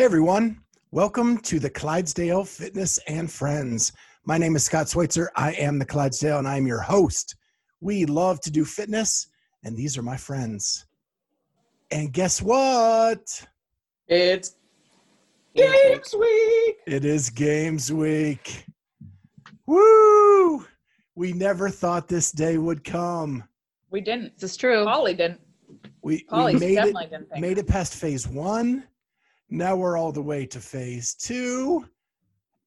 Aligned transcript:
Hey 0.00 0.06
everyone, 0.06 0.58
welcome 0.92 1.36
to 1.40 1.58
the 1.58 1.68
Clydesdale 1.68 2.44
Fitness 2.44 2.98
and 3.06 3.30
Friends. 3.30 3.92
My 4.24 4.38
name 4.38 4.56
is 4.56 4.64
Scott 4.64 4.88
Schweitzer. 4.88 5.30
I 5.36 5.52
am 5.52 5.78
the 5.78 5.84
Clydesdale 5.84 6.38
and 6.38 6.48
I 6.48 6.56
am 6.56 6.66
your 6.66 6.80
host. 6.80 7.36
We 7.82 8.06
love 8.06 8.40
to 8.40 8.50
do 8.50 8.64
fitness, 8.64 9.28
and 9.62 9.76
these 9.76 9.98
are 9.98 10.02
my 10.02 10.16
friends. 10.16 10.86
And 11.90 12.14
guess 12.14 12.40
what? 12.40 13.46
It's 14.08 14.56
Games 15.54 16.14
Week. 16.18 16.76
It 16.86 17.04
is 17.04 17.28
Games 17.28 17.92
Week. 17.92 18.64
Woo! 19.66 20.64
We 21.14 21.34
never 21.34 21.68
thought 21.68 22.08
this 22.08 22.32
day 22.32 22.56
would 22.56 22.84
come. 22.84 23.44
We 23.90 24.00
didn't. 24.00 24.38
This 24.38 24.52
is 24.52 24.56
true. 24.56 24.82
Polly 24.86 25.12
didn't. 25.12 25.42
We, 26.00 26.24
Polly 26.24 26.54
we 26.54 26.60
made 26.60 26.74
definitely 26.76 27.04
it, 27.04 27.10
didn't 27.10 27.28
think. 27.28 27.40
made 27.42 27.58
it 27.58 27.66
past 27.66 27.94
phase 27.96 28.26
one. 28.26 28.84
Now 29.52 29.74
we're 29.74 29.98
all 29.98 30.12
the 30.12 30.22
way 30.22 30.46
to 30.46 30.60
phase 30.60 31.14
two. 31.14 31.84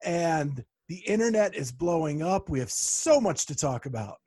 And 0.03 0.63
the 0.89 0.97
internet 0.97 1.55
is 1.55 1.71
blowing 1.71 2.21
up. 2.21 2.49
We 2.49 2.59
have 2.59 2.71
so 2.71 3.21
much 3.21 3.45
to 3.45 3.55
talk 3.55 3.85
about. 3.85 4.17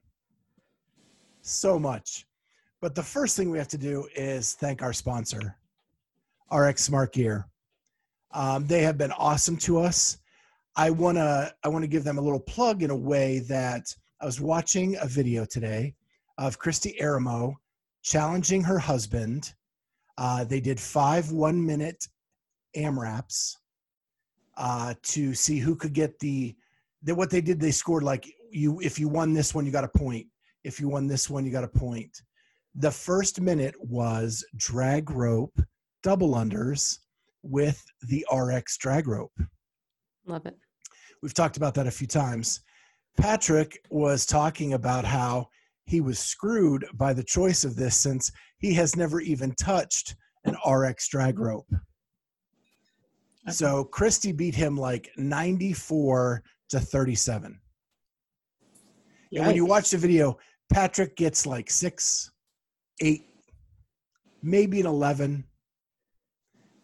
So 1.43 1.79
much. 1.79 2.27
But 2.81 2.95
the 2.95 3.03
first 3.03 3.37
thing 3.37 3.51
we 3.51 3.59
have 3.59 3.69
to 3.69 3.79
do 3.79 4.09
is 4.17 4.55
thank 4.55 4.83
our 4.83 4.95
sponsor, 4.95 5.59
RX 6.51 6.83
Smart 6.83 7.13
Gear. 7.13 7.47
Um, 8.33 8.67
they 8.67 8.83
have 8.83 8.97
been 8.97 9.13
awesome 9.13 9.59
to 9.59 9.79
us. 9.79 10.19
I 10.77 10.91
wanna 10.91 11.53
I 11.63 11.69
wanna 11.69 11.87
give 11.87 12.05
them 12.05 12.19
a 12.19 12.23
little 12.23 12.41
plug 12.41 12.83
in 12.83 12.91
a 12.91 12.97
way 12.97 13.41
that 13.41 13.95
I 14.21 14.27
was 14.27 14.41
watching 14.41 14.97
a 15.01 15.07
video 15.07 15.45
today 15.45 15.95
of 16.39 16.59
Christy 16.59 16.97
Aramo 17.01 17.55
challenging 18.03 18.63
her 18.63 18.79
husband. 18.79 19.55
Uh, 20.19 20.45
they 20.45 20.61
did 20.61 20.81
five 20.81 21.31
one 21.33 21.65
minute 21.65 22.09
AMRAPs 22.77 23.57
uh, 24.57 24.95
to 25.03 25.35
see 25.35 25.59
who 25.59 25.77
could 25.77 25.93
get 25.93 26.19
the, 26.19 26.55
the. 27.03 27.15
What 27.15 27.31
they 27.31 27.41
did, 27.41 27.61
they 27.61 27.71
scored 27.71 28.03
like 28.03 28.31
you. 28.51 28.81
If 28.81 28.99
you 28.99 29.09
won 29.09 29.35
this 29.35 29.55
one, 29.55 29.67
you 29.67 29.73
got 29.73 29.85
a 29.85 29.99
point. 29.99 30.27
If 30.65 30.81
you 30.81 30.89
won 30.89 31.07
this 31.07 31.29
one, 31.31 31.45
you 31.45 31.53
got 31.53 31.65
a 31.65 31.69
point. 31.69 32.23
The 32.75 32.91
first 32.91 33.41
minute 33.41 33.75
was 33.79 34.45
drag 34.57 35.11
rope 35.11 35.59
double 36.03 36.35
unders 36.35 36.99
with 37.43 37.85
the 38.03 38.25
RX 38.33 38.77
drag 38.79 39.09
rope. 39.09 39.33
Love 40.27 40.47
it. 40.47 40.57
We've 41.23 41.35
talked 41.35 41.57
about 41.57 41.75
that 41.75 41.87
a 41.87 41.91
few 41.91 42.07
times. 42.07 42.61
Patrick 43.17 43.79
was 43.91 44.27
talking 44.27 44.75
about 44.75 45.05
how 45.05 45.49
he 45.87 46.01
was 46.01 46.19
screwed 46.19 46.85
by 46.95 47.13
the 47.13 47.25
choice 47.25 47.65
of 47.65 47.77
this 47.77 47.97
since 47.97 48.31
he 48.59 48.75
has 48.75 48.97
never 48.97 49.21
even 49.21 49.55
touched 49.55 50.17
an 50.45 50.57
RX 50.71 51.09
drag 51.09 51.39
rope. 51.39 51.73
So 53.51 53.85
Christy 53.85 54.33
beat 54.33 54.55
him 54.55 54.77
like 54.77 55.11
94 55.17 56.43
to 56.71 56.81
37. 56.81 57.61
And 59.33 59.47
when 59.47 59.57
you 59.57 59.65
watch 59.65 59.91
the 59.91 59.99
video, 59.99 60.39
Patrick 60.73 61.17
gets 61.17 61.47
like 61.47 61.71
six, 61.71 62.31
eight, 63.01 63.27
maybe 64.43 64.81
an 64.81 64.87
11. 64.87 65.45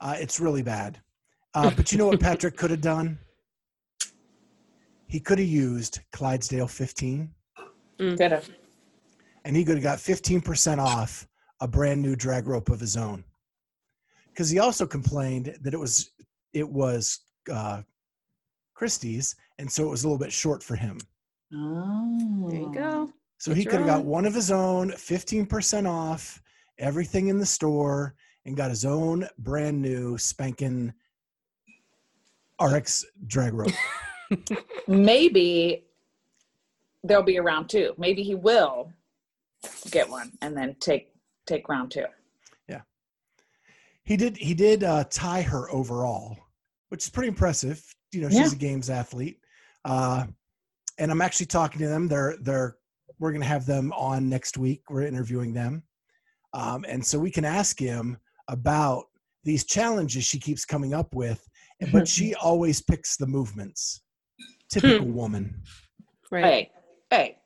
Uh, 0.00 0.17
it's 0.19 0.41
really 0.41 0.62
bad. 0.62 1.00
Uh, 1.55 1.71
but 1.71 1.93
you 1.93 1.99
know 1.99 2.06
what 2.06 2.21
Patrick 2.28 2.56
could 2.56 2.71
have 2.71 2.81
done? 2.81 3.19
He 5.09 5.21
could 5.21 5.39
have 5.39 5.49
used 5.49 6.00
Clydesdale 6.12 6.69
15 6.69 7.31
Could 7.99 8.21
have. 8.21 8.49
and 9.44 9.55
he 9.55 9.65
could 9.65 9.77
have 9.77 9.83
got 9.84 9.99
15% 9.99 10.79
off 10.79 11.27
a 11.61 11.69
brand 11.69 12.00
new 12.00 12.17
drag 12.17 12.47
rope 12.47 12.71
of 12.71 12.81
his 12.81 12.97
own. 12.97 13.25
Because 14.29 14.49
he 14.49 14.59
also 14.59 14.87
complained 14.87 15.55
that 15.61 15.75
it 15.75 15.77
was 15.81 16.12
it 16.52 16.68
was 16.68 17.20
uh, 17.50 17.82
Christie's, 18.74 19.36
and 19.58 19.70
so 19.70 19.84
it 19.84 19.90
was 19.90 20.04
a 20.04 20.06
little 20.06 20.18
bit 20.18 20.32
short 20.32 20.62
for 20.62 20.76
him. 20.76 20.98
Oh. 21.54 22.48
There 22.50 22.60
you 22.60 22.72
go. 22.72 23.12
So 23.38 23.50
Get 23.50 23.58
he 23.58 23.64
could 23.64 23.80
have 23.80 23.86
got 23.86 24.04
one 24.04 24.24
of 24.24 24.34
his 24.34 24.50
own, 24.50 24.90
15% 24.92 25.88
off 25.88 26.40
everything 26.78 27.28
in 27.28 27.38
the 27.38 27.46
store, 27.46 28.14
and 28.44 28.56
got 28.56 28.70
his 28.70 28.84
own 28.84 29.28
brand 29.38 29.80
new 29.80 30.18
spanking 30.18 30.92
RX 32.60 33.04
drag 33.26 33.54
rope. 33.54 33.72
Maybe 34.88 35.84
there'll 37.04 37.22
be 37.22 37.36
a 37.36 37.42
round 37.42 37.69
two. 37.69 37.94
Maybe 37.98 38.22
he 38.22 38.34
will 38.34 38.92
get 39.90 40.08
one 40.08 40.32
and 40.40 40.56
then 40.56 40.76
take 40.80 41.12
take 41.46 41.69
round 41.69 41.90
two. 41.90 42.04
Yeah. 42.69 42.82
he 44.04 44.16
did 44.16 44.36
he 44.36 44.54
did 44.54 44.84
uh, 44.84 45.04
tie 45.10 45.42
her 45.42 45.70
overall, 45.70 46.36
which 46.92 47.04
is 47.04 47.10
pretty 47.10 47.28
impressive. 47.28 47.82
You 48.12 48.20
know, 48.20 48.28
she's 48.28 48.38
Yeah. 48.38 48.53
a 48.53 48.54
games 48.54 48.91
athlete, 48.91 49.41
uh, 49.86 50.26
and 50.98 51.10
I'm 51.10 51.22
actually 51.22 51.47
talking 51.47 51.80
to 51.80 51.88
them. 51.88 52.06
They're 52.06 52.36
they're 52.42 52.76
we're 53.19 53.30
going 53.30 53.41
to 53.41 53.48
have 53.48 53.64
them 53.64 53.94
on 53.94 54.28
next 54.28 54.58
week. 54.58 54.82
We're 54.91 55.06
interviewing 55.06 55.54
them, 55.54 55.84
um, 56.52 56.84
and 56.86 57.02
so 57.04 57.19
we 57.19 57.31
can 57.31 57.47
ask 57.47 57.78
him 57.78 58.19
about 58.48 59.04
these 59.42 59.64
challenges 59.64 60.25
she 60.25 60.38
keeps 60.38 60.66
coming 60.66 60.92
up 60.92 61.14
with, 61.14 61.48
but 61.92 62.06
she 62.06 62.34
always 62.42 62.82
picks 62.82 63.16
the 63.16 63.26
movements. 63.26 64.02
Typical 64.69 65.06
woman. 65.06 65.62
Right. 66.31 66.44
Hey, 66.44 66.70
hey. 67.10 67.38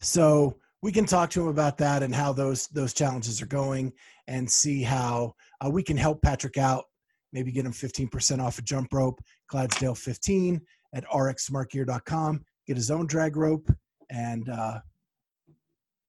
So 0.00 0.60
we 0.80 0.92
can 0.92 1.06
talk 1.06 1.30
to 1.30 1.42
him 1.42 1.48
about 1.48 1.76
that 1.78 2.04
and 2.04 2.14
how 2.14 2.32
those 2.32 2.68
those 2.68 2.94
challenges 2.94 3.42
are 3.42 3.46
going, 3.46 3.92
and 4.28 4.48
see 4.48 4.82
how 4.82 5.34
uh, 5.60 5.70
we 5.70 5.82
can 5.82 5.96
help 5.96 6.22
Patrick 6.22 6.56
out. 6.56 6.84
Maybe 7.32 7.52
get 7.52 7.66
him 7.66 7.72
15% 7.72 8.42
off 8.42 8.58
a 8.58 8.62
jump 8.62 8.92
rope, 8.92 9.20
Clydesdale 9.48 9.94
15 9.94 10.60
at 10.94 11.04
rxsmartgear.com. 11.06 12.44
Get 12.66 12.76
his 12.76 12.90
own 12.90 13.06
drag 13.06 13.36
rope 13.36 13.70
and 14.10 14.48
uh, 14.48 14.80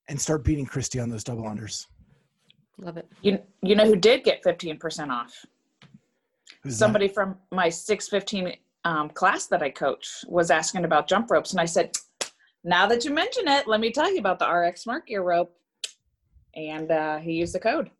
and 0.10 0.19
start 0.19 0.44
beating 0.44 0.66
Christy 0.66 1.00
on 1.00 1.10
those 1.10 1.24
double 1.24 1.44
unders. 1.44 1.86
Love 2.80 2.98
it. 2.98 3.08
You 3.22 3.40
you 3.62 3.75
know 3.75 3.86
who 3.86 3.96
did 3.96 4.24
get 4.24 4.44
15% 4.44 5.10
off? 5.10 5.46
Who's 6.64 6.74
that? 6.74 6.78
Somebody 6.78 7.08
from 7.08 7.38
my 7.52 7.70
615 7.70 8.56
um, 8.86 9.10
class 9.10 9.48
that 9.48 9.62
I 9.62 9.70
coach 9.70 10.24
was 10.28 10.50
asking 10.50 10.86
about 10.86 11.08
jump 11.08 11.30
ropes. 11.30 11.52
And 11.52 11.60
I 11.60 11.66
said, 11.66 11.92
now 12.63 12.88
that 12.88 13.04
you 13.04 13.12
mention 13.13 13.48
it, 13.48 13.68
let 13.68 13.80
me 13.80 13.92
tell 13.92 14.12
you 14.12 14.20
about 14.20 14.40
the 14.40 14.50
RX 14.50 14.81
Smart 14.81 15.08
Gear 15.08 15.24
rope. 15.24 15.54
And 16.56 16.92
uh, 16.92 17.18
he 17.18 17.34
used 17.34 17.54
the 17.54 17.60
code. 17.60 17.92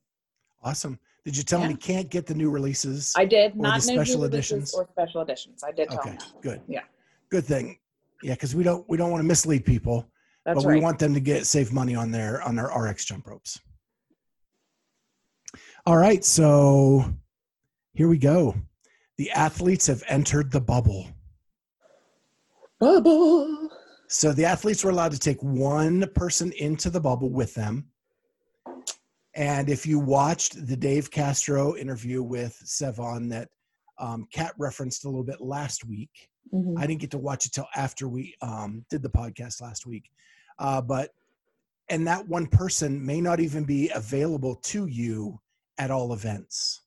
awesome. 0.64 1.00
Did 1.28 1.36
you 1.36 1.44
tell 1.44 1.60
him 1.60 1.72
Yeah. 1.72 1.76
he 1.76 1.94
can't 1.94 2.10
get 2.10 2.26
the 2.26 2.34
new 2.34 2.50
releases? 2.50 3.12
I 3.18 3.26
did 3.26 3.52
Or 3.52 3.58
not 3.58 3.84
special 3.84 4.24
editions? 4.24 4.74
or 4.74 4.88
special 4.94 5.20
editions. 5.22 5.62
I 5.62 5.74
did 5.74 5.90
tell 5.90 6.02
them. 6.02 6.16
okay, 6.16 6.26
good. 6.42 6.62
Yeah. 6.70 6.84
good 7.30 7.44
thing. 7.44 7.80
Yeah, 8.24 8.36
because 8.36 8.56
we 8.56 8.64
don't 8.64 8.88
we 8.88 8.96
don't 8.96 9.12
want 9.12 9.20
to 9.22 9.28
mislead 9.28 9.66
people. 9.66 10.10
That's 10.46 10.64
but 10.64 10.70
right. 10.70 10.76
we 10.76 10.80
want 10.82 11.00
them 11.00 11.14
to 11.14 11.20
get 11.20 11.46
save 11.46 11.74
money 11.74 11.96
on 11.96 12.12
their 12.12 12.42
on 12.44 12.56
their 12.56 12.68
RX 12.68 13.04
jump 13.04 13.28
ropes. 13.28 13.60
All 15.86 15.98
right, 15.98 16.24
so 16.24 17.14
here 17.94 18.08
we 18.08 18.18
go. 18.18 18.56
The 19.18 19.30
athletes 19.32 19.88
have 19.88 20.04
entered 20.08 20.50
the 20.50 20.62
bubble. 20.62 21.08
Bubble. 22.80 23.70
So 24.08 24.32
the 24.32 24.46
athletes 24.46 24.82
were 24.82 24.92
allowed 24.92 25.12
to 25.12 25.20
take 25.20 25.44
one 25.44 26.08
person 26.16 26.54
into 26.54 26.90
the 26.90 27.02
bubble 27.02 27.30
with 27.32 27.54
them. 27.54 27.90
And 29.38 29.70
if 29.70 29.86
you 29.86 30.00
watched 30.00 30.66
the 30.66 30.76
Dave 30.76 31.12
Castro 31.12 31.76
interview 31.76 32.24
with 32.24 32.60
Sevan 32.66 33.30
that 33.30 33.50
um, 34.00 34.28
Kat 34.34 34.54
referenced 34.58 35.06
a 35.06 35.08
little 35.08 35.24
bit 35.24 35.40
last 35.40 35.86
week, 35.86 36.30
Mhm. 36.54 36.78
I 36.78 36.88
didn't 36.88 37.02
get 37.02 37.12
to 37.12 37.18
watch 37.18 37.46
it 37.46 37.52
till 37.52 37.68
after 37.76 38.08
we 38.08 38.34
um, 38.42 38.86
did 38.90 39.02
the 39.02 39.10
podcast 39.10 39.62
last 39.62 39.86
week. 39.86 40.10
Uh, 40.60 40.82
but 40.82 41.12
and 41.90 42.08
that 42.08 42.28
one 42.28 42.48
person 42.48 43.06
may 43.06 43.22
not 43.22 43.40
even 43.40 43.64
be 43.64 43.90
available 43.90 44.56
to 44.56 44.88
you 44.88 45.40
at 45.78 45.92
all 45.92 46.14
events. 46.14 46.82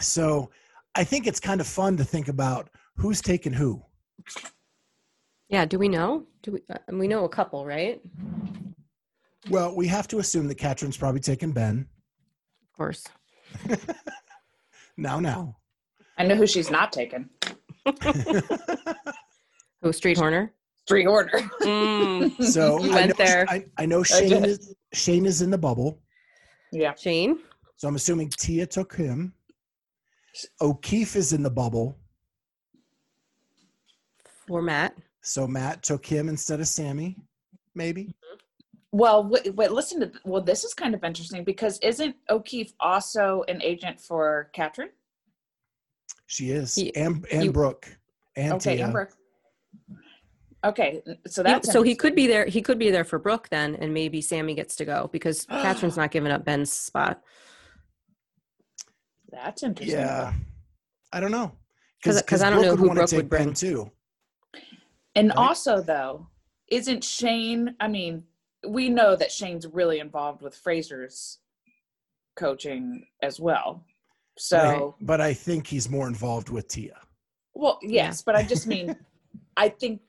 So 0.00 0.50
I 0.94 1.04
think 1.04 1.26
it's 1.26 1.40
kind 1.40 1.60
of 1.60 1.66
fun 1.66 1.96
to 1.98 2.04
think 2.04 2.28
about 2.28 2.70
who's 2.96 3.20
taking 3.20 3.52
who. 3.52 3.82
Yeah. 5.48 5.64
Do 5.64 5.78
we 5.78 5.88
know? 5.88 6.26
Do 6.42 6.52
we? 6.52 6.62
Uh, 6.68 6.78
we 6.92 7.08
know 7.08 7.24
a 7.24 7.28
couple, 7.28 7.64
right? 7.64 8.00
Well, 9.50 9.74
we 9.74 9.86
have 9.86 10.08
to 10.08 10.18
assume 10.18 10.48
that 10.48 10.56
Katrin's 10.56 10.96
probably 10.96 11.20
taken 11.20 11.52
Ben. 11.52 11.86
Of 12.70 12.76
course. 12.76 13.04
Now, 14.98 15.20
now. 15.20 15.58
I 16.16 16.24
know 16.24 16.36
who 16.36 16.46
she's 16.46 16.70
not 16.70 16.90
taken. 16.90 17.28
Oh, 19.82 19.90
Street 19.90 20.16
Horner. 20.16 20.52
Free 20.88 21.04
order. 21.06 21.38
Mm, 21.60 22.42
So 22.42 22.82
You 22.82 22.92
I 22.92 22.94
went 22.94 23.08
know, 23.18 23.24
there. 23.24 23.44
I, 23.48 23.66
I 23.76 23.84
know 23.86 24.02
Shane 24.02 24.30
did. 24.30 24.44
is 24.46 24.74
Shane 24.94 25.26
is 25.26 25.42
in 25.42 25.50
the 25.50 25.58
bubble. 25.58 26.00
yeah. 26.72 26.94
Shane. 26.94 27.38
So 27.76 27.86
I'm 27.86 27.94
assuming 27.94 28.30
Tia 28.38 28.66
took 28.66 28.94
him. 28.96 29.34
O'Keefe 30.62 31.14
is 31.14 31.34
in 31.34 31.42
the 31.42 31.50
bubble. 31.50 31.98
For 34.46 34.62
Matt. 34.62 34.96
So 35.20 35.46
Matt 35.46 35.82
took 35.82 36.06
him 36.06 36.28
instead 36.30 36.60
of 36.60 36.68
Sammy, 36.68 37.16
maybe. 37.74 38.14
Well, 38.96 39.24
wait, 39.28 39.54
wait, 39.54 39.72
listen 39.72 40.00
to 40.00 40.10
well. 40.24 40.40
This 40.40 40.64
is 40.64 40.72
kind 40.72 40.94
of 40.94 41.04
interesting 41.04 41.44
because 41.44 41.78
isn't 41.80 42.16
O'Keefe 42.30 42.72
also 42.80 43.44
an 43.46 43.60
agent 43.62 44.00
for 44.00 44.48
Katrin? 44.54 44.88
She 46.26 46.48
is. 46.50 46.74
He- 46.74 46.96
and 46.96 47.26
and 47.30 47.44
you- 47.44 47.52
Brooke. 47.52 47.94
And 48.36 48.54
Okay, 48.54 48.76
Tia. 48.76 48.86
Amber. 48.86 49.10
Okay, 50.64 51.02
so 51.26 51.44
He- 51.44 51.62
so 51.62 51.82
he 51.82 51.94
could 51.94 52.14
be 52.14 52.26
there. 52.26 52.46
He 52.46 52.62
could 52.62 52.78
be 52.78 52.90
there 52.90 53.04
for 53.04 53.18
Brooke 53.18 53.48
then, 53.50 53.76
and 53.76 53.92
maybe 53.92 54.22
Sammy 54.22 54.54
gets 54.54 54.76
to 54.76 54.86
go 54.86 55.10
because 55.12 55.44
Katrin's 55.50 55.98
not 55.98 56.10
giving 56.10 56.32
up 56.32 56.46
Ben's 56.46 56.72
spot. 56.72 57.22
That's 59.30 59.62
interesting. 59.62 59.98
Yeah. 60.00 60.32
I 61.12 61.20
don't 61.20 61.30
know 61.32 61.52
'cause 62.02 62.42
I 62.42 62.48
don't 62.48 62.62
know 62.62 62.76
who 62.76 62.88
wanna 62.88 63.00
Brooke 63.00 63.10
take 63.10 63.16
would 63.18 63.28
bring. 63.28 63.44
Ben 63.48 63.54
too. 63.54 63.90
And 65.14 65.28
Right. 65.28 65.36
also, 65.36 65.82
though, 65.82 66.28
isn't 66.68 67.04
Shane? 67.04 67.76
I 67.78 67.88
mean, 67.88 68.24
we 68.68 68.88
know 68.88 69.16
that 69.16 69.30
Shane's 69.32 69.66
really 69.66 69.98
involved 70.00 70.42
with 70.42 70.54
Fraser's 70.56 71.38
coaching 72.36 73.04
as 73.22 73.40
well. 73.40 73.84
So, 74.38 74.94
But, 75.00 75.06
but 75.06 75.20
I 75.20 75.32
think 75.32 75.66
he's 75.66 75.88
more 75.88 76.06
involved 76.08 76.50
with 76.50 76.68
Tia. 76.68 76.98
well, 77.54 77.78
yes, 77.82 78.22
but 78.22 78.36
I 78.36 78.42
just 78.42 78.66
mean, 78.74 78.94
I 79.56 79.68
think, 79.70 80.00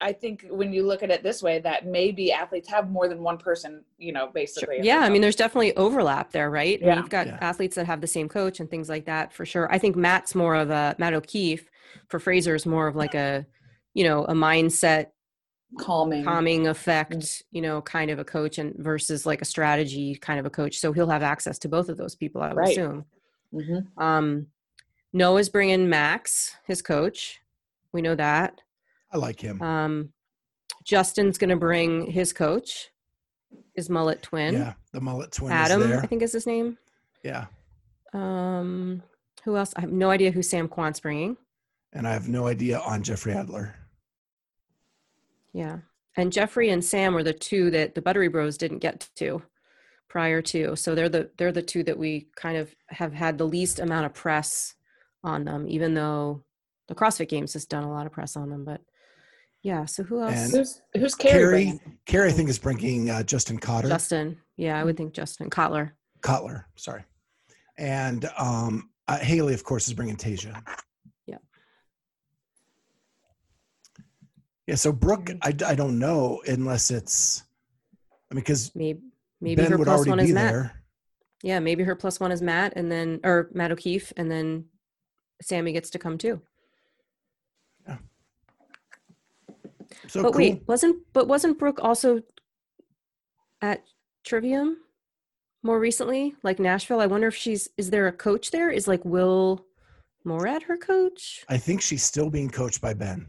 I 0.00 0.12
think 0.12 0.46
when 0.50 0.72
you 0.72 0.84
look 0.84 1.02
at 1.02 1.10
it 1.10 1.22
this 1.22 1.42
way, 1.42 1.58
that 1.60 1.86
maybe 1.86 2.32
athletes 2.32 2.68
have 2.70 2.90
more 2.90 3.06
than 3.06 3.22
one 3.22 3.36
person. 3.38 3.84
You 3.98 4.12
know, 4.12 4.28
basically. 4.34 4.78
at 4.78 4.84
Yeah, 4.84 5.00
I 5.00 5.10
mean, 5.10 5.20
there's 5.20 5.36
definitely 5.36 5.76
overlap 5.76 6.32
there, 6.32 6.50
right? 6.50 6.78
And 6.80 6.86
Yeah. 6.86 6.96
You've 6.96 7.10
got 7.10 7.26
Yeah. 7.26 7.38
athletes 7.40 7.76
that 7.76 7.86
have 7.86 8.00
the 8.00 8.06
same 8.06 8.28
coach 8.28 8.58
and 8.60 8.68
things 8.70 8.88
like 8.88 9.04
that 9.04 9.32
for 9.32 9.44
sure. 9.46 9.70
I 9.72 9.78
think 9.78 9.96
Matt's 9.96 10.34
more 10.34 10.54
of 10.56 10.70
a 10.70 10.96
Matt 10.98 11.12
O'Keefe 11.14 11.68
for 12.08 12.18
Fraser 12.18 12.54
is 12.54 12.64
more 12.66 12.88
of 12.88 12.96
like 12.96 13.14
a, 13.14 13.46
you 13.94 14.04
know, 14.04 14.24
a 14.24 14.32
mindset 14.32 15.08
calming. 15.78 16.24
calming 16.24 16.66
effect, 16.66 17.42
you 17.50 17.60
know, 17.62 17.80
kind 17.82 18.10
of 18.10 18.18
a 18.18 18.24
coach 18.24 18.58
and 18.58 18.74
versus 18.78 19.24
like 19.26 19.40
a 19.40 19.44
strategy 19.44 20.14
kind 20.16 20.40
of 20.40 20.46
a 20.46 20.50
coach. 20.50 20.78
So 20.78 20.92
he'll 20.92 21.08
have 21.10 21.22
access 21.22 21.58
to 21.60 21.68
both 21.68 21.88
of 21.88 21.96
those 21.96 22.14
people, 22.16 22.42
I 22.42 22.48
would 22.48 22.56
Right. 22.56 22.70
assume. 22.72 23.04
Mhm. 23.54 23.86
Um, 24.00 24.46
Noah's 25.12 25.48
bringing 25.48 25.88
Max, 25.88 26.56
his 26.66 26.82
coach. 26.82 27.40
We 27.92 28.02
know 28.02 28.14
that. 28.14 28.60
I 29.12 29.16
like 29.16 29.40
him. 29.40 29.60
Um, 29.60 30.12
Justin's 30.84 31.36
going 31.38 31.50
to 31.50 31.56
bring 31.56 32.10
his 32.10 32.32
coach, 32.32 32.90
his 33.74 33.90
mullet 33.90 34.22
twin. 34.22 34.54
yeah. 34.54 34.74
The 34.92 35.00
mullet 35.00 35.32
twin 35.32 35.52
Adam, 35.52 35.82
is 35.82 35.88
there. 35.88 36.00
I 36.00 36.06
think 36.06 36.22
is 36.22 36.32
his 36.32 36.46
name. 36.46 36.78
yeah. 37.24 37.46
Um, 38.12 39.02
who 39.44 39.56
else? 39.56 39.72
I 39.76 39.80
have 39.82 39.92
no 39.92 40.10
idea 40.10 40.30
who 40.32 40.42
Sam 40.42 40.68
Quant's 40.68 41.00
bringing. 41.00 41.36
And 41.92 42.06
I 42.06 42.12
have 42.12 42.28
no 42.28 42.46
idea 42.46 42.78
on 42.80 43.02
Jeffrey 43.02 43.32
Adler. 43.32 43.74
Yeah. 45.52 45.78
And 46.16 46.32
Jeffrey 46.32 46.70
and 46.70 46.84
Sam 46.84 47.14
were 47.14 47.22
the 47.22 47.32
two 47.32 47.70
that 47.70 47.94
the 47.94 48.02
Buttery 48.02 48.28
Bros 48.28 48.58
didn't 48.58 48.78
get 48.78 49.08
to 49.16 49.42
prior 50.08 50.42
to. 50.42 50.74
So 50.76 50.94
they're 50.94 51.08
the 51.08 51.30
they're 51.38 51.52
the 51.52 51.62
two 51.62 51.82
that 51.84 51.98
we 51.98 52.28
kind 52.36 52.56
of 52.56 52.74
have 52.88 53.12
had 53.12 53.38
the 53.38 53.46
least 53.46 53.78
amount 53.78 54.06
of 54.06 54.14
press 54.14 54.74
on 55.22 55.44
them, 55.44 55.66
even 55.68 55.94
though 55.94 56.42
the 56.88 56.94
CrossFit 56.94 57.28
Games 57.28 57.52
has 57.52 57.64
done 57.66 57.84
a 57.84 57.90
lot 57.90 58.06
of 58.06 58.12
press 58.12 58.36
on 58.36 58.50
them. 58.50 58.64
But 58.64 58.80
yeah, 59.62 59.84
so 59.84 60.02
who 60.02 60.22
else? 60.22 60.34
And- 60.34 60.52
Who's 60.52 60.82
who's 60.94 61.14
Carrie? 61.14 61.64
Carrie. 61.66 61.80
Carrie, 62.06 62.28
I 62.30 62.32
think, 62.32 62.48
is 62.48 62.58
bringing 62.58 63.08
uh, 63.10 63.22
Justin 63.22 63.58
Cotter. 63.58 63.88
Justin. 63.88 64.38
Yeah, 64.56 64.78
I 64.80 64.84
would 64.84 64.96
think 64.96 65.14
Justin 65.14 65.48
Kotler. 65.48 65.92
Cutler, 66.22 66.66
sorry. 66.76 67.04
And 67.78 68.28
um, 68.36 68.90
uh, 69.08 69.18
Haley, 69.18 69.54
of 69.54 69.64
course, 69.64 69.86
is 69.86 69.94
bringing 69.94 70.16
Tasia. 70.16 70.60
Yeah. 74.70 74.72
Yeah. 74.72 74.76
So 74.76 74.92
Brooke, 74.92 75.30
I, 75.42 75.48
I 75.66 75.74
don't 75.74 75.98
know 75.98 76.40
unless 76.46 76.90
it's, 76.90 77.42
I 78.30 78.34
mean, 78.34 78.42
because 78.42 78.70
Maybe 78.74 79.00
maybe 79.40 79.62
Ben 79.62 79.72
her 79.72 79.78
would 79.78 79.86
plus 79.86 79.96
already 79.98 80.10
one 80.10 80.18
be 80.18 80.24
is 80.24 80.32
Matt. 80.32 80.52
there. 80.52 80.82
Yeah, 81.42 81.58
maybe 81.58 81.82
her 81.84 81.96
plus 81.96 82.20
one 82.20 82.32
is 82.32 82.42
Matt, 82.42 82.74
and 82.76 82.92
then 82.92 83.20
or 83.24 83.50
Matt 83.52 83.72
O'Keefe, 83.72 84.12
and 84.16 84.30
then 84.30 84.66
Sammy 85.42 85.72
gets 85.72 85.90
to 85.90 85.98
come 85.98 86.18
too. 86.18 86.42
So 90.08 90.22
but 90.22 90.32
cool. 90.32 90.38
wait, 90.38 90.62
wasn't 90.68 90.98
but 91.12 91.26
wasn't 91.28 91.58
Brooke 91.58 91.80
also 91.82 92.22
at 93.60 93.82
Trivium 94.24 94.76
more 95.62 95.78
recently, 95.80 96.34
like 96.42 96.58
Nashville? 96.58 97.00
I 97.00 97.06
wonder 97.06 97.28
if 97.28 97.34
she's 97.34 97.68
is 97.76 97.90
there 97.90 98.06
a 98.06 98.12
coach 98.12 98.50
there? 98.50 98.70
Is 98.70 98.86
like 98.88 99.04
Will 99.04 99.64
Moorad 100.26 100.62
her 100.64 100.76
coach? 100.76 101.44
I 101.48 101.56
think 101.58 101.80
she's 101.82 102.02
still 102.02 102.30
being 102.30 102.50
coached 102.50 102.80
by 102.80 102.94
Ben. 102.94 103.26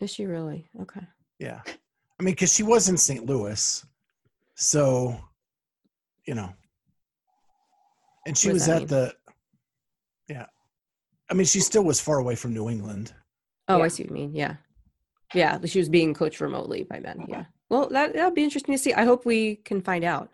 Is 0.00 0.10
she 0.10 0.26
really? 0.26 0.68
Okay. 0.82 1.00
Yeah. 1.38 1.60
I 1.66 2.22
mean, 2.22 2.34
because 2.34 2.52
she 2.52 2.62
was 2.62 2.88
in 2.88 2.96
St. 2.96 3.26
Louis. 3.26 3.84
So, 4.54 5.18
you 6.26 6.34
know. 6.34 6.52
And 8.26 8.36
she 8.36 8.48
What 8.48 8.54
was 8.54 8.68
at 8.68 8.78
mean? 8.78 8.86
the, 8.88 9.14
yeah. 10.28 10.46
I 11.30 11.34
mean, 11.34 11.46
she 11.46 11.60
still 11.60 11.84
was 11.84 12.00
far 12.00 12.18
away 12.18 12.34
from 12.36 12.54
New 12.54 12.68
England. 12.68 13.12
Oh, 13.68 13.78
Yeah. 13.78 13.84
I 13.84 13.88
see 13.88 14.02
what 14.04 14.10
you 14.10 14.14
mean. 14.14 14.34
Yeah. 14.34 14.56
Yeah, 15.34 15.58
she 15.64 15.78
was 15.80 15.88
being 15.88 16.14
coached 16.14 16.40
remotely 16.40 16.84
by 16.84 17.00
Ben. 17.00 17.18
Uh-huh. 17.18 17.26
Yeah. 17.28 17.44
Well, 17.68 17.88
that 17.88 18.12
that'll 18.14 18.30
be 18.30 18.44
interesting 18.44 18.74
to 18.74 18.78
see. 18.78 18.92
I 18.94 19.04
hope 19.04 19.26
we 19.26 19.56
can 19.56 19.80
find 19.82 20.04
out. 20.04 20.28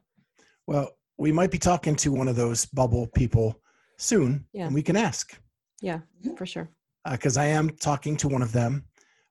Well, 0.67 0.91
we 1.17 1.33
might 1.33 1.51
be 1.51 1.59
talking 1.59 1.97
to 1.97 2.13
one 2.13 2.29
of 2.29 2.37
those 2.37 2.67
bubble 2.67 3.07
people 3.15 3.61
soon, 3.97 4.45
Yeah. 4.53 4.67
and 4.67 4.75
we 4.75 4.83
can 4.83 4.97
ask 4.97 5.41
Yeah, 5.81 6.01
for 6.37 6.45
sure. 6.45 6.69
Uh, 7.07 7.13
because 7.13 7.37
I 7.39 7.47
am 7.47 7.71
talking 7.71 8.15
to 8.19 8.29
one 8.29 8.43
of 8.43 8.53
them. 8.53 8.85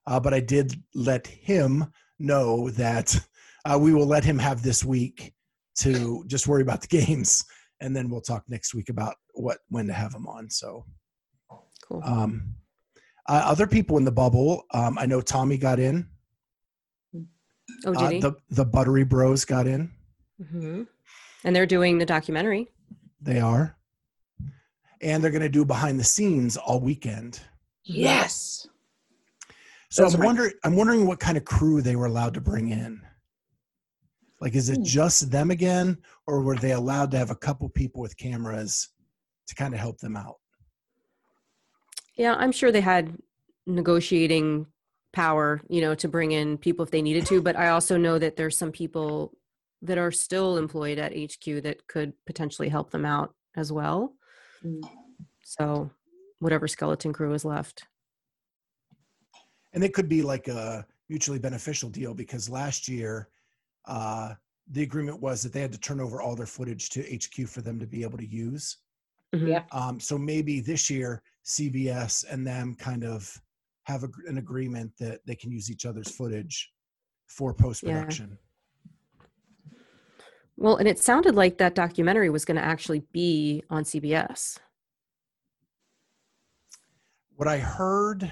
Uh, 0.06 0.18
but 0.20 0.34
I 0.34 0.40
did 0.40 0.74
let 0.94 1.26
him 1.26 1.86
know 2.18 2.70
that 2.70 3.14
uh, 3.64 3.78
we 3.80 3.92
will 3.94 4.06
let 4.06 4.24
him 4.24 4.38
have 4.38 4.62
this 4.62 4.84
week 4.84 5.32
to 5.78 6.24
just 6.26 6.46
worry 6.48 6.62
about 6.62 6.80
the 6.80 6.86
games, 7.00 7.44
and 7.80 7.94
then 7.94 8.08
we'll 8.10 8.20
talk 8.20 8.44
next 8.48 8.74
week 8.74 8.88
about 8.88 9.14
what 9.34 9.58
when 9.68 9.86
to 9.86 9.92
have 9.92 10.14
him 10.14 10.26
on. 10.26 10.50
So, 10.50 10.84
Cool. 11.86 12.02
um, 12.04 12.54
uh, 13.28 13.42
other 13.44 13.66
people 13.66 13.96
in 13.98 14.04
the 14.04 14.12
bubble, 14.12 14.64
um, 14.72 14.98
I 14.98 15.06
know 15.06 15.20
Tommy 15.20 15.58
got 15.58 15.78
in. 15.78 16.08
oh, 17.86 17.92
did 17.94 18.02
Uh, 18.02 18.08
he? 18.10 18.20
the 18.20 18.32
the 18.50 18.64
Buttery 18.64 19.04
Bros 19.04 19.44
got 19.44 19.66
in. 19.66 19.90
hmm 20.50 20.82
And 21.44 21.54
they're 21.56 21.66
doing 21.66 21.98
the 21.98 22.06
documentary. 22.06 22.68
They 23.20 23.40
are, 23.40 23.76
and 25.02 25.22
they're 25.22 25.30
going 25.30 25.42
to 25.42 25.48
do 25.48 25.64
behind 25.64 25.98
the 26.00 26.04
scenes 26.04 26.56
all 26.56 26.80
weekend. 26.80 27.40
Yes. 27.84 28.66
So 29.90 30.04
Those 30.04 30.14
I'm 30.14 30.20
are 30.20 30.22
my- 30.22 30.26
wondering, 30.26 30.52
I'm 30.64 30.76
wondering 30.76 31.06
what 31.06 31.18
kind 31.18 31.36
of 31.36 31.44
crew 31.44 31.82
they 31.82 31.96
were 31.96 32.06
allowed 32.06 32.34
to 32.34 32.40
bring 32.40 32.68
in. 32.70 33.02
Like, 34.40 34.54
is 34.54 34.68
it 34.70 34.78
Hmm. 34.78 34.84
just 34.84 35.30
them 35.30 35.50
again, 35.50 35.98
or 36.26 36.42
were 36.42 36.56
they 36.56 36.72
allowed 36.72 37.10
to 37.10 37.18
have 37.18 37.30
a 37.30 37.36
couple 37.36 37.68
people 37.68 38.00
with 38.00 38.16
cameras 38.16 38.88
to 39.48 39.54
kind 39.54 39.74
of 39.74 39.80
help 39.80 39.98
them 39.98 40.16
out? 40.16 40.36
Yeah, 42.16 42.34
I'm 42.36 42.52
sure 42.52 42.70
they 42.70 42.80
had 42.80 43.18
negotiating 43.66 44.66
power, 45.12 45.60
you 45.68 45.80
know, 45.80 45.94
to 45.96 46.08
bring 46.08 46.32
in 46.32 46.56
people 46.56 46.84
if 46.84 46.90
they 46.92 47.02
needed 47.02 47.26
to. 47.26 47.42
But 47.42 47.56
I 47.56 47.68
also 47.70 47.96
know 47.96 48.18
that 48.18 48.36
there's 48.36 48.56
some 48.56 48.70
people 48.72 49.36
that 49.82 49.98
are 49.98 50.12
still 50.12 50.56
employed 50.56 50.98
at 50.98 51.12
HQ 51.12 51.60
that 51.62 51.86
could 51.88 52.12
potentially 52.26 52.68
help 52.68 52.90
them 52.90 53.04
out 53.04 53.34
as 53.56 53.72
well. 53.72 54.14
Mm. 54.64 54.88
So, 55.42 55.90
whatever 56.38 56.68
skeleton 56.68 57.12
crew 57.12 57.34
is 57.34 57.44
left. 57.44 57.84
And 59.72 59.84
it 59.84 59.94
could 59.94 60.08
be 60.08 60.22
like 60.22 60.48
a 60.48 60.84
mutually 61.08 61.38
beneficial 61.38 61.88
deal 61.88 62.14
because 62.14 62.48
last 62.48 62.88
year 62.88 63.28
uh, 63.86 64.34
the 64.72 64.82
agreement 64.82 65.20
was 65.20 65.42
that 65.42 65.52
they 65.52 65.60
had 65.60 65.72
to 65.72 65.80
turn 65.80 66.00
over 66.00 66.22
all 66.22 66.36
their 66.36 66.46
footage 66.46 66.88
to 66.90 67.02
HQ 67.02 67.48
for 67.48 67.60
them 67.60 67.78
to 67.78 67.86
be 67.86 68.02
able 68.02 68.18
to 68.18 68.26
use. 68.26 68.78
Mhm. 69.34 69.64
Um, 69.74 70.00
so 70.00 70.18
maybe 70.18 70.60
this 70.60 70.90
year 70.90 71.22
CBS 71.44 72.24
and 72.30 72.46
them 72.46 72.74
kind 72.74 73.04
of 73.04 73.40
have 73.84 74.04
a, 74.04 74.08
an 74.28 74.38
agreement 74.38 74.92
that 74.98 75.24
they 75.26 75.34
can 75.34 75.50
use 75.50 75.70
each 75.70 75.86
other's 75.86 76.10
footage 76.10 76.72
for 77.26 77.54
post 77.54 77.84
production. 77.84 78.30
Yeah. 78.30 78.36
Well, 80.56 80.76
and 80.76 80.86
it 80.86 80.98
sounded 80.98 81.34
like 81.34 81.58
that 81.58 81.74
documentary 81.74 82.28
was 82.28 82.44
going 82.44 82.58
to 82.58 82.64
actually 82.64 83.00
be 83.12 83.64
on 83.70 83.84
CBS. 83.84 84.58
What 87.36 87.48
I 87.48 87.58
heard, 87.58 88.30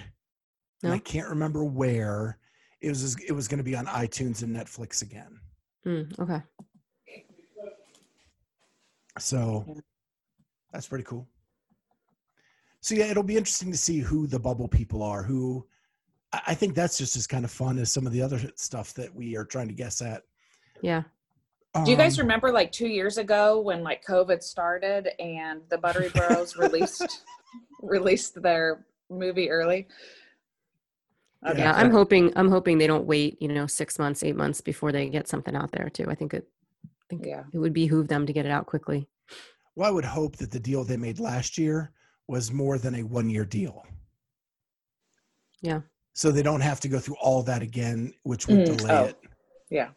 and 0.82 0.92
I 0.92 0.98
can't 0.98 1.28
remember 1.28 1.64
where, 1.64 2.38
it 2.80 2.88
was 2.88 3.16
it 3.26 3.32
was 3.32 3.48
going 3.48 3.58
to 3.58 3.64
be 3.64 3.74
on 3.76 3.86
iTunes 3.86 4.42
and 4.42 4.54
Netflix 4.54 5.02
again. 5.02 5.40
Mm, 5.86 6.18
okay. 6.18 6.42
So 9.18 9.64
that's 10.72 10.86
pretty 10.86 11.04
cool. 11.04 11.26
So 12.80 12.94
yeah, 12.94 13.06
it'll 13.06 13.22
be 13.24 13.36
interesting 13.36 13.72
to 13.72 13.76
see 13.78 13.98
who 13.98 14.26
the 14.26 14.38
bubble 14.38 14.68
people 14.68 15.02
are. 15.02 15.22
Who 15.22 15.66
I 16.32 16.40
I 16.48 16.54
think 16.54 16.74
that's 16.74 16.98
just 16.98 17.16
as 17.16 17.26
kind 17.26 17.44
of 17.44 17.50
fun 17.50 17.78
as 17.78 17.90
some 17.90 18.06
of 18.06 18.12
the 18.12 18.22
other 18.22 18.40
stuff 18.54 18.94
that 18.94 19.12
we 19.14 19.36
are 19.36 19.44
trying 19.44 19.68
to 19.68 19.74
guess 19.74 20.00
at. 20.00 20.22
Yeah. 20.82 21.02
Do 21.84 21.90
you 21.90 21.96
guys 21.96 22.18
Um, 22.18 22.24
remember 22.24 22.50
like 22.50 22.72
two 22.72 22.88
years 22.88 23.18
ago 23.18 23.60
when 23.60 23.82
like 23.82 24.04
COVID 24.04 24.42
started 24.42 25.08
and 25.20 25.60
the 25.68 25.78
Buttery 25.78 26.08
Bros 26.10 26.56
released 26.58 27.24
released 27.82 28.40
their 28.40 28.86
movie 29.10 29.50
early? 29.50 29.88
Okay. 31.46 31.60
Yeah, 31.60 31.72
I'm 31.72 31.90
hoping 31.90 32.32
I'm 32.36 32.50
hoping 32.50 32.78
they 32.78 32.86
don't 32.88 33.06
wait, 33.06 33.40
you 33.40 33.48
know, 33.48 33.66
six 33.66 33.98
months, 33.98 34.24
eight 34.24 34.34
months 34.36 34.60
before 34.60 34.90
they 34.90 35.08
get 35.08 35.28
something 35.28 35.54
out 35.54 35.70
there 35.70 35.88
too. 35.88 36.06
I 36.08 36.14
think 36.14 36.34
it 36.34 36.48
I 36.84 37.04
think 37.08 37.24
Yeah. 37.26 37.44
it 37.52 37.58
would 37.58 37.72
behoove 37.72 38.08
them 38.08 38.26
to 38.26 38.32
get 38.32 38.44
it 38.44 38.50
out 38.50 38.66
quickly. 38.66 39.08
Well, 39.76 39.88
I 39.88 39.92
would 39.92 40.04
hope 40.04 40.36
that 40.36 40.50
the 40.50 40.58
deal 40.58 40.82
they 40.84 40.96
made 40.96 41.20
last 41.20 41.56
year 41.56 41.92
was 42.26 42.52
more 42.52 42.76
than 42.78 42.96
a 42.96 43.02
one 43.04 43.30
year 43.30 43.44
deal. 43.44 43.86
Yeah. 45.62 45.82
So 46.14 46.32
they 46.32 46.42
don't 46.42 46.60
have 46.60 46.80
to 46.80 46.88
go 46.88 46.98
through 46.98 47.16
all 47.20 47.42
that 47.44 47.62
again, 47.62 48.12
which 48.24 48.48
would 48.48 48.58
Mm, 48.66 48.76
delay 48.76 48.90
oh. 48.98 49.04
it. 49.04 49.16
Yeah. 49.70 49.90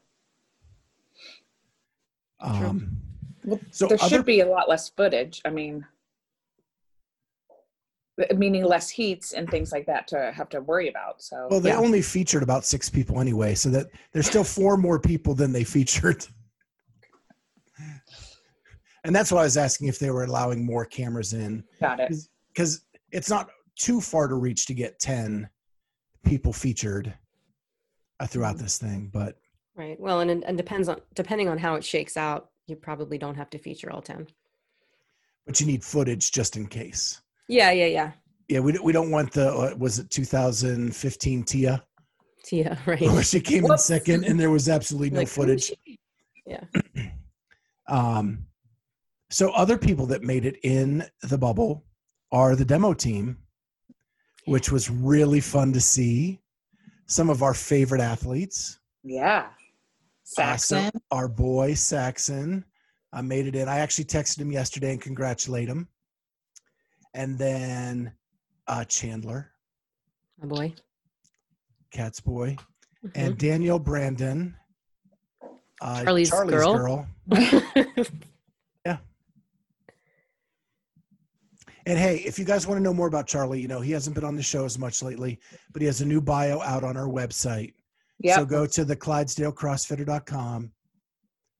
True. 2.57 2.67
Um, 2.67 2.97
Well, 3.43 3.59
so 3.71 3.87
there 3.87 3.97
other, 3.99 4.17
should 4.17 4.25
be 4.25 4.41
a 4.41 4.45
lot 4.47 4.69
less 4.69 4.89
footage. 4.89 5.41
I 5.45 5.49
mean, 5.49 5.79
th- 5.79 5.85
meaning 8.35 8.63
less 8.63 8.89
heats 8.89 9.33
and 9.33 9.49
things 9.49 9.71
like 9.71 9.85
that 9.85 10.07
to 10.09 10.31
have 10.33 10.49
to 10.49 10.61
worry 10.61 10.89
about. 10.89 11.21
So 11.21 11.47
well, 11.49 11.59
they 11.59 11.69
yeah. 11.69 11.77
only 11.77 12.01
featured 12.01 12.43
about 12.43 12.65
six 12.65 12.89
people 12.89 13.19
anyway, 13.19 13.55
so 13.55 13.69
that 13.69 13.87
there's 14.13 14.27
still 14.27 14.43
four 14.43 14.77
more 14.77 14.99
people 14.99 15.33
than 15.35 15.51
they 15.51 15.63
featured. 15.63 16.25
And 19.03 19.15
that's 19.15 19.31
why 19.31 19.41
I 19.41 19.43
was 19.45 19.57
asking 19.57 19.87
if 19.87 19.97
they 19.97 20.11
were 20.11 20.25
allowing 20.25 20.63
more 20.63 20.85
cameras 20.85 21.33
in 21.33 21.63
got 21.79 21.99
it. 21.99 22.13
because 22.53 22.81
it's 23.11 23.31
not 23.31 23.49
too 23.75 23.99
far 23.99 24.27
to 24.27 24.35
reach 24.35 24.67
to 24.67 24.75
get 24.75 24.99
10 24.99 25.49
people 26.23 26.53
featured 26.53 27.11
uh, 28.19 28.27
throughout 28.27 28.55
Mm-hmm. 28.55 28.63
this 28.63 28.77
thing. 28.77 29.09
But 29.11 29.37
Right. 29.75 29.99
Well, 29.99 30.19
and 30.19 30.43
and 30.43 30.55
depends 30.57 30.87
on 30.87 31.01
depending 31.15 31.49
on 31.49 31.57
how 31.57 31.73
it 31.75 31.83
shakes 31.83 32.15
out, 32.15 32.51
you 32.67 32.75
probably 32.75 33.17
don't 33.17 33.33
have 33.35 33.49
to 33.51 33.57
feature 33.57 33.91
all 33.91 34.01
10. 34.03 34.27
but 35.47 35.59
you 35.59 35.65
need 35.65 35.83
footage 35.83 36.31
just 36.31 36.55
in 36.55 36.67
case. 36.67 37.21
Yeah, 37.47 37.71
yeah, 37.71 37.85
yeah. 37.87 38.11
Yeah, 38.47 38.59
we, 38.59 38.77
we 38.83 38.91
don't 38.91 39.11
want 39.11 39.31
the, 39.31 39.49
uh, 39.51 39.75
was 39.77 39.99
it 39.99 40.09
2015 40.09 41.43
Tia, 41.43 41.83
Tia, 42.43 42.77
right. 42.85 43.01
where 43.01 43.23
she 43.23 43.39
came 43.39 43.65
in 43.65 43.77
second 43.77 44.25
and 44.25 44.39
there 44.39 44.49
was 44.49 44.67
absolutely 44.67 45.09
no 45.11 45.19
Like, 45.19 45.27
footage. 45.27 45.71
Yeah. 46.45 46.63
Um, 47.87 48.45
so 49.31 49.51
other 49.51 49.77
people 49.77 50.05
that 50.05 50.23
made 50.23 50.45
it 50.45 50.55
in 50.63 51.03
the 51.23 51.37
bubble 51.37 51.83
are 52.31 52.55
the 52.55 52.63
demo 52.63 52.93
team, 52.93 53.37
which 54.45 54.71
was 54.71 54.89
really 54.89 55.41
fun 55.41 55.73
to 55.73 55.81
see. 55.81 56.39
Some 57.07 57.29
of 57.29 57.43
our 57.43 57.53
favorite 57.53 57.99
athletes. 57.99 58.79
Yeah. 59.03 59.47
Uh, 60.37 60.55
so 60.55 60.75
Saxon. 60.75 60.91
our 61.11 61.27
boy 61.27 61.73
Saxon 61.73 62.63
uh, 63.11 63.21
made 63.21 63.47
it 63.47 63.55
in. 63.55 63.67
I 63.67 63.79
actually 63.79 64.05
texted 64.05 64.39
him 64.39 64.51
yesterday 64.53 64.91
and 64.91 65.01
congratulate 65.01 65.67
him. 65.67 65.89
And 67.13 67.37
then 67.37 68.13
uh, 68.67 68.83
Chandler, 68.85 69.51
My 70.39 70.47
boy. 70.47 70.73
Kat's 71.91 72.21
boy, 72.21 72.55
Mhm. 73.03 73.11
and 73.15 73.37
Danielle 73.37 73.79
Brandon, 73.79 74.55
uh, 75.81 76.03
Charlie's 76.03 76.31
girl. 76.31 76.77
girl. 76.77 77.07
And 81.87 81.97
hey, 81.97 82.17
if 82.17 82.37
you 82.37 82.45
guys 82.45 82.67
want 82.67 82.77
to 82.77 82.83
know 82.83 82.93
more 82.93 83.07
about 83.07 83.27
Charlie, 83.27 83.59
you 83.59 83.67
know, 83.67 83.81
he 83.81 83.91
hasn't 83.91 84.13
been 84.13 84.23
on 84.23 84.35
the 84.35 84.43
show 84.43 84.65
as 84.65 84.77
much 84.77 85.01
lately, 85.01 85.39
but 85.73 85.81
he 85.81 85.85
has 85.87 86.01
a 86.01 86.05
new 86.05 86.21
bio 86.21 86.61
out 86.61 86.83
on 86.83 86.95
our 86.95 87.07
website. 87.07 87.73
Yep. 88.19 88.35
So 88.35 88.45
go 88.45 88.67
to 88.67 88.85
the 88.85 88.95
ClydesdaleCrossfitter.com, 88.95 90.71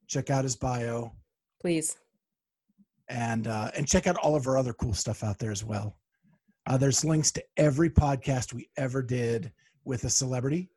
check 0.07 0.29
out 0.29 0.43
his 0.43 0.55
bio, 0.55 1.11
Please. 1.59 1.95
And 3.11 3.47
uh, 3.47 3.69
and 3.75 3.87
check 3.87 4.07
out 4.07 4.15
all 4.17 4.35
of 4.35 4.47
our 4.47 4.57
other 4.57 4.73
cool 4.73 4.93
stuff 4.93 5.23
out 5.23 5.37
there 5.37 5.51
as 5.51 5.63
well. 5.63 5.97
Uh, 6.67 6.77
there's 6.77 7.03
links 7.03 7.31
to 7.31 7.43
every 7.57 7.89
podcast 7.89 8.53
we 8.53 8.69
ever 8.77 9.01
did 9.01 9.51
with 9.83 10.05
a 10.05 10.09
celebrity, 10.09 10.69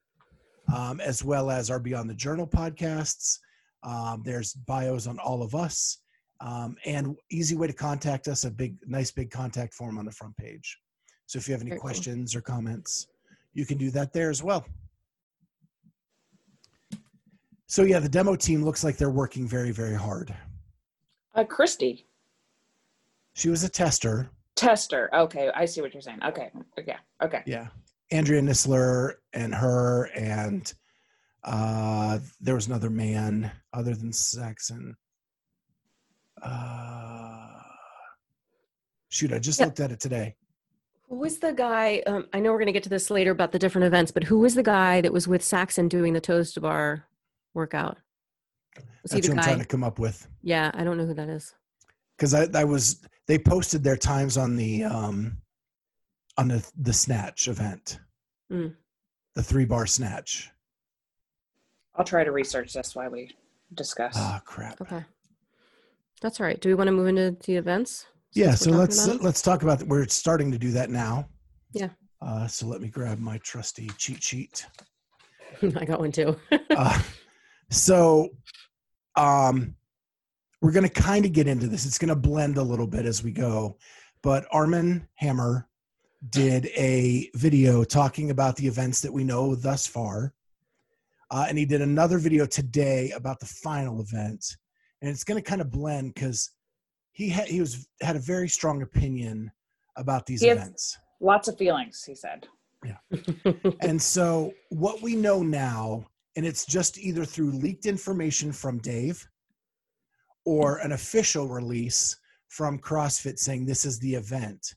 um, 0.74 1.00
as 1.00 1.22
well 1.22 1.50
as 1.50 1.70
our 1.70 1.78
Beyond 1.78 2.10
the 2.10 2.14
Journal 2.14 2.46
podcasts. 2.46 3.38
Um, 3.82 4.22
there's 4.24 4.54
bios 4.54 5.06
on 5.06 5.18
all 5.18 5.42
of 5.42 5.54
us, 5.54 5.98
um, 6.40 6.76
and 6.84 7.16
easy 7.30 7.54
way 7.54 7.68
to 7.68 7.72
contact 7.72 8.28
us. 8.28 8.44
A 8.44 8.50
big, 8.50 8.76
nice, 8.86 9.10
big 9.10 9.30
contact 9.30 9.72
form 9.72 9.98
on 9.98 10.04
the 10.04 10.12
front 10.12 10.36
page. 10.36 10.78
So 11.26 11.38
if 11.38 11.46
you 11.46 11.52
have 11.52 11.60
any 11.60 11.70
Very 11.70 11.80
cool. 11.80 11.90
questions 11.90 12.34
or 12.34 12.40
comments, 12.40 13.06
you 13.52 13.64
can 13.64 13.78
do 13.78 13.90
that 13.90 14.12
there 14.12 14.30
as 14.30 14.42
well. 14.42 14.66
So 17.66 17.82
yeah, 17.82 17.98
the 17.98 18.08
demo 18.08 18.36
team 18.36 18.64
looks 18.64 18.82
like 18.82 18.96
they're 18.96 19.10
working 19.10 19.46
very, 19.46 19.70
very 19.70 19.94
hard. 19.96 20.34
Uh, 21.34 21.44
Christy. 21.44 22.06
She 23.34 23.48
was 23.48 23.64
a 23.64 23.68
tester. 23.68 24.30
Tester. 24.56 25.10
Okay. 25.14 25.50
I 25.54 25.64
see 25.64 25.80
what 25.80 25.92
you're 25.92 26.00
saying. 26.00 26.20
Okay. 26.24 26.50
Yeah. 26.86 26.98
Okay. 27.22 27.42
Yeah. 27.46 27.68
Andrea 28.10 28.40
Nisler 28.40 29.14
and 29.32 29.54
her 29.54 30.04
and 30.14 30.72
uh 31.42 32.18
there 32.40 32.54
was 32.54 32.68
another 32.68 32.88
man 32.90 33.50
other 33.72 33.94
than 33.94 34.12
Saxon. 34.12 34.96
Uh 36.40 37.60
shoot, 39.08 39.32
I 39.32 39.38
just 39.38 39.58
Yeah. 39.58 39.66
looked 39.66 39.80
at 39.80 39.90
it 39.92 40.00
today. 40.00 40.36
Who 41.08 41.16
was 41.16 41.38
the 41.38 41.52
guy? 41.52 42.02
Um, 42.06 42.26
I 42.32 42.40
know 42.40 42.50
we're 42.50 42.58
going 42.58 42.66
to 42.66 42.72
get 42.72 42.82
to 42.84 42.88
this 42.88 43.10
later 43.10 43.30
about 43.30 43.52
the 43.52 43.58
different 43.58 43.84
events, 43.86 44.10
but 44.10 44.24
who 44.24 44.38
was 44.38 44.54
the 44.54 44.62
guy 44.62 45.00
that 45.02 45.12
was 45.12 45.28
with 45.28 45.44
Saxon 45.44 45.86
doing 45.86 46.12
the 46.12 46.20
toes 46.20 46.52
to 46.54 46.60
bar 46.60 47.04
workout? 47.52 47.98
Was 49.02 49.12
he 49.12 49.20
That's 49.20 49.28
the 49.28 49.34
what 49.34 49.38
I'm 49.38 49.44
trying 49.44 49.58
to 49.60 49.66
come 49.66 49.84
up 49.84 49.98
with. 49.98 50.26
Yeah, 50.42 50.70
I 50.74 50.82
don't 50.82 50.96
know 50.96 51.04
who 51.06 51.14
that 51.14 51.28
is. 51.28 51.54
Because 52.16 52.32
I, 52.34 52.48
I 52.54 52.64
was 52.64 53.06
they 53.26 53.38
posted 53.38 53.82
their 53.82 53.96
times 53.96 54.36
on 54.36 54.56
the 54.56 54.84
um 54.84 55.38
on 56.36 56.48
the 56.48 56.66
the 56.78 56.92
snatch 56.92 57.48
event. 57.48 57.98
Mm. 58.52 58.74
The 59.34 59.42
three 59.42 59.64
bar 59.64 59.86
snatch. 59.86 60.50
I'll 61.96 62.04
try 62.04 62.24
to 62.24 62.32
research 62.32 62.72
this 62.72 62.94
while 62.94 63.10
we 63.10 63.30
discuss. 63.74 64.14
Ah 64.16 64.40
crap. 64.44 64.80
Okay. 64.80 65.04
That's 66.20 66.40
all 66.40 66.46
right. 66.46 66.60
Do 66.60 66.68
we 66.68 66.74
want 66.74 66.88
to 66.88 66.92
move 66.92 67.08
into 67.08 67.36
the 67.44 67.56
events? 67.56 68.06
Yeah, 68.32 68.54
so 68.54 68.70
let's 68.70 69.04
about 69.04 69.16
'em? 69.16 69.22
let's 69.22 69.42
talk 69.42 69.62
about 69.62 69.82
we're 69.84 70.06
starting 70.08 70.50
to 70.52 70.58
do 70.58 70.70
that 70.72 70.90
now. 70.90 71.28
Yeah. 71.72 71.90
Uh, 72.20 72.46
so 72.46 72.66
let 72.66 72.80
me 72.80 72.88
grab 72.88 73.18
my 73.18 73.38
trusty 73.38 73.90
cheat 73.98 74.22
sheet. 74.22 74.66
I 75.76 75.84
got 75.84 76.00
one 76.00 76.12
too. 76.12 76.36
Uh, 76.76 77.00
so 77.70 78.30
um, 79.16 79.76
we're 80.60 80.72
going 80.72 80.88
to 80.88 81.02
kind 81.02 81.24
of 81.24 81.32
get 81.32 81.46
into 81.46 81.66
this. 81.66 81.86
It's 81.86 81.98
going 81.98 82.08
to 82.08 82.16
blend 82.16 82.56
a 82.56 82.62
little 82.62 82.86
bit 82.86 83.06
as 83.06 83.22
we 83.22 83.32
go. 83.32 83.76
But 84.22 84.46
Armin 84.50 85.06
Hammer 85.16 85.68
did 86.30 86.66
a 86.76 87.30
video 87.34 87.84
talking 87.84 88.30
about 88.30 88.56
the 88.56 88.66
events 88.66 89.00
that 89.02 89.12
we 89.12 89.24
know 89.24 89.54
thus 89.54 89.86
far. 89.86 90.32
Uh, 91.30 91.46
and 91.48 91.58
he 91.58 91.66
did 91.66 91.82
another 91.82 92.18
video 92.18 92.46
today 92.46 93.10
about 93.10 93.40
the 93.40 93.46
final 93.46 94.00
event. 94.00 94.56
And 95.02 95.10
it's 95.10 95.24
going 95.24 95.42
to 95.42 95.48
kind 95.48 95.60
of 95.60 95.70
blend 95.70 96.14
because 96.14 96.50
he 97.12 97.28
had 97.28 97.48
he 97.48 97.60
was 97.60 97.86
had 98.00 98.16
a 98.16 98.20
very 98.20 98.48
strong 98.48 98.82
opinion 98.82 99.50
about 99.96 100.26
these 100.26 100.40
He 100.40 100.48
events. 100.48 100.98
Lots 101.20 101.48
of 101.48 101.56
feelings, 101.56 102.02
he 102.04 102.14
said. 102.14 102.46
Yeah. 102.84 102.96
and 103.80 104.00
so, 104.00 104.52
what 104.70 105.00
we 105.02 105.14
know 105.14 105.42
now, 105.42 106.06
and 106.36 106.44
it's 106.44 106.66
just 106.66 106.98
either 106.98 107.24
through 107.24 107.52
leaked 107.52 107.86
information 107.86 108.52
from 108.52 108.78
Dave 108.78 109.26
or 110.44 110.78
an 110.78 110.92
official 110.92 111.48
release 111.48 112.16
from 112.48 112.78
CrossFit 112.78 113.38
saying 113.38 113.66
this 113.66 113.84
is 113.84 113.98
the 113.98 114.14
event. 114.14 114.74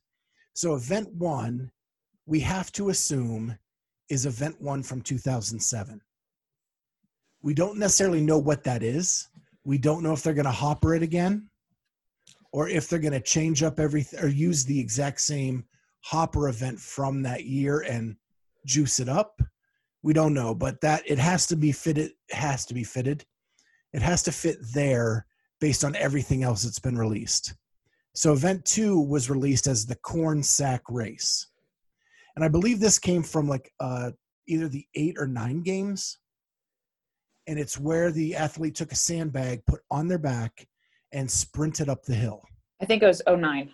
So, 0.53 0.75
event 0.75 1.13
one, 1.13 1.71
we 2.25 2.39
have 2.41 2.71
to 2.73 2.89
assume 2.89 3.57
is 4.09 4.25
event 4.25 4.59
one 4.61 4.83
from 4.83 5.01
2007. 5.01 6.01
We 7.41 7.53
don't 7.53 7.77
necessarily 7.77 8.21
know 8.21 8.39
what 8.39 8.63
that 8.63 8.83
is. 8.83 9.27
We 9.63 9.77
don't 9.77 10.03
know 10.03 10.13
if 10.13 10.23
they're 10.23 10.33
going 10.33 10.45
to 10.45 10.51
hopper 10.51 10.95
it 10.95 11.03
again 11.03 11.49
or 12.51 12.69
if 12.69 12.89
they're 12.89 12.99
going 12.99 13.13
to 13.13 13.19
change 13.19 13.63
up 13.63 13.79
everything 13.79 14.19
or 14.21 14.27
use 14.27 14.65
the 14.65 14.79
exact 14.79 15.21
same 15.21 15.65
hopper 16.01 16.47
event 16.47 16.79
from 16.79 17.21
that 17.23 17.45
year 17.45 17.81
and 17.81 18.15
juice 18.65 18.99
it 18.99 19.09
up. 19.09 19.41
We 20.03 20.13
don't 20.13 20.33
know, 20.33 20.55
but 20.55 20.81
that 20.81 21.03
it 21.05 21.19
has 21.19 21.45
to 21.47 21.55
be 21.55 21.71
fitted, 21.71 22.11
has 22.31 22.65
to 22.67 22.73
be 22.73 22.83
fitted. 22.83 23.25
It 23.93 24.01
has 24.01 24.23
to 24.23 24.31
fit 24.31 24.57
there 24.73 25.25
based 25.59 25.83
on 25.83 25.95
everything 25.95 26.43
else 26.43 26.63
that's 26.63 26.79
been 26.79 26.97
released. 26.97 27.53
So 28.15 28.33
event 28.33 28.65
two 28.65 28.99
was 28.99 29.29
released 29.29 29.67
as 29.67 29.85
the 29.85 29.95
corn 29.95 30.41
sack 30.41 30.81
race. 30.89 31.47
And 32.35 32.43
I 32.43 32.47
believe 32.47 32.79
this 32.79 32.99
came 32.99 33.23
from 33.23 33.47
like 33.47 33.71
uh, 33.79 34.11
either 34.47 34.67
the 34.67 34.85
eight 34.95 35.15
or 35.17 35.27
nine 35.27 35.61
games. 35.61 36.19
And 37.47 37.57
it's 37.57 37.79
where 37.79 38.11
the 38.11 38.35
athlete 38.35 38.75
took 38.75 38.91
a 38.91 38.95
sandbag, 38.95 39.65
put 39.65 39.81
on 39.89 40.07
their 40.07 40.17
back, 40.17 40.67
and 41.13 41.29
sprinted 41.29 41.89
up 41.89 42.03
the 42.03 42.15
hill. 42.15 42.43
I 42.81 42.85
think 42.85 43.01
it 43.01 43.07
was 43.07 43.21
09. 43.27 43.71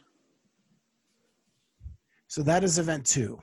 So 2.27 2.43
that 2.43 2.63
is 2.63 2.79
event 2.79 3.05
two. 3.05 3.39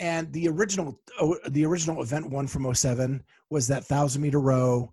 And 0.00 0.32
the 0.32 0.48
original, 0.48 1.00
oh, 1.20 1.36
the 1.48 1.64
original 1.64 2.02
event 2.02 2.28
one 2.28 2.46
from 2.46 2.72
07 2.72 3.22
was 3.50 3.68
that 3.68 3.84
thousand 3.84 4.22
meter 4.22 4.40
row, 4.40 4.92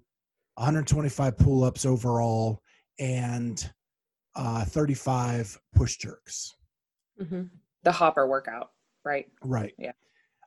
125 0.62 1.38
pull 1.38 1.64
ups 1.64 1.88
overall, 1.88 2.62
and 3.00 3.72
uh, 4.36 4.64
35 4.64 5.60
push 5.76 5.98
jerks. 5.98 6.56
hmm 7.20 7.44
The 7.84 7.92
hopper 7.92 8.28
workout, 8.28 8.70
right? 9.04 9.26
Right. 9.44 9.74
Yeah. 9.80 9.94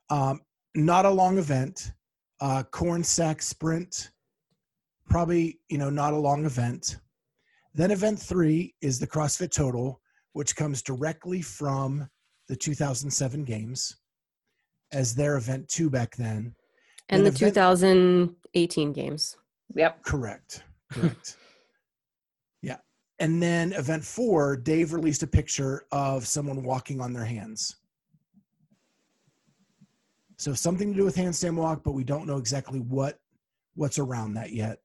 Um, 0.09 0.39
not 0.73 1.05
a 1.05 1.09
long 1.09 1.37
event. 1.37 1.91
Uh, 2.39 2.63
corn 2.63 3.03
sack 3.03 3.41
sprint, 3.41 4.11
probably 5.09 5.59
you 5.69 5.77
know 5.77 5.89
not 5.89 6.13
a 6.13 6.17
long 6.17 6.45
event. 6.45 6.97
Then 7.73 7.91
event 7.91 8.17
three 8.17 8.73
is 8.81 8.99
the 8.99 9.07
CrossFit 9.07 9.51
Total, 9.51 9.99
which 10.31 10.55
comes 10.55 10.81
directly 10.81 11.41
from 11.41 12.09
the 12.47 12.55
2007 12.55 13.43
games 13.43 13.97
as 14.93 15.13
their 15.13 15.35
event 15.35 15.67
two 15.67 15.89
back 15.89 16.15
then. 16.15 16.55
And 17.09 17.23
the 17.25 17.29
event- 17.29 17.53
2018 17.53 18.93
games. 18.93 19.35
Yep. 19.73 20.03
Correct. 20.03 20.63
Correct. 20.91 21.37
yeah. 22.61 22.77
And 23.19 23.41
then 23.41 23.73
event 23.73 24.03
four, 24.03 24.55
Dave 24.55 24.93
released 24.93 25.23
a 25.23 25.27
picture 25.27 25.85
of 25.91 26.27
someone 26.27 26.63
walking 26.63 27.01
on 27.01 27.11
their 27.13 27.25
hands. 27.25 27.77
So 30.37 30.53
something 30.53 30.91
to 30.91 30.97
do 30.97 31.05
with 31.05 31.15
handstand 31.15 31.55
walk, 31.55 31.81
but 31.83 31.93
we 31.93 32.03
don't 32.03 32.27
know 32.27 32.37
exactly 32.37 32.79
what 32.79 33.19
what's 33.75 33.99
around 33.99 34.33
that 34.35 34.51
yet. 34.53 34.79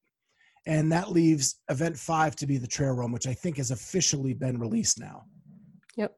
And 0.67 0.91
that 0.93 1.11
leaves 1.11 1.57
event 1.69 1.97
five 1.99 2.37
to 2.37 2.47
be 2.47 2.59
the 2.59 2.67
trail 2.67 2.93
run, 2.93 3.13
which 3.13 3.27
I 3.27 3.35
think 3.35 3.57
has 3.57 3.71
officially 3.71 4.35
been 4.35 4.59
released 4.59 5.01
now. 5.01 5.25
Yep. 5.97 6.15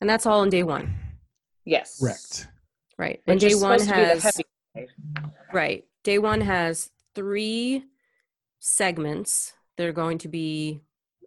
And 0.00 0.10
that's 0.10 0.26
all 0.26 0.40
on 0.40 0.50
day 0.50 0.62
one, 0.62 0.94
Yes. 1.64 2.00
Correct. 2.00 2.48
right? 2.98 3.20
And 3.26 3.40
Which 3.40 3.50
day 3.50 3.54
one 3.54 3.78
supposed 3.78 3.88
to 3.88 3.94
be 3.94 4.00
the 4.00 4.06
has 4.08 4.22
heavy. 4.76 4.88
right. 5.52 5.84
Day 6.04 6.18
one 6.18 6.40
has 6.40 6.90
three 7.14 7.84
segments 8.58 9.52
that 9.76 9.86
are 9.86 9.92
going 9.92 10.18
to 10.18 10.28
be 10.28 10.80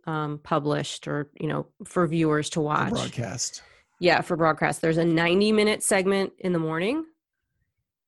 um, 0.07 0.39
published 0.43 1.07
or 1.07 1.29
you 1.39 1.47
know 1.47 1.67
for 1.85 2.05
viewers 2.07 2.49
to 2.51 2.61
watch. 2.61 2.91
broadcast. 2.91 3.61
Yeah, 3.99 4.21
for 4.21 4.35
broadcast. 4.35 4.81
There's 4.81 4.97
a 4.97 5.05
90 5.05 5.51
minute 5.51 5.81
segment 5.81 6.33
in 6.39 6.53
the 6.53 6.59
morning. 6.59 7.05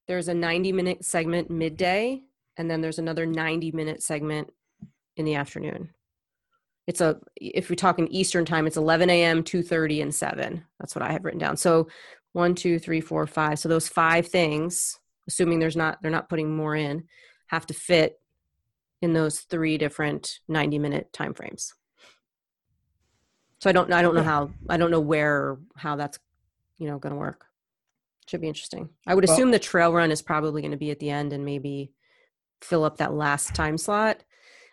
There's 0.08 0.28
a 0.28 0.34
90 0.34 0.72
minute 0.72 1.06
segment 1.06 1.50
midday, 1.50 2.22
and 2.58 2.70
then 2.70 2.82
there's 2.82 3.00
another 3.00 3.26
90 3.26 3.72
minute 3.72 4.04
segment 4.04 4.52
in 5.16 5.26
the 5.26 5.36
afternoon. 5.36 5.90
It's 6.86 7.02
a 7.02 7.20
if 7.36 7.70
we're 7.70 7.76
talking 7.76 8.08
Eastern 8.08 8.46
time, 8.46 8.68
it's 8.68 8.78
11 8.78 9.10
a.m., 9.10 9.44
2:30, 9.44 10.04
and 10.04 10.16
7. 10.16 10.64
That's 10.80 10.96
what 10.96 11.04
I 11.04 11.12
have 11.12 11.26
written 11.26 11.40
down. 11.40 11.58
So 11.58 11.88
one, 12.34 12.56
two, 12.56 12.80
three, 12.80 13.02
four, 13.02 13.26
five. 13.26 13.60
So 13.60 13.68
those 13.68 13.88
five 13.88 14.28
things, 14.28 15.00
assuming 15.28 15.60
there's 15.60 15.76
not 15.76 16.00
they're 16.02 16.12
not 16.12 16.30
putting 16.30 16.56
more 16.56 16.76
in, 16.76 17.04
have 17.48 17.66
to 17.68 17.74
fit 17.74 18.20
in 19.02 19.14
those 19.14 19.42
three 19.42 19.78
different 19.78 20.40
90 20.48 20.80
minute 20.80 21.14
time 21.14 21.34
frames. 21.34 21.74
So 23.60 23.70
I 23.70 23.74
don't 23.74 23.92
I 23.92 24.02
don't 24.02 24.16
know 24.16 24.24
how 24.24 24.52
I 24.70 24.78
don't 24.78 24.92
know 24.92 25.00
where 25.00 25.58
how 25.76 25.96
that's 25.96 26.20
you 26.78 26.88
know 26.88 27.00
going 27.00 27.14
to 27.14 27.20
work. 27.20 27.46
Should 28.28 28.42
be 28.42 28.48
interesting. 28.48 28.90
I 29.06 29.16
would 29.16 29.26
Well- 29.26 29.34
assume 29.34 29.52
the 29.52 29.60
trail 29.60 29.94
run 29.94 30.12
is 30.12 30.22
probably 30.22 30.62
going 30.62 30.72
to 30.72 30.78
be 30.78 30.92
at 30.92 31.00
the 31.00 31.10
end 31.10 31.34
and 31.34 31.46
maybe 31.46 31.92
fill 32.62 32.84
up 32.84 32.98
that 32.98 33.14
last 33.14 33.54
time 33.56 33.78
slot, 33.78 34.24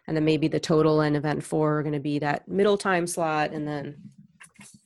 and 0.08 0.16
then 0.16 0.24
maybe 0.24 0.48
the 0.48 0.60
total 0.60 1.00
and 1.02 1.16
event 1.16 1.44
four 1.44 1.78
are 1.78 1.82
going 1.82 1.92
to 1.92 2.00
be 2.00 2.18
that 2.18 2.48
middle 2.48 2.76
time 2.78 3.06
slot, 3.06 3.52
and 3.52 3.66
then 3.68 4.10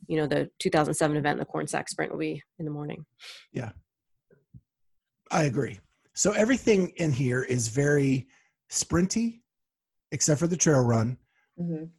you 0.06 0.16
know 0.16 0.26
the 0.26 0.50
2007 0.58 1.16
event, 1.16 1.38
the 1.38 1.44
corn 1.44 1.66
sack 1.66 1.88
sprint, 1.88 2.12
will 2.12 2.18
be 2.18 2.42
in 2.58 2.64
the 2.64 2.70
morning. 2.70 3.04
I 5.30 5.44
agree. 5.44 5.78
So 6.14 6.32
everything 6.32 6.90
in 6.96 7.12
here 7.12 7.42
is 7.42 7.68
very 7.68 8.28
sprinty, 8.70 9.40
except 10.12 10.40
for 10.40 10.46
the 10.46 10.56
trail 10.56 10.80
run. 10.80 11.18
Mhm. 11.60 11.90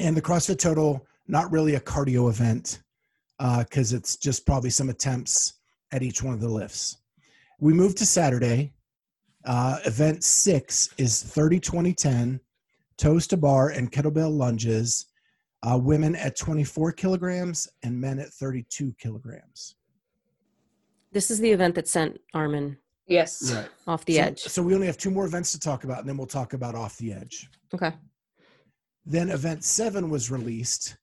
and 0.00 0.16
the 0.16 0.22
CrossFit 0.22 0.58
Total, 0.58 1.04
not 1.26 1.50
really 1.50 1.74
a 1.74 1.80
cardio 1.80 2.28
event 2.30 2.82
because 3.38 3.92
it's 3.92 4.16
just 4.16 4.44
probably 4.46 4.70
some 4.70 4.90
attempts 4.90 5.54
at 5.92 6.02
each 6.02 6.22
one 6.22 6.34
of 6.34 6.40
the 6.40 6.48
lifts. 6.48 6.98
We 7.58 7.72
move 7.72 7.94
to 7.96 8.06
Saturday. 8.06 8.74
Uh, 9.44 9.78
event 9.86 10.22
six 10.22 10.90
is 10.98 11.22
30 11.22 11.58
20 11.58 11.94
10, 11.94 12.40
toes 12.98 13.26
to 13.28 13.36
bar 13.36 13.70
and 13.70 13.90
kettlebell 13.90 14.30
lunges, 14.36 15.06
uh, 15.62 15.78
women 15.78 16.14
at 16.16 16.36
24 16.36 16.92
kilograms 16.92 17.66
and 17.82 17.98
men 17.98 18.18
at 18.18 18.32
32 18.34 18.94
kilograms. 18.98 19.76
This 21.18 21.32
is 21.32 21.40
the 21.40 21.50
event 21.50 21.74
that 21.74 21.88
sent 21.88 22.20
Armin 22.32 22.78
Yes. 23.08 23.52
Right. 23.52 23.68
off 23.88 24.04
the 24.04 24.14
so, 24.14 24.22
edge. 24.22 24.38
So 24.38 24.62
we 24.62 24.72
only 24.72 24.86
have 24.86 24.96
two 24.96 25.10
more 25.10 25.26
events 25.26 25.50
to 25.50 25.58
talk 25.58 25.82
about, 25.82 25.98
and 25.98 26.08
then 26.08 26.16
we'll 26.16 26.28
talk 26.28 26.52
about 26.52 26.76
off 26.76 26.96
the 26.98 27.12
edge. 27.12 27.50
Okay. 27.74 27.92
Then 29.04 29.28
event 29.30 29.64
seven 29.64 30.10
was 30.10 30.30
released. 30.30 30.96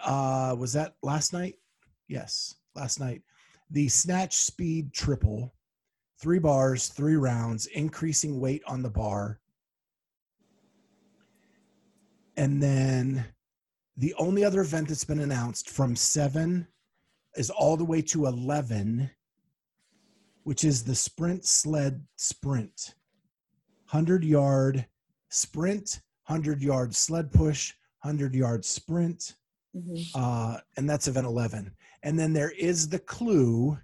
Uh, 0.00 0.54
was 0.56 0.72
that 0.74 0.94
last 1.02 1.32
night? 1.32 1.56
Yes, 2.06 2.54
last 2.76 3.00
night. 3.00 3.22
The 3.68 3.88
snatch 3.88 4.36
speed 4.36 4.92
triple, 4.92 5.52
three 6.20 6.38
bars, 6.38 6.86
three 6.86 7.16
rounds, 7.16 7.66
increasing 7.66 8.38
weight 8.38 8.62
on 8.64 8.80
the 8.80 8.90
bar. 8.90 9.40
And 12.36 12.62
then 12.62 13.24
the 13.96 14.14
only 14.20 14.44
other 14.44 14.60
event 14.60 14.86
that's 14.86 15.02
been 15.02 15.18
announced 15.18 15.68
from 15.68 15.96
seven 15.96 16.68
is 17.36 17.50
all 17.50 17.76
the 17.76 17.84
way 17.84 18.02
to 18.02 18.26
11, 18.26 19.10
which 20.42 20.64
is 20.64 20.84
the 20.84 20.94
sprint 20.94 21.44
sled 21.44 22.06
sprint. 22.16 22.94
100 23.90 24.24
yard 24.24 24.86
sprint 25.28 26.00
100 26.26 26.62
yard 26.62 26.94
sled 26.94 27.30
push, 27.32 27.74
100 28.00 28.34
yard 28.34 28.64
sprint, 28.64 29.36
Mhm. 29.76 30.06
uh, 30.14 30.60
and 30.76 30.88
that's 30.88 31.06
event 31.08 31.26
11. 31.26 31.76
And 32.02 32.18
then 32.18 32.32
there 32.32 32.52
is 32.52 32.88
the 32.88 32.98
clue 32.98 33.78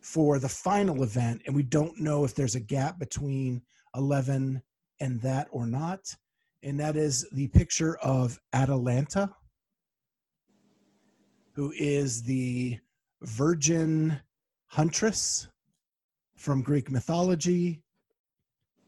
for 0.00 0.38
the 0.38 0.48
final 0.48 1.02
event, 1.02 1.42
and 1.46 1.54
we 1.54 1.62
don't 1.62 1.98
know 2.00 2.24
if 2.24 2.34
there's 2.34 2.54
a 2.54 2.60
gap 2.60 2.98
between 2.98 3.62
11 3.94 4.62
and 5.00 5.20
that 5.20 5.48
or 5.50 5.66
not. 5.66 6.16
And 6.62 6.78
that 6.80 6.96
is 6.96 7.26
the 7.32 7.48
picture 7.48 7.96
of 7.98 8.40
Atalanta, 8.52 9.34
who 11.52 11.72
is 11.76 12.22
the 12.22 12.78
virgin 13.22 14.18
huntress 14.66 15.48
from 16.36 16.62
Greek 16.62 16.90
mythology. 16.90 17.82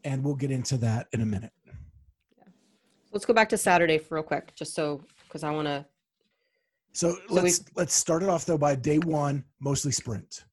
And 0.05 0.22
we'll 0.22 0.35
get 0.35 0.50
into 0.50 0.77
that 0.79 1.07
in 1.12 1.20
a 1.22 1.27
minute. 1.27 1.53
Let's 3.12 3.24
go 3.24 3.33
back 3.33 3.48
to 3.50 3.57
Saturday 3.59 3.98
for 3.98 4.16
real 4.16 4.24
quick, 4.24 4.55
just 4.55 4.74
so 4.74 5.03
because 5.29 5.44
I 5.44 5.50
want 5.50 5.66
to. 5.66 5.87
So, 6.92 7.12
So 7.29 7.35
let's 7.35 7.64
let's 7.77 7.94
start 7.94 8.22
it 8.22 8.29
off 8.29 8.44
though 8.44 8.59
by 8.59 8.74
day 8.74 8.98
one, 8.98 9.44
mostly 9.61 9.92
sprint, 9.92 10.44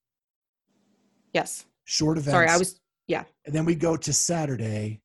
Yes. 1.34 1.66
short 1.86 2.18
events. 2.18 2.32
Sorry, 2.34 2.48
I 2.48 2.58
was. 2.58 2.80
Yeah. 3.08 3.26
and 3.46 3.54
then 3.54 3.66
we 3.66 3.76
go 3.76 3.98
to 3.98 4.14
Saturday 4.14 5.02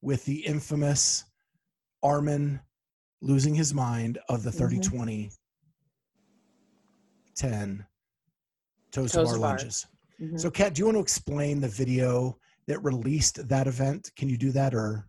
with 0.00 0.24
the 0.24 0.46
infamous 0.46 1.24
Armin 2.02 2.58
losing 3.20 3.54
his 3.54 3.74
mind 3.74 4.18
of 4.30 4.42
the 4.42 4.50
30 4.52 4.78
Mhm. 4.78 4.82
20 4.88 5.30
10 7.36 7.86
toes, 8.90 9.12
to 9.12 9.18
Toes 9.18 9.30
bar 9.30 9.38
lunges. 9.38 9.86
Mhm. 10.20 10.38
So, 10.38 10.50
Kat, 10.50 10.74
do 10.74 10.80
you 10.80 10.86
want 10.86 10.96
to 10.96 11.02
explain 11.02 11.60
the 11.60 11.68
video 11.68 12.38
that 12.66 12.82
released 12.84 13.48
that 13.48 13.66
event? 13.66 14.10
Can 14.16 14.28
you 14.28 14.36
do 14.36 14.52
that 14.52 14.74
or? 14.74 15.08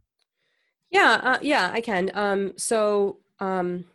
Yeah. 0.89 1.19
Uh, 1.23 1.39
yeah, 1.41 1.71
I 1.73 1.81
can. 1.81 2.11
Um, 2.13 2.53
so 2.57 3.19
um, 3.39 3.85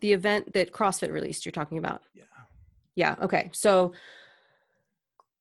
the 0.00 0.12
event 0.12 0.52
that 0.52 0.72
CrossFit 0.72 1.12
released. 1.12 1.44
You're 1.44 1.52
talking 1.52 1.78
about. 1.78 2.02
Yeah. 2.14 2.24
Yeah. 2.94 3.16
Okay. 3.22 3.50
So 3.52 3.92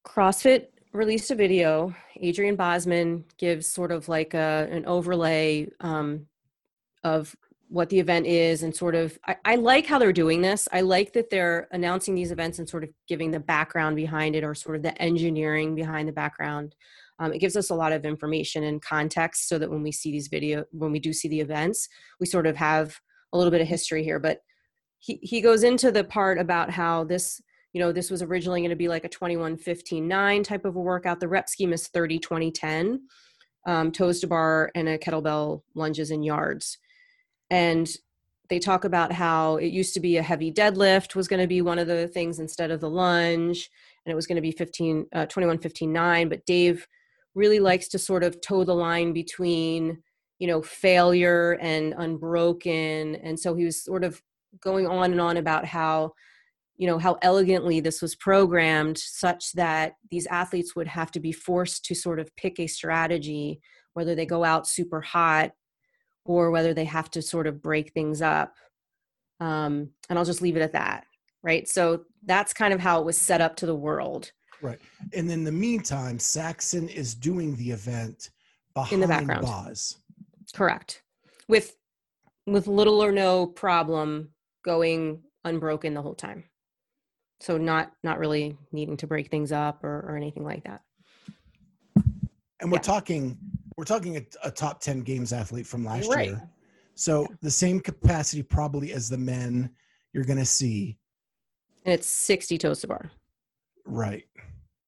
CrossFit 0.06 0.68
released 0.94 1.32
a 1.32 1.36
video. 1.36 1.94
Adrian 2.22 2.56
Bozman 2.56 3.26
gives 3.38 3.68
sort 3.68 3.92
of 3.92 4.08
like 4.08 4.34
a, 4.34 4.68
an 4.72 4.86
overlay 4.86 5.68
um, 5.82 6.28
of 7.04 7.36
what 7.68 7.90
the 7.90 8.00
event 8.00 8.26
is 8.28 8.64
and 8.64 8.76
sort 8.76 8.96
of 8.96 9.18
I, 9.26 9.36
I, 9.44 9.56
like 9.56 9.86
how 9.86 9.98
they're 9.98 10.14
doing 10.14 10.42
this. 10.42 10.68
I 10.72 10.82
like 10.82 11.14
that 11.14 11.30
they're 11.30 11.68
announcing 11.72 12.16
these 12.16 12.32
events 12.32 12.60
and 12.60 12.70
sort 12.70 12.84
of 12.84 12.90
giving 13.08 13.32
the 13.32 13.40
background 13.40 13.96
behind 13.96 14.36
it 14.36 14.44
or 14.44 14.54
sort 14.54 14.76
of 14.76 14.84
the 14.84 15.00
engineering 15.02 15.76
behind 15.76 16.08
the 16.08 16.14
background. 16.14 16.76
Um, 17.20 17.34
it 17.34 17.40
gives 17.40 17.56
us 17.56 17.70
a 17.70 17.76
lot 17.76 17.92
of 17.92 18.06
information 18.06 18.64
and 18.66 18.82
context 18.82 19.48
so 19.48 19.58
that 19.58 19.70
when 19.70 19.82
we 19.82 19.92
see 19.92 20.12
these 20.12 20.28
video 20.28 20.66
when 20.72 20.92
we 20.92 21.00
do 21.00 21.14
see 21.14 21.28
the 21.28 21.40
events 21.40 21.88
we 22.20 22.26
sort 22.26 22.46
of 22.46 22.56
have 22.56 23.00
a 23.34 23.38
little 23.38 23.52
bit 23.52 23.62
of 23.62 23.68
history 23.68 24.04
here. 24.04 24.20
But 24.20 24.40
he, 25.00 25.20
he 25.22 25.42
goes 25.42 25.64
into 25.64 25.92
the 25.92 26.04
part 26.04 26.38
about 26.38 26.70
how 26.70 27.04
this 27.04 27.42
you 27.74 27.82
know 27.82 27.92
this 27.92 28.10
was 28.10 28.22
originally 28.22 28.62
going 28.62 28.70
to 28.70 28.76
be 28.76 28.88
like 28.88 29.06
a 29.06 29.10
21 29.10 29.58
15 29.58 30.08
9 30.08 30.44
type 30.44 30.66
of 30.66 30.76
a 30.76 30.80
workout. 30.80 31.20
The 31.20 31.28
rep 31.28 31.50
scheme 31.50 31.74
is 31.74 31.88
30 31.88 32.20
20 32.20 32.52
10 32.52 33.02
um, 33.68 33.92
toes 33.92 34.20
to 34.20 34.28
bar 34.28 34.72
and 34.76 34.88
a 34.88 34.98
kettlebell 34.98 35.64
lunges 35.74 36.12
and 36.12 36.24
yards 36.24 36.78
and 37.50 37.90
they 38.50 38.60
talk 38.60 38.84
about 38.84 39.12
how 39.12 39.58
it 39.58 39.68
used 39.68 39.94
to 39.94 40.00
be 40.00 40.18
a 40.18 40.24
heavy 40.24 40.52
deadlift 40.52 41.16
was 41.16 41.28
going 41.28 41.42
to 41.42 41.48
be 41.48 41.62
one 41.62 41.80
of 41.80 41.88
the 41.88 42.08
things 42.08 42.40
instead 42.40 42.72
of 42.72 42.80
the 42.80 42.90
lunge 42.90 43.70
and 44.06 44.12
it 44.12 44.16
was 44.16 44.28
going 44.28 44.36
to 44.36 44.42
be 44.42 44.52
15 44.52 45.08
uh, 45.14 45.26
21 45.26 45.58
15 45.60 45.92
9 45.92 46.30
but 46.30 46.46
dave 46.46 46.88
really 47.34 47.60
likes 47.60 47.88
to 47.90 48.00
sort 48.00 48.24
of 48.24 48.40
toe 48.42 48.64
the 48.64 48.74
line 48.74 49.14
between 49.14 50.02
you 50.40 50.48
know 50.48 50.62
failure 50.62 51.58
and 51.62 51.94
unbroken 51.98 53.16
and 53.16 53.40
so 53.40 53.56
he 53.56 53.66
was 53.66 53.84
sort 53.84 54.04
of 54.04 54.22
going 54.62 54.88
on 54.88 55.12
and 55.12 55.22
on 55.22 55.38
about 55.38 55.66
how 55.66 56.12
you 56.78 56.88
know 56.88 56.98
how 56.98 57.18
elegantly 57.22 57.80
this 57.80 58.02
was 58.02 58.16
programmed 58.16 58.98
such 58.98 59.54
that 59.54 59.94
these 60.12 60.28
athletes 60.28 60.76
would 60.76 60.88
have 60.88 61.12
to 61.12 61.20
be 61.20 61.32
forced 61.32 61.86
to 61.86 61.96
sort 61.96 62.20
of 62.20 62.36
pick 62.36 62.60
a 62.60 62.68
strategy 62.68 63.60
whether 63.94 64.14
they 64.14 64.26
go 64.26 64.44
out 64.44 64.68
super 64.68 65.02
hot 65.02 65.52
or 66.26 66.52
whether 66.52 66.74
they 66.74 66.86
have 66.86 67.10
to 67.12 67.22
sort 67.22 67.48
of 67.48 67.62
break 67.62 67.94
things 67.94 68.22
up 68.22 68.56
um, 69.40 69.90
and 70.10 70.20
i'll 70.20 70.26
just 70.26 70.42
leave 70.42 70.58
it 70.58 70.62
at 70.62 70.74
that 70.74 71.06
right? 71.46 71.68
So 71.70 72.06
that's 72.26 72.54
kind 72.54 72.74
of 72.74 72.80
how 72.80 73.00
it 73.00 73.06
was 73.06 73.18
set 73.18 73.40
up 73.40 73.56
to 73.58 73.68
the 73.68 73.76
world. 73.76 74.32
Right. 74.62 74.80
And 75.14 75.32
in 75.32 75.44
the 75.44 75.52
meantime 75.52 76.18
saxon 76.18 76.90
is 76.90 77.14
doing 77.14 77.56
the 77.56 77.70
event 77.70 78.32
behind 78.74 78.94
in 78.94 79.00
the 79.02 79.08
background. 79.08 79.44
Boz. 79.44 79.98
correct. 80.54 81.04
With 81.48 81.76
with 82.48 82.68
little 82.68 83.04
or 83.04 83.12
no 83.12 83.46
problem 83.46 84.30
going 84.64 85.22
unbroken 85.44 85.94
the 85.94 86.02
whole 86.02 86.16
time. 86.16 86.46
So 87.42 87.58
not 87.58 87.92
not 88.04 88.18
really 88.18 88.58
needing 88.72 88.98
to 88.98 89.08
break 89.08 89.30
things 89.30 89.52
up 89.52 89.84
or, 89.84 90.00
or 90.00 90.18
anything 90.18 90.44
like 90.44 90.64
that. 90.64 90.82
And 92.60 92.72
we're 92.72 92.78
Yeah. 92.78 92.82
talking 92.82 93.38
we're 93.78 93.84
talking 93.84 94.18
a, 94.18 94.22
a 94.44 94.52
top 94.52 94.80
10 94.82 95.02
games 95.02 95.34
athlete 95.34 95.68
from 95.68 95.84
last 95.84 96.10
Right. 96.10 96.30
year. 96.30 96.50
So 96.96 97.28
the 97.42 97.52
same 97.52 97.80
capacity 97.80 98.42
probably 98.42 98.94
as 98.94 99.10
the 99.10 99.18
men 99.18 99.70
you're 100.14 100.24
going 100.24 100.40
to 100.40 100.46
see. 100.46 100.98
And 101.84 101.94
it's 101.94 102.08
60 102.08 102.58
toes 102.58 102.82
to 102.82 102.88
bar. 102.88 103.12
Right. 103.86 104.24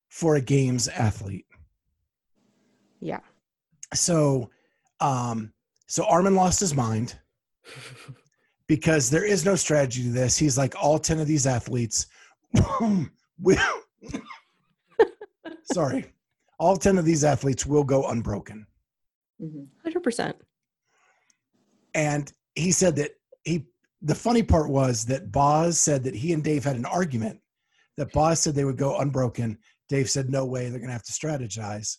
For 0.10 0.36
a 0.36 0.42
games 0.42 0.88
athlete. 0.88 1.46
Yeah. 3.00 3.20
So 3.94 4.50
um 5.00 5.54
so 5.86 6.06
armin 6.06 6.36
lost 6.36 6.60
his 6.60 6.74
mind. 6.76 7.20
Because 8.68 9.10
there 9.10 9.24
is 9.24 9.46
no 9.46 9.56
strategy 9.56 10.04
to 10.04 10.10
this. 10.10 10.38
He's 10.38 10.58
like 10.58 10.76
all 10.76 11.00
10 11.00 11.22
of 11.22 11.28
these 11.28 11.48
athletes. 11.48 12.08
Sorry. 15.72 16.14
All 16.60 16.76
10 16.76 16.98
of 16.98 17.06
these 17.06 17.24
athletes 17.24 17.66
will 17.66 17.86
go 17.86 18.10
unbroken 18.10 18.68
Mhm. 19.42 19.68
100% 19.86 20.36
and 21.94 22.32
he 22.56 22.72
said 22.72 22.96
that 22.96 23.12
he 23.44 23.66
the 24.02 24.16
funny 24.16 24.44
part 24.44 24.70
was 24.70 25.06
that 25.06 25.32
Boz 25.32 25.80
said 25.80 26.04
that 26.04 26.16
he 26.16 26.32
and 26.34 26.44
Dave 26.44 26.64
had 26.64 26.76
an 26.76 26.86
argument 26.86 27.40
that 27.98 28.12
Boz 28.14 28.40
said 28.40 28.54
they 28.54 28.64
would 28.64 28.78
go 28.78 29.00
unbroken. 29.00 29.58
Dave 29.90 30.08
said 30.10 30.30
no 30.30 30.46
way 30.46 30.70
they're 30.70 30.78
going 30.80 30.88
to 30.88 30.94
have 30.94 31.04
to 31.04 31.12
strategize. 31.12 31.98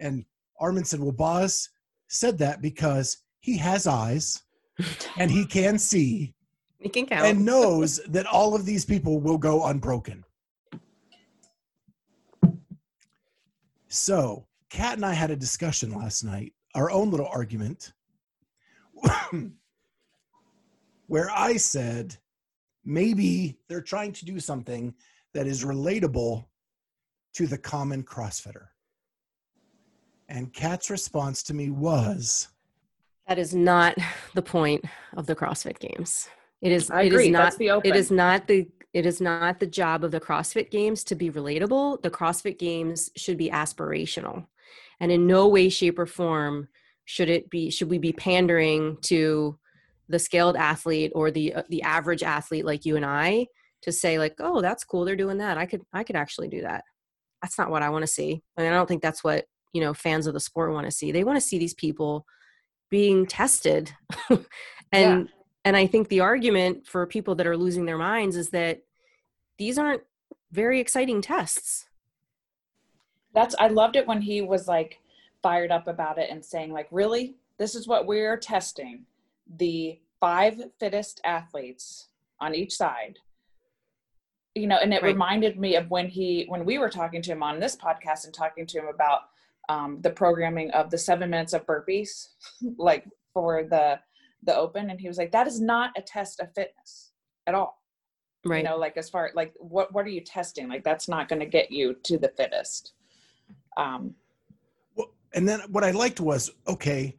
And 0.00 0.24
Armin 0.58 0.84
said 0.84 1.00
well 1.00 1.12
Boz 1.12 1.68
said 2.08 2.38
that 2.38 2.60
because 2.60 3.18
he 3.40 3.56
has 3.58 3.86
eyes 3.86 4.42
and 5.18 5.30
he 5.30 5.46
can 5.46 5.78
see 5.78 6.34
it 6.80 6.92
can 6.92 7.06
count. 7.06 7.26
and 7.26 7.44
knows 7.44 8.00
that 8.08 8.26
all 8.26 8.54
of 8.54 8.64
these 8.66 8.84
people 8.84 9.20
will 9.20 9.38
go 9.38 9.66
unbroken. 9.66 10.24
So 13.88 14.46
Kat 14.70 14.96
and 14.96 15.06
I 15.06 15.12
had 15.12 15.30
a 15.30 15.36
discussion 15.36 15.92
last 15.92 16.24
night 16.24 16.52
our 16.76 16.90
own 16.90 17.10
little 17.10 17.26
argument 17.26 17.92
where 21.06 21.30
I 21.34 21.56
said 21.56 22.16
maybe 22.84 23.58
they're 23.68 23.80
trying 23.80 24.12
to 24.12 24.24
do 24.24 24.38
something 24.38 24.94
that 25.34 25.46
is 25.46 25.64
relatable 25.64 26.44
to 27.34 27.46
the 27.46 27.58
common 27.58 28.02
CrossFitter. 28.02 28.66
And 30.28 30.52
Kat's 30.52 30.90
response 30.90 31.42
to 31.44 31.54
me 31.54 31.70
was, 31.70 32.48
that 33.26 33.38
is 33.38 33.54
not 33.54 33.96
the 34.34 34.42
point 34.42 34.84
of 35.16 35.26
the 35.26 35.34
CrossFit 35.34 35.78
Games. 35.78 36.28
It 36.62 36.72
is. 36.72 36.90
I 36.90 37.02
it 37.02 37.06
agree. 37.08 37.26
is 37.26 37.32
not. 37.32 37.42
That's 37.42 37.56
the 37.56 37.70
open. 37.70 37.90
It 37.90 37.96
is 37.96 38.10
not 38.10 38.46
the. 38.46 38.68
It 38.92 39.04
is 39.04 39.20
not 39.20 39.60
the 39.60 39.66
job 39.66 40.04
of 40.04 40.10
the 40.10 40.20
CrossFit 40.20 40.70
Games 40.70 41.04
to 41.04 41.14
be 41.14 41.30
relatable. 41.30 42.02
The 42.02 42.10
CrossFit 42.10 42.58
Games 42.58 43.10
should 43.16 43.36
be 43.36 43.50
aspirational, 43.50 44.46
and 45.00 45.12
in 45.12 45.26
no 45.26 45.48
way, 45.48 45.68
shape, 45.68 45.98
or 45.98 46.06
form 46.06 46.68
should 47.04 47.28
it 47.28 47.50
be. 47.50 47.70
Should 47.70 47.90
we 47.90 47.98
be 47.98 48.12
pandering 48.12 48.98
to 49.02 49.58
the 50.08 50.18
scaled 50.18 50.56
athlete 50.56 51.12
or 51.14 51.30
the 51.30 51.54
uh, 51.54 51.62
the 51.68 51.82
average 51.82 52.22
athlete 52.22 52.64
like 52.64 52.84
you 52.84 52.96
and 52.96 53.04
I 53.04 53.46
to 53.82 53.92
say 53.92 54.18
like, 54.18 54.36
oh, 54.38 54.60
that's 54.60 54.84
cool. 54.84 55.04
They're 55.04 55.16
doing 55.16 55.38
that. 55.38 55.58
I 55.58 55.66
could. 55.66 55.82
I 55.92 56.04
could 56.04 56.16
actually 56.16 56.48
do 56.48 56.62
that. 56.62 56.84
That's 57.42 57.58
not 57.58 57.70
what 57.70 57.82
I 57.82 57.90
want 57.90 58.02
to 58.02 58.10
see. 58.10 58.42
I 58.56 58.62
mean, 58.62 58.72
I 58.72 58.74
don't 58.74 58.86
think 58.86 59.02
that's 59.02 59.22
what 59.22 59.46
you 59.72 59.80
know 59.80 59.94
fans 59.94 60.26
of 60.26 60.34
the 60.34 60.40
sport 60.40 60.72
want 60.72 60.86
to 60.86 60.92
see. 60.92 61.12
They 61.12 61.24
want 61.24 61.36
to 61.36 61.46
see 61.46 61.58
these 61.58 61.74
people 61.74 62.26
being 62.90 63.26
tested 63.26 63.92
and 64.92 65.28
and 65.64 65.76
i 65.76 65.86
think 65.86 66.08
the 66.08 66.20
argument 66.20 66.86
for 66.86 67.06
people 67.06 67.34
that 67.34 67.46
are 67.46 67.56
losing 67.56 67.84
their 67.84 67.98
minds 67.98 68.36
is 68.36 68.50
that 68.50 68.80
these 69.58 69.78
aren't 69.78 70.02
very 70.52 70.80
exciting 70.80 71.20
tests 71.20 71.85
That's 73.36 73.54
I 73.58 73.68
loved 73.68 73.96
it 73.96 74.06
when 74.06 74.22
he 74.22 74.40
was 74.40 74.66
like 74.66 74.98
fired 75.42 75.70
up 75.70 75.86
about 75.86 76.18
it 76.18 76.30
and 76.30 76.42
saying 76.44 76.72
like, 76.72 76.88
"Really? 76.90 77.36
This 77.58 77.74
is 77.74 77.86
what 77.86 78.06
we're 78.06 78.38
testing. 78.38 79.04
The 79.58 80.00
five 80.20 80.58
fittest 80.80 81.20
athletes 81.22 82.08
on 82.40 82.54
each 82.54 82.74
side." 82.74 83.18
You 84.54 84.66
know, 84.66 84.78
and 84.78 84.92
it 84.94 85.02
Right. 85.02 85.12
reminded 85.12 85.58
me 85.60 85.76
of 85.76 85.90
when 85.90 86.08
he 86.08 86.46
when 86.48 86.64
we 86.64 86.78
were 86.78 86.88
talking 86.88 87.20
to 87.20 87.30
him 87.30 87.42
on 87.42 87.60
this 87.60 87.76
podcast 87.76 88.24
and 88.24 88.32
talking 88.32 88.66
to 88.66 88.78
him 88.78 88.88
about 88.88 89.28
um, 89.68 90.00
the 90.00 90.10
programming 90.10 90.70
of 90.70 90.90
the 90.90 90.96
seven 90.96 91.28
minutes 91.28 91.52
of 91.52 91.66
burpees, 91.66 92.28
like 92.78 93.04
for 93.34 93.64
the 93.64 94.00
the 94.44 94.56
open, 94.56 94.88
and 94.88 94.98
he 94.98 95.08
was 95.08 95.18
like, 95.18 95.32
"That 95.32 95.46
is 95.46 95.60
not 95.60 95.90
a 95.94 96.00
test 96.00 96.40
of 96.40 96.54
fitness 96.54 97.12
at 97.46 97.54
all." 97.54 97.82
right 98.44 98.58
you 98.58 98.62
know 98.62 98.76
like 98.76 98.96
as 98.96 99.10
far 99.10 99.32
like 99.34 99.52
what 99.58 99.92
what 99.92 100.04
are 100.06 100.10
you 100.10 100.20
testing 100.20 100.68
like 100.68 100.84
that's 100.84 101.08
not 101.08 101.28
going 101.28 101.40
to 101.40 101.46
get 101.46 101.72
you 101.72 101.94
to 102.04 102.16
the 102.16 102.28
fittest 102.36 102.92
um 103.76 104.14
well, 104.94 105.12
and 105.34 105.48
then 105.48 105.60
what 105.70 105.84
I 105.84 105.90
liked 105.90 106.20
was, 106.20 106.50
okay, 106.66 107.14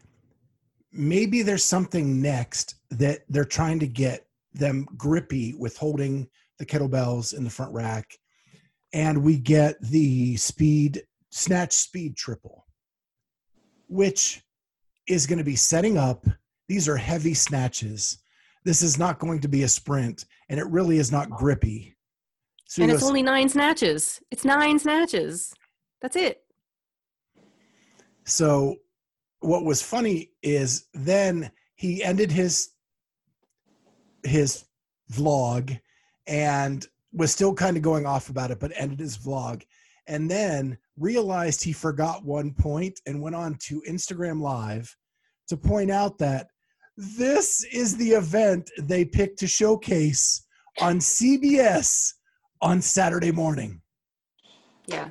maybe 0.91 1.41
there's 1.41 1.63
something 1.63 2.21
next 2.21 2.75
that 2.91 3.21
they're 3.29 3.45
trying 3.45 3.79
to 3.79 3.87
get 3.87 4.25
them 4.53 4.87
grippy 4.97 5.53
with 5.53 5.77
holding 5.77 6.27
the 6.57 6.65
kettlebells 6.65 7.35
in 7.35 7.43
the 7.43 7.49
front 7.49 7.73
rack. 7.73 8.17
And 8.93 9.23
we 9.23 9.37
get 9.37 9.79
the 9.81 10.37
speed, 10.37 11.03
snatch 11.29 11.73
speed 11.73 12.15
triple, 12.15 12.65
which 13.87 14.41
is 15.07 15.27
going 15.27 15.37
to 15.37 15.43
be 15.43 15.55
setting 15.55 15.97
up. 15.97 16.25
These 16.67 16.89
are 16.89 16.97
heavy 16.97 17.33
snatches. 17.33 18.19
This 18.63 18.81
is 18.81 18.97
not 18.97 19.19
going 19.19 19.41
to 19.41 19.47
be 19.47 19.63
a 19.63 19.67
sprint, 19.67 20.25
and 20.49 20.59
it 20.59 20.67
really 20.67 20.97
is 20.97 21.11
not 21.11 21.29
grippy. 21.29 21.97
So 22.67 22.81
and 22.83 22.91
it's 22.91 23.01
goes, 23.01 23.09
only 23.09 23.23
nine 23.23 23.47
snatches 23.49 24.21
it's 24.29 24.43
nine 24.43 24.77
snatches 24.77 25.53
that's 26.01 26.15
it 26.15 26.43
So 28.27 28.75
what 29.39 29.63
was 29.63 29.81
funny 29.81 30.31
is 30.43 30.87
then 30.93 31.49
he 31.75 32.03
ended 32.03 32.31
his 32.31 32.69
his 34.23 34.65
vlog 35.11 35.79
and 36.27 36.85
was 37.13 37.31
still 37.31 37.53
kind 37.53 37.77
of 37.77 37.83
going 37.83 38.05
off 38.05 38.29
about 38.29 38.51
it, 38.51 38.59
but 38.59 38.73
ended 38.75 38.99
his 38.99 39.17
vlog 39.17 39.63
and 40.07 40.29
then 40.29 40.77
realized 40.97 41.63
he 41.63 41.71
forgot 41.71 42.25
one 42.25 42.51
point 42.53 42.99
and 43.05 43.21
went 43.21 43.35
on 43.35 43.55
to 43.55 43.81
Instagram 43.87 44.41
Live 44.41 44.95
to 45.47 45.55
point 45.55 45.89
out 45.91 46.17
that 46.17 46.47
this 46.97 47.63
is 47.65 47.95
the 47.95 48.09
event 48.11 48.69
they 48.79 49.05
picked 49.05 49.39
to 49.39 49.47
showcase 49.47 50.45
on 50.81 50.97
CBS 50.99 52.13
on 52.61 52.81
Saturday 52.81 53.31
morning. 53.31 53.81
Yeah. 54.87 55.09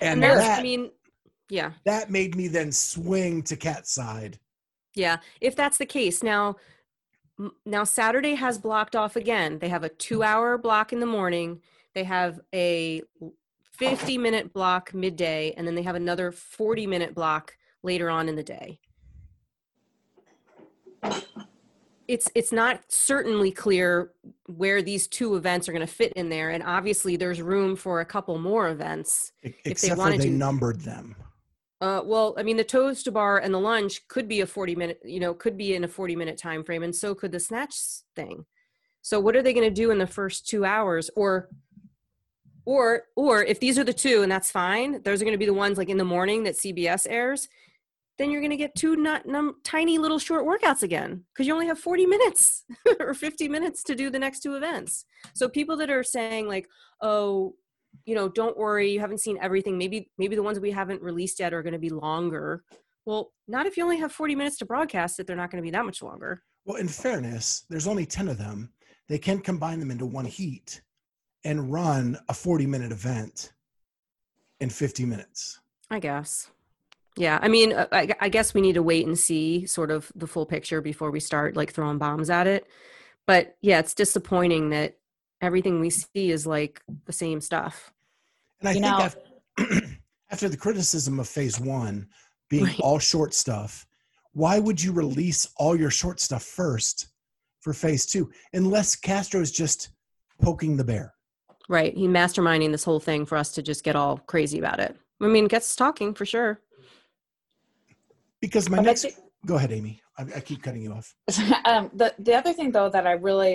And 0.00 0.22
there's- 0.22 0.38
that, 0.38 0.60
I 0.60 0.62
mean, 0.62 0.90
yeah. 1.50 1.72
that 1.84 2.10
made 2.10 2.34
me 2.36 2.48
then 2.48 2.72
swing 2.72 3.42
to 3.44 3.56
Kat's 3.56 3.92
side. 3.92 4.38
Yeah, 4.94 5.18
if 5.40 5.54
that's 5.54 5.76
the 5.78 5.86
case. 5.86 6.22
Now 6.22 6.56
now 7.64 7.84
Saturday 7.84 8.34
has 8.34 8.58
blocked 8.58 8.94
off 8.96 9.16
again. 9.16 9.58
They 9.58 9.68
have 9.68 9.82
a 9.84 9.88
2-hour 9.88 10.58
block 10.58 10.92
in 10.92 11.00
the 11.00 11.06
morning. 11.06 11.60
They 11.94 12.04
have 12.04 12.38
a 12.54 13.02
50-minute 13.80 14.52
block 14.52 14.92
midday 14.92 15.54
and 15.56 15.66
then 15.66 15.74
they 15.74 15.82
have 15.82 15.94
another 15.94 16.32
40-minute 16.32 17.14
block 17.14 17.56
later 17.82 18.10
on 18.10 18.28
in 18.28 18.36
the 18.36 18.42
day. 18.42 18.78
It's 22.06 22.28
it's 22.34 22.50
not 22.52 22.80
certainly 22.88 23.52
clear 23.52 24.10
where 24.46 24.82
these 24.82 25.06
two 25.06 25.36
events 25.36 25.68
are 25.68 25.72
going 25.72 25.86
to 25.86 25.92
fit 25.92 26.12
in 26.14 26.28
there 26.28 26.50
and 26.50 26.62
obviously 26.62 27.16
there's 27.16 27.40
room 27.40 27.76
for 27.76 28.00
a 28.00 28.04
couple 28.04 28.36
more 28.38 28.68
events. 28.68 29.32
they 29.42 29.54
Except 29.64 29.94
for 29.94 29.98
wanted 29.98 30.20
they 30.20 30.24
to- 30.26 30.30
numbered 30.32 30.80
them. 30.80 31.14
Uh, 31.80 32.02
well, 32.04 32.34
I 32.36 32.42
mean, 32.42 32.58
the 32.58 32.64
toes 32.64 33.02
to 33.04 33.12
bar 33.12 33.38
and 33.38 33.54
the 33.54 33.58
lunch 33.58 34.06
could 34.08 34.28
be 34.28 34.42
a 34.42 34.46
40 34.46 34.76
minute, 34.76 35.00
you 35.02 35.18
know, 35.18 35.32
could 35.32 35.56
be 35.56 35.74
in 35.74 35.84
a 35.84 35.88
40 35.88 36.14
minute 36.14 36.36
time 36.36 36.62
frame, 36.62 36.82
and 36.82 36.94
so 36.94 37.14
could 37.14 37.32
the 37.32 37.40
snatch 37.40 37.74
thing. 38.14 38.44
So, 39.02 39.18
what 39.18 39.34
are 39.34 39.42
they 39.42 39.54
going 39.54 39.68
to 39.68 39.74
do 39.74 39.90
in 39.90 39.98
the 39.98 40.06
first 40.06 40.46
two 40.46 40.64
hours? 40.64 41.10
Or, 41.16 41.48
or, 42.66 43.04
or 43.16 43.42
if 43.42 43.60
these 43.60 43.78
are 43.78 43.84
the 43.84 43.94
two, 43.94 44.22
and 44.22 44.30
that's 44.30 44.50
fine, 44.50 45.02
those 45.02 45.22
are 45.22 45.24
going 45.24 45.34
to 45.34 45.38
be 45.38 45.46
the 45.46 45.54
ones 45.54 45.78
like 45.78 45.88
in 45.88 45.96
the 45.96 46.04
morning 46.04 46.44
that 46.44 46.56
CBS 46.56 47.06
airs. 47.08 47.48
Then 48.18 48.30
you're 48.30 48.42
going 48.42 48.50
to 48.50 48.56
get 48.58 48.74
two 48.74 48.96
not 48.96 49.24
num- 49.24 49.56
tiny 49.64 49.96
little 49.96 50.18
short 50.18 50.44
workouts 50.44 50.82
again 50.82 51.24
because 51.32 51.46
you 51.46 51.54
only 51.54 51.68
have 51.68 51.78
40 51.78 52.04
minutes 52.04 52.64
or 53.00 53.14
50 53.14 53.48
minutes 53.48 53.82
to 53.84 53.94
do 53.94 54.10
the 54.10 54.18
next 54.18 54.40
two 54.40 54.56
events. 54.56 55.06
So 55.32 55.48
people 55.48 55.78
that 55.78 55.88
are 55.88 56.04
saying 56.04 56.46
like, 56.46 56.68
oh, 57.00 57.54
you 58.04 58.14
know 58.14 58.28
don't 58.28 58.56
worry 58.56 58.92
you 58.92 59.00
haven't 59.00 59.20
seen 59.20 59.38
everything. 59.40 59.78
Maybe 59.78 60.10
maybe 60.18 60.36
the 60.36 60.42
ones 60.42 60.60
we 60.60 60.70
haven't 60.70 61.02
released 61.02 61.40
yet 61.40 61.52
are 61.52 61.62
going 61.62 61.72
to 61.72 61.78
be 61.78 61.90
longer. 61.90 62.64
Well 63.04 63.32
not 63.48 63.66
if 63.66 63.76
you 63.76 63.84
only 63.84 63.98
have 63.98 64.12
40 64.12 64.34
minutes 64.34 64.58
to 64.58 64.66
broadcast 64.66 65.18
it 65.20 65.26
they're 65.26 65.36
not 65.36 65.50
going 65.50 65.62
to 65.62 65.66
be 65.66 65.72
that 65.72 65.84
much 65.84 66.02
longer. 66.02 66.42
Well, 66.64 66.76
in 66.76 66.88
fairness, 66.88 67.64
there's 67.68 67.86
only 67.86 68.06
10 68.06 68.28
of 68.28 68.38
them. 68.38 68.70
They 69.08 69.18
can 69.18 69.40
combine 69.40 69.80
them 69.80 69.90
into 69.90 70.06
one 70.06 70.24
heat 70.24 70.82
and 71.44 71.72
run 71.72 72.18
a 72.28 72.34
40 72.34 72.66
minute 72.66 72.92
event 72.92 73.52
in 74.60 74.68
50 74.68 75.04
minutes. 75.06 75.58
i 75.90 75.98
guess. 75.98 76.50
Yeah 77.16 77.38
i 77.42 77.48
mean 77.48 77.72
uh, 77.72 77.88
I, 77.90 78.08
I 78.20 78.28
guess 78.28 78.54
we 78.54 78.60
need 78.60 78.74
to 78.74 78.82
wait 78.82 79.06
and 79.06 79.18
see 79.18 79.66
sort 79.66 79.90
of 79.90 80.12
the 80.14 80.26
full 80.26 80.46
picture 80.46 80.80
before 80.80 81.10
we 81.10 81.18
start 81.18 81.56
like 81.56 81.72
throwing 81.72 81.98
bombs 81.98 82.30
at 82.30 82.46
it. 82.46 82.66
But 83.26 83.56
yeah 83.62 83.80
it's 83.80 83.94
disappointing 83.94 84.70
that 84.70 84.99
everything 85.40 85.80
we 85.80 85.90
see 85.90 86.30
is 86.30 86.46
like 86.46 86.82
the 87.06 87.12
same 87.12 87.40
stuff 87.40 87.92
And 88.60 88.68
I 88.68 88.72
You 88.72 88.80
think 88.80 88.92
know- 88.92 89.04
after, 89.04 89.86
after 90.30 90.48
the 90.48 90.56
criticism 90.56 91.18
of 91.20 91.28
phase 91.28 91.58
one 91.60 92.08
being 92.48 92.64
Right. 92.64 92.80
all 92.80 92.98
short 92.98 93.32
stuff, 93.34 93.86
why 94.32 94.58
would 94.58 94.82
you 94.82 94.92
release 94.92 95.48
all 95.56 95.74
your 95.76 95.90
short 95.90 96.20
stuff 96.20 96.42
first 96.42 97.08
for 97.60 97.72
phase 97.72 98.06
two? 98.06 98.30
Unless 98.52 98.96
Castro 98.96 99.40
is 99.40 99.50
just 99.52 99.90
poking 100.40 100.76
the 100.76 100.84
bear. 100.84 101.14
right 101.68 101.94
he 101.96 102.06
masterminding 102.08 102.72
this 102.72 102.84
whole 102.84 103.00
thing 103.00 103.24
for 103.26 103.36
us 103.36 103.52
to 103.52 103.62
just 103.62 103.84
get 103.84 103.94
all 103.94 104.16
crazy 104.32 104.58
about 104.58 104.80
it 104.80 104.96
i 105.20 105.26
mean 105.26 105.46
gets 105.46 105.76
talking 105.76 106.14
for 106.14 106.24
sure 106.24 106.60
Because 108.40 108.68
my 108.70 108.76
But 108.78 108.86
next, 108.86 109.06
go 109.44 109.56
ahead, 109.56 109.70
Amy. 109.72 110.00
I, 110.18 110.22
I 110.36 110.40
keep 110.40 110.62
cutting 110.62 110.82
you 110.82 110.92
off. 110.94 111.14
um, 111.66 111.90
the 111.94 112.14
the 112.18 112.34
other 112.34 112.52
thing 112.54 112.70
though 112.72 112.88
that 112.88 113.06
I 113.06 113.12
really, 113.28 113.54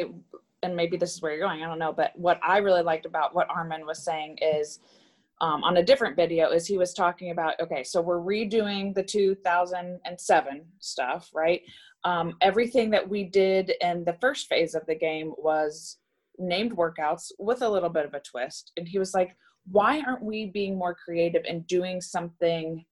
and 0.66 0.76
maybe 0.76 0.98
this 0.98 1.14
is 1.14 1.22
where 1.22 1.32
you're 1.32 1.48
going, 1.48 1.64
I 1.64 1.68
don't 1.68 1.80
know, 1.80 1.94
but 1.94 2.12
what 2.16 2.40
I 2.44 2.58
really 2.58 2.82
liked 2.82 3.06
about 3.06 3.34
what 3.34 3.50
Armin 3.50 3.86
was 3.86 4.04
saying 4.04 4.38
is, 4.42 4.80
um, 5.42 5.64
on 5.64 5.78
a 5.78 5.84
different 5.84 6.16
video, 6.16 6.50
is 6.50 6.66
he 6.66 6.78
was 6.78 6.94
talking 6.94 7.32
about 7.32 7.60
okay, 7.60 7.84
so 7.84 8.02
we're 8.02 8.20
redoing 8.20 8.94
the 8.94 9.04
2007 9.04 10.62
stuff, 10.80 11.30
right? 11.34 11.62
Um, 12.04 12.36
everything 12.42 12.90
that 12.92 13.08
we 13.08 13.24
did 13.24 13.74
in 13.82 14.06
the 14.06 14.18
first 14.22 14.48
phase 14.48 14.76
of 14.76 14.86
the 14.86 14.96
game 14.96 15.34
was 15.38 15.98
named 16.38 16.76
workouts 16.76 17.32
with 17.40 17.62
a 17.62 17.70
little 17.70 17.90
bit 17.90 18.06
of 18.06 18.14
a 18.14 18.20
twist, 18.20 18.72
and 18.78 18.88
he 18.88 19.00
was 19.00 19.14
like, 19.14 19.36
why 19.72 20.02
aren't 20.06 20.24
we 20.24 20.48
being 20.48 20.78
more 20.78 20.96
creative 20.96 21.44
and 21.48 21.66
doing 21.68 22.00
something? 22.00 22.86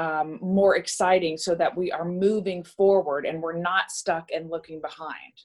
um, 0.00 0.38
more 0.40 0.76
exciting 0.76 1.36
so 1.36 1.54
that 1.54 1.76
we 1.76 1.92
are 1.92 2.06
moving 2.06 2.64
forward 2.64 3.26
and 3.26 3.42
we're 3.42 3.58
not 3.58 3.90
stuck 3.90 4.30
and 4.34 4.48
looking 4.48 4.80
behind. 4.80 5.44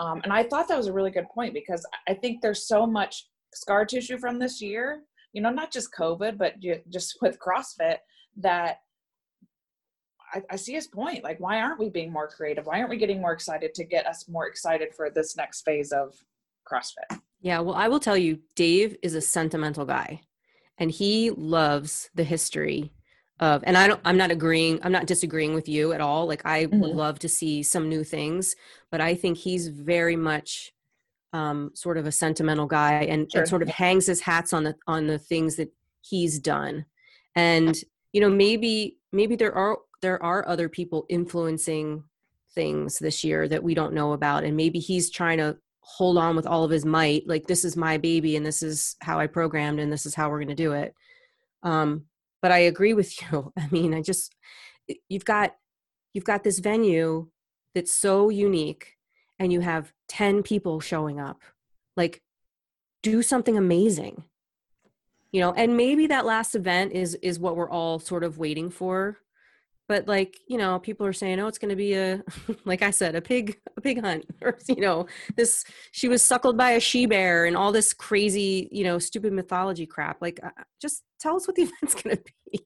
Um, 0.00 0.22
and 0.24 0.32
I 0.32 0.42
thought 0.42 0.66
that 0.68 0.78
was 0.78 0.86
a 0.86 0.92
really 0.92 1.10
good 1.10 1.28
point 1.28 1.52
because 1.52 1.86
I 2.08 2.14
think 2.14 2.40
there's 2.40 2.66
so 2.66 2.86
much 2.86 3.28
scar 3.52 3.84
tissue 3.84 4.16
from 4.16 4.38
this 4.38 4.62
year, 4.62 5.02
you 5.34 5.42
know, 5.42 5.50
not 5.50 5.70
just 5.70 5.92
COVID, 5.92 6.38
but 6.38 6.58
ju- 6.58 6.80
just 6.88 7.18
with 7.20 7.38
CrossFit 7.38 7.98
that 8.38 8.78
I, 10.32 10.42
I 10.50 10.56
see 10.56 10.72
his 10.72 10.86
point. 10.86 11.22
Like, 11.22 11.38
why 11.38 11.60
aren't 11.60 11.78
we 11.78 11.90
being 11.90 12.10
more 12.10 12.28
creative? 12.28 12.64
Why 12.64 12.78
aren't 12.78 12.88
we 12.88 12.96
getting 12.96 13.20
more 13.20 13.34
excited 13.34 13.74
to 13.74 13.84
get 13.84 14.06
us 14.06 14.26
more 14.26 14.46
excited 14.46 14.94
for 14.94 15.10
this 15.10 15.36
next 15.36 15.62
phase 15.62 15.92
of 15.92 16.14
CrossFit? 16.66 17.20
Yeah, 17.42 17.60
well, 17.60 17.74
I 17.74 17.88
will 17.88 18.00
tell 18.00 18.16
you, 18.16 18.38
Dave 18.56 18.96
is 19.02 19.14
a 19.14 19.20
sentimental 19.20 19.84
guy, 19.84 20.22
and 20.78 20.90
he 20.90 21.30
loves 21.30 22.08
the 22.14 22.24
history 22.24 22.92
of. 23.40 23.62
And 23.66 23.76
I 23.76 23.88
don't. 23.88 24.00
I'm 24.04 24.16
not 24.16 24.30
agreeing. 24.30 24.78
I'm 24.82 24.92
not 24.92 25.06
disagreeing 25.06 25.54
with 25.54 25.68
you 25.68 25.92
at 25.92 26.00
all. 26.00 26.26
Like 26.26 26.42
I 26.44 26.66
would 26.66 26.80
Mhm. 26.92 26.94
love 26.94 27.18
to 27.20 27.28
see 27.28 27.62
some 27.62 27.88
new 27.88 28.04
things, 28.04 28.54
but 28.90 29.00
I 29.00 29.14
think 29.14 29.38
he's 29.38 29.68
very 29.68 30.16
much 30.16 30.72
um, 31.32 31.70
sort 31.74 31.96
of 31.96 32.06
a 32.06 32.12
sentimental 32.12 32.66
guy, 32.66 33.04
and, 33.04 33.30
Sure. 33.30 33.42
and 33.42 33.48
sort 33.48 33.62
of 33.62 33.68
hangs 33.68 34.06
his 34.06 34.20
hats 34.20 34.52
on 34.52 34.64
the 34.64 34.74
on 34.88 35.06
the 35.06 35.18
things 35.18 35.54
that 35.56 35.72
he's 36.00 36.38
done. 36.40 36.84
And 37.36 37.76
you 38.12 38.20
know, 38.20 38.28
maybe 38.30 38.98
maybe 39.12 39.36
there 39.36 39.54
are 39.54 39.78
there 40.02 40.20
are 40.22 40.46
other 40.48 40.68
people 40.68 41.06
influencing 41.08 42.02
things 42.54 42.98
this 42.98 43.22
year 43.22 43.46
that 43.46 43.62
we 43.62 43.74
don't 43.74 43.94
know 43.94 44.12
about, 44.12 44.42
and 44.44 44.56
maybe 44.56 44.80
he's 44.80 45.08
trying 45.08 45.38
to 45.38 45.56
hold 45.82 46.18
on 46.18 46.34
with 46.36 46.46
all 46.46 46.62
of 46.64 46.70
his 46.70 46.84
might 46.84 47.26
like 47.26 47.46
this 47.46 47.64
is 47.64 47.76
my 47.76 47.96
baby 47.96 48.36
and 48.36 48.44
this 48.44 48.62
is 48.62 48.96
how 49.00 49.18
i 49.18 49.26
programmed 49.26 49.80
and 49.80 49.90
this 49.90 50.04
is 50.04 50.14
how 50.14 50.28
we're 50.28 50.36
going 50.38 50.46
to 50.46 50.54
do 50.54 50.72
it 50.72 50.94
um 51.62 52.04
but 52.42 52.52
i 52.52 52.58
agree 52.58 52.94
with 52.94 53.20
you. 53.32 53.52
I 53.58 53.68
mean 53.70 53.94
i 53.94 54.02
just 54.02 54.34
you've 55.08 55.24
got 55.24 55.54
you've 56.12 56.24
got 56.24 56.44
this 56.44 56.58
venue 56.58 57.28
that's 57.74 57.92
so 57.92 58.28
unique 58.28 58.96
and 59.38 59.52
you 59.52 59.60
have 59.60 59.92
10 60.08 60.42
people 60.42 60.80
showing 60.80 61.20
up. 61.20 61.40
Like 61.96 62.20
do 63.02 63.22
something 63.22 63.56
amazing. 63.56 64.24
You 65.32 65.40
know 65.40 65.52
and 65.52 65.76
maybe 65.76 66.08
that 66.08 66.26
last 66.26 66.54
event 66.54 66.92
is 66.92 67.14
is 67.16 67.38
what 67.38 67.56
we're 67.56 67.70
all 67.70 67.98
sort 68.00 68.24
of 68.24 68.38
waiting 68.38 68.68
for 68.70 69.18
but 69.90 70.06
like 70.06 70.38
you 70.46 70.56
know 70.56 70.78
people 70.78 71.04
are 71.04 71.12
saying 71.12 71.40
oh 71.40 71.48
it's 71.48 71.58
going 71.58 71.68
to 71.68 71.74
be 71.74 71.94
a 71.94 72.22
like 72.64 72.80
i 72.80 72.90
said 72.90 73.16
a 73.16 73.20
pig 73.20 73.58
a 73.76 73.80
pig 73.80 74.00
hunt 74.00 74.24
or 74.42 74.56
you 74.68 74.80
know 74.80 75.04
this 75.36 75.64
she 75.90 76.06
was 76.06 76.22
suckled 76.22 76.56
by 76.56 76.70
a 76.70 76.80
she 76.80 77.06
bear 77.06 77.44
and 77.44 77.56
all 77.56 77.72
this 77.72 77.92
crazy 77.92 78.68
you 78.70 78.84
know 78.84 79.00
stupid 79.00 79.32
mythology 79.32 79.86
crap 79.86 80.22
like 80.22 80.38
uh, 80.44 80.50
just 80.80 81.02
tell 81.18 81.34
us 81.34 81.48
what 81.48 81.56
the 81.56 81.62
event's 81.82 82.00
going 82.00 82.16
to 82.16 82.22
be 82.52 82.64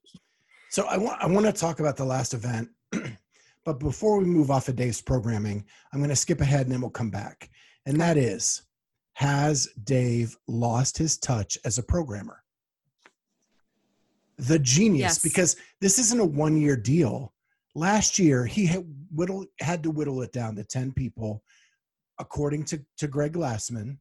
So 0.68 0.84
I 0.86 0.98
want 0.98 1.22
I 1.22 1.26
want 1.28 1.46
to 1.46 1.52
talk 1.52 1.78
about 1.78 1.96
the 1.96 2.04
last 2.04 2.34
event, 2.34 2.68
but 3.64 3.78
before 3.78 4.18
we 4.18 4.24
move 4.24 4.50
off 4.50 4.68
of 4.68 4.74
Dave's 4.74 5.00
programming, 5.00 5.64
I'm 5.92 6.00
going 6.00 6.10
to 6.10 6.16
skip 6.16 6.40
ahead 6.40 6.62
and 6.62 6.72
then 6.72 6.80
we'll 6.80 6.90
come 6.90 7.12
back. 7.12 7.48
And 7.86 8.00
that 8.00 8.16
is, 8.16 8.64
has 9.12 9.68
Dave 9.84 10.36
lost 10.48 10.98
his 10.98 11.16
touch 11.16 11.56
as 11.64 11.78
a 11.78 11.82
programmer? 11.84 12.43
The 14.38 14.58
genius, 14.58 15.00
Yes. 15.00 15.18
because 15.22 15.56
this 15.80 15.98
isn't 15.98 16.20
a 16.20 16.24
one 16.24 16.56
year 16.56 16.76
deal. 16.76 17.32
Last 17.76 18.18
year, 18.18 18.44
he 18.46 18.66
had 18.66 18.84
whittle 19.12 19.46
had 19.60 19.82
to 19.84 19.90
whittle 19.90 20.22
it 20.22 20.32
down 20.32 20.56
to 20.56 20.64
ten 20.64 20.92
people, 20.92 21.42
according 22.18 22.64
to 22.66 22.84
to 22.98 23.06
Greg 23.08 23.34
Glassman. 23.34 23.98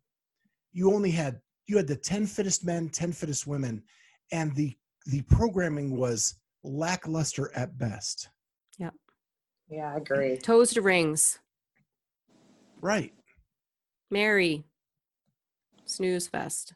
You 0.71 0.93
only 0.93 1.11
had 1.11 1.41
you 1.67 1.77
had 1.77 1.87
the 1.87 1.95
ten 1.95 2.25
fittest 2.25 2.65
men, 2.65 2.89
ten 2.89 3.11
fittest 3.11 3.45
women, 3.47 3.83
and 4.31 4.55
the 4.55 4.75
the 5.05 5.21
programming 5.23 5.97
was 5.97 6.35
lackluster 6.63 7.51
at 7.55 7.77
best. 7.77 8.29
Yeah, 8.79 8.91
Yeah, 9.69 9.93
I 9.93 9.97
agree. 9.97 10.37
toes 10.37 10.73
to 10.73 10.81
rings 10.81 11.39
Right. 12.81 13.13
mary 14.09 14.63
snooze 15.85 16.27
fest 16.27 16.73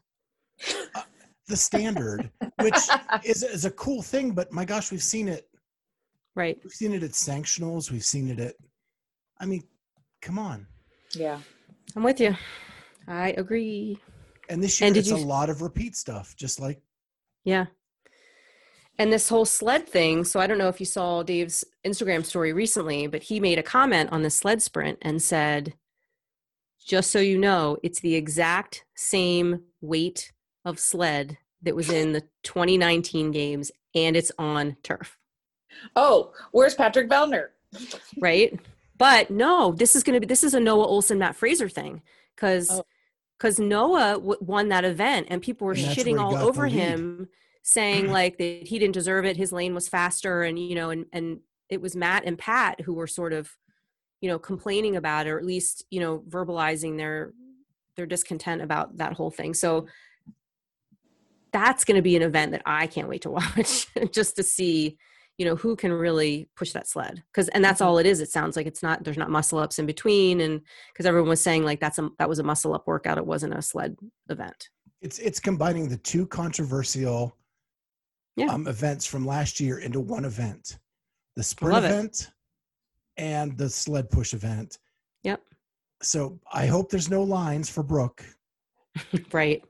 uh, 0.96 1.04
The 1.48 1.56
standard, 1.58 2.30
which 2.62 2.76
is, 3.24 3.42
is 3.44 3.64
a 3.66 3.72
cool 3.72 4.02
thing, 4.02 4.32
but 4.32 4.52
my 4.52 4.66
gosh, 4.66 4.92
we've 4.92 5.02
seen 5.04 5.28
it. 5.30 5.48
right 6.36 6.58
We've 6.64 6.74
seen 6.74 6.94
it 6.94 7.04
at 7.04 7.12
sanctionals. 7.12 7.90
We've 7.90 8.04
seen 8.04 8.30
it 8.30 8.40
at, 8.40 8.56
I 9.40 9.46
mean, 9.46 9.64
come 10.22 10.40
on. 10.40 10.68
yeah. 11.16 11.40
i'm 11.96 12.04
with 12.04 12.20
you 12.20 12.36
i 13.08 13.30
agree 13.38 13.98
And 14.50 14.62
this 14.62 14.82
year, 14.82 14.88
And 14.88 14.98
it's 14.98 15.10
you- 15.10 15.16
a 15.16 15.32
lot 15.38 15.50
of 15.50 15.62
repeat 15.62 15.96
stuff, 15.96 16.36
just 16.36 16.60
like 16.60 16.82
Yeah. 17.46 17.68
and 19.00 19.14
this 19.14 19.30
whole 19.30 19.46
sled 19.46 19.88
thing 19.88 20.26
so 20.26 20.40
i 20.42 20.48
don't 20.48 20.58
know 20.58 20.68
if 20.68 20.80
you 20.82 20.86
saw 20.86 21.24
dave's 21.24 21.64
instagram 21.86 22.26
story 22.26 22.52
recently 22.52 23.08
but 23.08 23.24
he 23.24 23.40
made 23.40 23.58
a 23.60 23.64
comment 23.64 24.12
on 24.12 24.22
the 24.24 24.30
sled 24.30 24.62
sprint 24.62 24.98
and 25.02 25.22
said 25.22 25.76
just 26.86 27.10
so 27.12 27.20
you 27.20 27.38
know 27.38 27.78
it's 27.84 28.02
the 28.02 28.16
exact 28.16 28.84
same 28.96 29.62
weight 29.82 30.34
of 30.68 30.80
sled 30.80 31.38
that 31.62 31.76
was 31.76 31.90
in 31.90 32.12
the 32.12 32.22
2019 32.44 33.32
games 33.32 33.72
and 33.96 34.16
it's 34.16 34.32
on 34.38 34.76
turf 34.84 35.18
Oh, 35.96 36.34
where's 36.52 36.76
Patrick 36.76 37.10
Vellner? 37.10 37.48
right 38.20 38.58
but 38.98 39.30
no 39.30 39.72
this 39.74 39.96
is 39.96 40.04
going 40.04 40.14
to 40.16 40.20
be 40.20 40.26
this 40.26 40.44
is 40.44 40.54
a 40.54 40.60
noah 40.60 40.88
ohlsen 40.88 41.18
matt 41.18 41.36
fraser 41.36 41.68
thing 41.70 42.02
because 42.36 42.70
Oh. 42.72 42.84
because 43.38 43.60
noah 43.60 44.14
w- 44.14 44.38
won 44.42 44.70
that 44.70 44.86
event 44.86 45.28
and 45.30 45.42
people 45.42 45.68
were 45.68 45.74
And 45.74 45.82
shitting 45.82 46.20
all 46.20 46.36
over 46.38 46.68
him 46.68 47.28
saying 47.64 48.10
like 48.20 48.38
that 48.38 48.68
he 48.68 48.80
didn't 48.80 48.94
deserve 48.94 49.26
it 49.26 49.36
his 49.38 49.52
lane 49.52 49.76
was 49.76 49.90
faster 49.90 50.44
and 50.44 50.58
you 50.58 50.76
know 50.76 50.90
and 50.92 51.06
and 51.12 51.40
it 51.70 51.82
was 51.82 51.96
matt 51.96 52.24
and 52.26 52.38
pat 52.40 52.80
who 52.82 52.94
were 52.94 53.08
sort 53.08 53.34
of 53.34 53.52
you 54.22 54.30
know 54.30 54.40
complaining 54.40 54.96
about 54.96 55.28
it 55.28 55.32
or 55.32 55.38
at 55.38 55.46
least 55.46 55.84
you 55.92 56.00
know 56.00 56.20
verbalizing 56.30 56.98
their 56.98 57.34
their 57.98 58.06
discontent 58.06 58.62
about 58.62 58.98
that 58.98 59.14
whole 59.14 59.30
thing 59.32 59.54
so 59.54 59.86
that's 61.52 61.84
going 61.86 61.96
to 61.96 62.02
be 62.02 62.16
an 62.16 62.22
event 62.22 62.52
that 62.52 62.62
i 62.66 62.88
can't 62.88 63.08
wait 63.10 63.22
to 63.22 63.30
watch 63.40 63.88
just 64.12 64.36
to 64.36 64.44
see 64.44 64.98
you 65.38 65.46
know 65.46 65.56
who 65.56 65.76
can 65.76 65.94
really 65.94 66.50
push 66.56 66.72
that 66.72 66.88
sled. 66.88 67.22
Because 67.32 67.48
and 67.50 67.64
that's 67.64 67.80
all 67.80 68.00
it 68.00 68.08
is. 68.08 68.22
It 68.22 68.32
sounds 68.32 68.56
like 68.56 68.66
it's 68.66 68.82
not 68.82 69.04
there's 69.04 69.18
not 69.18 69.30
muscle 69.30 69.60
ups 69.60 69.78
in 69.78 69.86
between 69.86 70.42
and 70.42 70.62
because 70.92 71.06
everyone 71.06 71.30
was 71.30 71.42
saying 71.42 71.64
like 71.64 71.80
that's 71.80 72.00
a 72.00 72.10
that 72.18 72.28
was 72.28 72.40
a 72.40 72.44
muscle 72.44 72.74
up 72.74 72.88
workout. 72.88 73.20
It 73.20 73.26
wasn't 73.28 73.54
a 73.54 73.62
sled 73.62 73.96
event. 74.30 74.70
It's 75.00 75.20
it's 75.20 75.40
combining 75.40 75.90
the 75.90 75.98
two 75.98 76.26
controversial 76.26 77.38
Yeah. 78.36 78.48
um, 78.48 78.68
events 78.68 79.06
from 79.06 79.28
last 79.28 79.60
year 79.60 79.78
into 79.78 80.00
one 80.00 80.26
event, 80.26 80.80
the 81.36 81.44
sprint 81.44 81.74
love 81.74 81.84
it. 81.84 81.90
event 81.92 82.32
and 83.18 83.56
the 83.60 83.70
sled 83.70 84.10
push 84.10 84.34
event. 84.34 84.80
Yep. 85.24 85.42
So 86.02 86.40
I 86.52 86.66
hope 86.66 86.90
there's 86.90 87.12
no 87.12 87.22
lines 87.22 87.70
for 87.70 87.84
Brooke, 87.84 88.26
right 89.32 89.64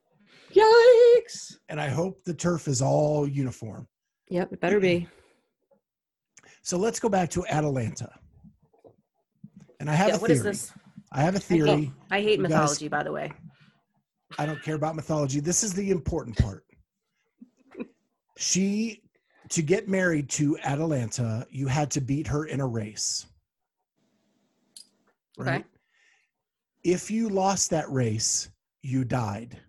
And 1.69 1.79
I 1.79 1.87
hope 1.89 2.23
the 2.25 2.33
turf 2.33 2.67
is 2.67 2.81
all 2.81 3.27
uniform. 3.27 3.87
yep 4.29 4.51
it 4.51 4.59
better 4.59 4.79
be 4.79 5.07
So 6.61 6.77
let's 6.77 6.99
go 6.99 7.09
back 7.09 7.29
to 7.31 7.45
Atalanta. 7.47 8.09
And 9.79 9.89
I 9.89 9.93
have 9.95 10.09
yeah, 10.09 10.15
a 10.15 10.19
theory. 10.19 10.31
is 10.33 10.43
this 10.43 10.73
I 11.11 11.21
have 11.21 11.35
a 11.35 11.39
theory. 11.39 11.69
hate, 11.69 11.91
I 12.11 12.21
hate 12.21 12.39
You 12.39 12.43
guys- 12.47 12.51
mythology 12.51 12.87
by 12.87 13.03
the 13.03 13.11
way 13.11 13.31
I 14.37 14.45
don't 14.45 14.61
care 14.61 14.75
about 14.75 14.95
mythology. 14.95 15.39
This 15.39 15.63
is 15.63 15.73
the 15.73 15.89
important 15.91 16.37
part. 16.37 16.63
She, 18.39 19.01
to 19.49 19.61
get 19.63 19.87
married 19.87 20.29
to 20.31 20.57
Atalanta, 20.63 21.47
you 21.49 21.65
had 21.67 21.89
to 21.91 22.01
beat 22.01 22.27
her 22.27 22.45
in 22.45 22.59
a 22.59 22.67
race. 22.67 23.25
Okay. 25.39 25.63
If 26.83 27.09
you 27.09 27.29
lost 27.29 27.69
that 27.71 27.89
race, 27.91 28.49
you 28.83 29.03
died. 29.03 29.59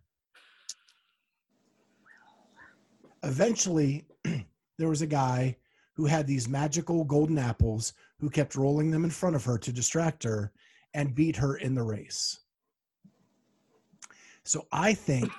Eventually, 3.23 4.07
there 4.79 4.89
was 4.89 5.03
a 5.03 5.07
guy 5.07 5.57
who 5.95 6.07
had 6.07 6.27
these 6.27 6.49
magical 6.49 7.05
golden 7.05 7.39
apples 7.39 7.93
who 8.21 8.31
kept 8.31 8.55
rolling 8.55 8.91
them 8.91 9.05
in 9.05 9.11
front 9.11 9.35
of 9.37 9.45
her 9.45 9.59
to 9.59 9.73
distract 9.73 10.23
her 10.23 10.53
and 10.95 11.15
beat 11.15 11.37
her 11.37 11.57
in 11.57 11.75
the 11.75 11.83
race. 11.83 12.39
So 14.45 14.67
I 14.73 14.95
think 14.95 15.31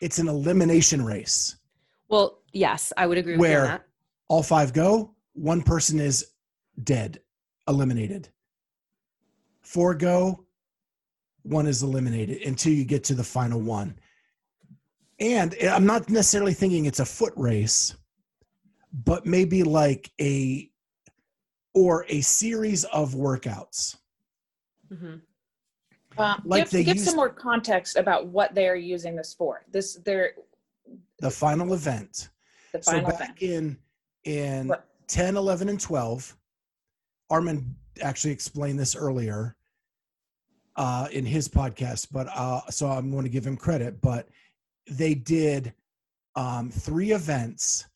it's 0.00 0.18
an 0.18 0.28
elimination 0.28 1.04
race. 1.04 1.56
well 2.08 2.40
yes 2.52 2.92
i 2.96 3.06
would 3.06 3.16
agree 3.18 3.36
with 3.36 3.48
you 3.50 3.56
on 3.56 3.62
Where? 3.62 3.66
that 3.66 3.86
All 4.28 4.42
five 4.42 4.72
go, 4.72 5.14
one 5.32 5.62
person 5.62 5.98
is 6.00 6.26
dead, 6.82 7.20
eliminated. 7.66 8.28
Four 9.62 9.94
go, 9.94 10.44
one 11.42 11.66
is 11.66 11.82
eliminated 11.82 12.42
until 12.42 12.72
you 12.72 12.84
get 12.84 13.04
to 13.04 13.14
the 13.14 13.24
final 13.24 13.60
one. 13.60 13.98
And 15.22 15.54
I'm 15.70 15.86
not 15.86 16.10
necessarily 16.10 16.52
thinking 16.52 16.86
it's 16.86 16.98
a 16.98 17.04
foot 17.04 17.32
race, 17.36 17.94
but 18.92 19.24
maybe 19.24 19.62
like 19.62 20.10
a 20.20 20.68
or 21.74 22.04
a 22.08 22.20
series 22.22 22.82
of 22.86 23.14
workouts. 23.14 23.96
Mhm. 24.92 25.20
Um, 26.18 26.42
Like 26.44 26.64
give 26.64 26.70
they 26.70 26.84
give 26.84 26.96
used- 26.96 27.06
some 27.06 27.14
more 27.16 27.30
context 27.30 27.94
about 27.96 28.26
what 28.26 28.52
they're 28.56 28.74
using 28.76 29.14
this 29.14 29.32
for. 29.32 29.64
This 29.70 29.94
they're 30.04 30.34
The 31.20 31.30
final 31.30 31.72
event. 31.72 32.28
the 32.72 32.82
So 32.82 33.00
back 33.02 33.38
thing. 33.38 33.48
in 33.50 33.78
in 34.24 34.68
Right. 34.68 34.80
10, 35.06 35.36
11, 35.36 35.68
and 35.68 35.80
12, 35.80 36.36
Armin 37.30 37.76
actually 38.00 38.32
explained 38.32 38.78
this 38.78 38.96
earlier 38.96 39.56
uh, 40.76 41.06
in 41.12 41.24
his 41.26 41.48
podcast, 41.48 42.08
but 42.10 42.26
uh, 42.34 42.62
so 42.70 42.88
I'm 42.90 43.10
going 43.12 43.24
to 43.24 43.28
give 43.30 43.46
him 43.46 43.56
credit. 43.56 44.00
But 44.00 44.28
they 44.88 45.14
did 45.14 45.74
um, 46.36 46.70
three 46.70 47.12
events 47.12 47.86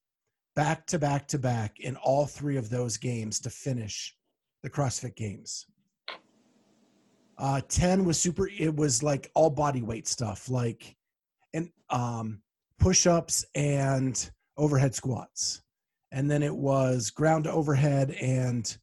back 0.54 0.86
to 0.86 0.98
back 0.98 1.28
to 1.28 1.38
back 1.38 1.80
in 1.80 1.96
all 1.96 2.26
three 2.26 2.56
of 2.56 2.70
those 2.70 2.96
games 2.96 3.40
to 3.40 3.50
finish 3.50 4.16
the 4.62 4.70
CrossFit 4.70 5.14
Games. 5.14 5.66
Uh, 7.38 7.60
10 7.68 8.04
was 8.04 8.18
super, 8.18 8.48
it 8.48 8.74
was 8.74 9.02
like 9.02 9.30
all 9.34 9.50
body 9.50 9.82
weight 9.82 10.08
stuff, 10.08 10.48
like 10.48 10.96
and 11.52 11.70
um, 11.90 12.40
push 12.78 13.06
ups 13.06 13.44
and 13.54 14.30
overhead 14.56 14.94
squats. 14.94 15.62
And 16.12 16.30
then 16.30 16.42
it 16.42 16.54
was 16.54 17.10
ground 17.10 17.44
to 17.44 17.52
overhead 17.52 18.12
and 18.12 18.76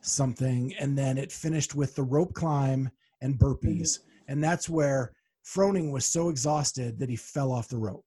something. 0.00 0.74
And 0.78 0.96
then 0.96 1.18
it 1.18 1.30
finished 1.30 1.74
with 1.74 1.94
the 1.94 2.02
rope 2.02 2.32
climb 2.32 2.90
and 3.20 3.38
burpees. 3.38 3.98
And 4.28 4.42
that's 4.42 4.68
where 4.68 5.12
Froning 5.46 5.92
was 5.92 6.04
so 6.04 6.28
exhausted 6.28 6.98
that 6.98 7.08
he 7.08 7.16
fell 7.16 7.52
off 7.52 7.68
the 7.68 7.78
rope 7.78 8.06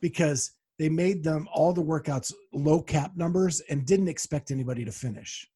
because 0.00 0.52
they 0.78 0.88
made 0.88 1.22
them 1.22 1.48
all 1.52 1.72
the 1.72 1.82
workouts 1.82 2.32
low 2.52 2.82
cap 2.82 3.12
numbers 3.16 3.60
and 3.70 3.86
didn't 3.86 4.08
expect 4.08 4.50
anybody 4.50 4.84
to 4.84 4.92
finish. 4.92 5.48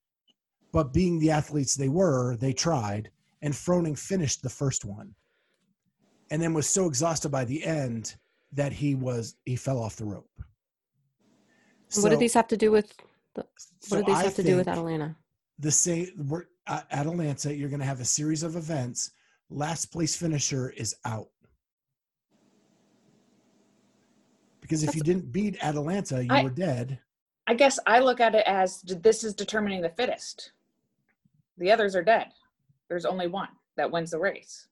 But 0.73 0.93
being 0.93 1.19
the 1.19 1.33
athletes 1.33 1.75
they 1.75 1.89
were, 1.89 2.37
they 2.37 2.53
tried. 2.53 3.11
And 3.43 3.53
Froning 3.53 3.99
finished 3.99 4.43
the 4.43 4.51
first 4.51 4.85
one 4.85 5.15
and 6.31 6.41
then 6.41 6.55
was 6.55 6.69
so 6.69 6.87
exhausted 6.87 7.31
by 7.31 7.45
the 7.45 7.65
end 7.65 8.15
that 8.53 8.73
he 8.73 8.95
was 8.95 9.37
he 9.45 9.57
fell 9.57 9.79
off 9.79 9.97
the 9.97 10.05
rope. 10.05 10.31
what 11.97 12.11
did 12.11 12.19
these 12.19 12.35
have 12.35 12.49
to 12.49 12.57
do 12.57 12.71
with 12.71 12.93
what 13.35 13.49
so 13.81 13.97
did 13.97 14.07
these 14.07 14.17
I 14.17 14.23
have 14.25 14.35
to 14.37 14.43
do 14.43 14.57
with 14.57 14.67
think 14.67 14.77
atalanta 14.77 15.17
The 15.59 15.71
same 15.71 16.47
at 16.67 16.87
Atalanta, 16.93 17.55
you're 17.55 17.69
going 17.69 17.81
to 17.81 17.87
have 17.87 18.01
a 18.01 18.05
series 18.05 18.43
of 18.43 18.55
events. 18.55 19.11
Last 19.51 19.87
place 19.87 20.15
finisher 20.17 20.71
is 20.71 20.95
out. 21.05 21.29
Because 24.61 24.85
if 24.85 24.95
you 24.95 25.03
didn't 25.03 25.33
beat 25.33 25.63
Atalanta, 25.63 26.23
you 26.23 26.31
I- 26.31 26.45
were 26.45 26.51
dead. 26.51 26.99
I 27.47 27.55
guess 27.55 27.81
I 27.85 27.99
look 27.99 28.21
at 28.21 28.37
it 28.37 28.45
as 28.47 28.81
this 28.83 29.25
is 29.25 29.35
determining 29.35 29.83
the 29.83 29.89
fittest. 29.89 30.53
The 31.59 31.73
others 31.73 31.97
are 31.97 32.03
dead. 32.05 32.29
There's 32.89 33.05
only 33.05 33.27
one 33.27 33.49
that 33.77 33.91
wins 33.91 34.13
the 34.13 34.21
race. 34.21 34.69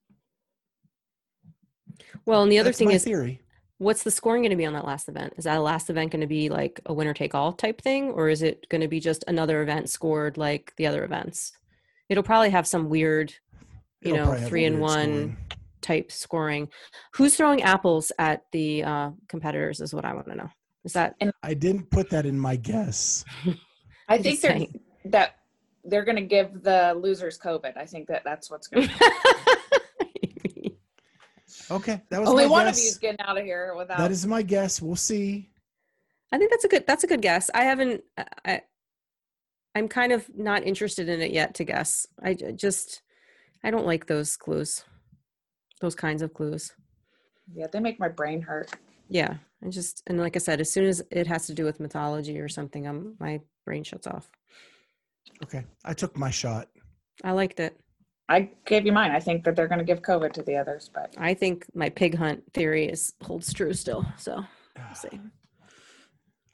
well 2.25 2.43
and 2.45 2.53
the 2.53 2.59
other 2.59 2.69
That's 2.69 2.79
thing 2.79 2.93
is 2.93 3.03
theory. 3.03 3.41
what's 3.79 4.03
the 4.05 4.11
scoring 4.11 4.43
going 4.43 4.51
to 4.51 4.57
be 4.57 4.67
on 4.67 4.75
that 4.75 4.85
last 4.85 5.09
event 5.09 5.33
is 5.37 5.45
that 5.45 5.57
last 5.57 5.91
event 5.91 6.13
going 6.13 6.21
to 6.21 6.27
be 6.27 6.49
like 6.49 6.81
a 6.87 6.93
winner 6.95 7.15
take 7.15 7.35
all 7.35 7.53
type 7.53 7.81
thing 7.81 8.11
or 8.13 8.29
is 8.29 8.43
it 8.43 8.69
going 8.69 8.81
to 8.81 8.87
be 8.89 9.01
just 9.01 9.25
another 9.29 9.63
event 9.63 9.89
scored 9.89 10.37
like 10.37 10.73
the 10.77 10.87
other 10.87 11.05
events 11.05 11.53
it'll 12.09 12.23
probably 12.23 12.51
have 12.51 12.67
some 12.67 12.89
weird 12.89 13.35
you 14.03 14.15
It'll 14.15 14.17
know, 14.19 14.23
probably 14.25 14.41
have 14.41 14.47
a 14.47 14.51
three 14.51 14.65
and 14.65 14.81
one. 14.81 14.93
scoring. 15.03 15.37
type 15.81 16.13
scoring 16.13 16.69
who's 17.15 17.37
throwing 17.37 17.63
apples 17.63 18.11
at 18.19 18.43
the 18.53 18.83
uh, 18.85 19.11
competitors 19.29 19.81
is 19.81 19.95
what 19.95 20.05
i 20.05 20.13
want 20.13 20.27
to 20.29 20.35
know 20.35 20.51
is 20.85 20.93
that 20.93 21.17
I 21.43 21.55
didn't 21.55 21.91
put 21.91 22.09
that 22.11 22.25
in 22.25 22.39
my 22.39 22.57
guess. 22.57 23.25
I 24.09 24.19
think 24.19 24.41
they're 24.41 24.53
saying. 24.53 24.81
that 25.07 25.35
they're 25.85 26.05
going 26.05 26.17
to 26.17 26.23
give 26.23 26.63
the 26.63 26.95
losers 26.99 27.39
COVID. 27.39 27.77
I 27.77 27.85
think 27.85 28.07
that 28.09 28.23
that's 28.25 28.51
what's 28.51 28.69
going 28.69 28.87
to. 28.89 28.95
happen. 28.95 29.57
Okay, 31.71 32.01
that 32.11 32.21
was 32.21 32.31
only 32.31 32.45
my 32.45 32.51
one 32.51 32.65
guess. 32.67 32.79
of 32.79 32.85
you's 32.85 32.99
getting 32.99 33.21
out 33.21 33.37
of 33.37 33.45
here 33.45 33.75
without. 33.77 33.99
That 33.99 34.11
is 34.11 34.27
my 34.27 34.41
guess. 34.41 34.81
We'll 34.81 34.97
see. 34.97 35.51
I 36.33 36.39
think 36.39 36.51
that's 36.51 36.65
a 36.65 36.69
good 36.69 36.87
that's 36.87 37.05
a 37.05 37.07
good 37.07 37.21
guess. 37.21 37.51
I 37.55 37.65
haven't 37.65 38.03
I, 38.17 38.25
I 38.45 38.61
I'm 39.75 39.89
kind 39.89 40.13
of 40.13 40.27
not 40.35 40.63
interested 40.65 41.09
in 41.11 41.21
it 41.21 41.31
yet 41.33 41.55
to 41.57 41.65
guess. 41.65 42.07
I 42.23 42.35
just 42.35 43.03
I 43.65 43.71
don't 43.71 43.87
like 43.87 44.07
those 44.07 44.37
clues. 44.37 44.85
Those 45.81 45.95
kinds 45.95 46.23
of 46.23 46.35
clues. 46.35 46.73
yeah, 47.55 47.67
they 47.73 47.81
make 47.81 48.01
my 48.01 48.09
brain 48.09 48.41
hurt. 48.43 48.71
Yeah. 49.09 49.35
I 49.65 49.69
just 49.69 50.03
and 50.07 50.19
like 50.19 50.37
I 50.37 50.39
said, 50.39 50.61
as 50.61 50.71
soon 50.71 50.85
as 50.87 51.03
it 51.11 51.27
has 51.27 51.47
to 51.47 51.55
do 51.55 51.65
with 51.65 51.81
mythology 51.81 52.39
or 52.39 52.49
something, 52.49 52.87
I'm 52.87 53.17
my 53.19 53.41
brain 53.65 53.83
shuts 53.83 54.07
off. 54.07 54.31
Okay, 55.43 55.65
I 55.85 55.93
took 55.95 56.17
my 56.17 56.31
shot. 56.31 56.69
I 57.25 57.33
liked 57.33 57.61
it. 57.61 57.79
I 58.29 58.51
gave 58.67 58.87
you 58.87 58.93
mine. 58.93 59.11
I 59.11 59.21
think 59.21 59.45
that 59.45 59.57
they're 59.57 59.69
going 59.69 59.79
to 59.79 59.85
give 59.85 60.03
COVID 60.03 60.33
to 60.35 60.43
the 60.43 60.57
others, 60.57 60.91
but 60.93 61.15
I 61.17 61.35
think 61.35 61.67
my 61.75 61.89
pig 61.89 62.17
hunt 62.17 62.43
theory 62.53 62.87
is 62.87 63.15
holds 63.23 63.53
true 63.53 63.73
still. 63.73 64.07
So 64.17 64.45
we'll 64.77 64.95
see. 64.95 65.21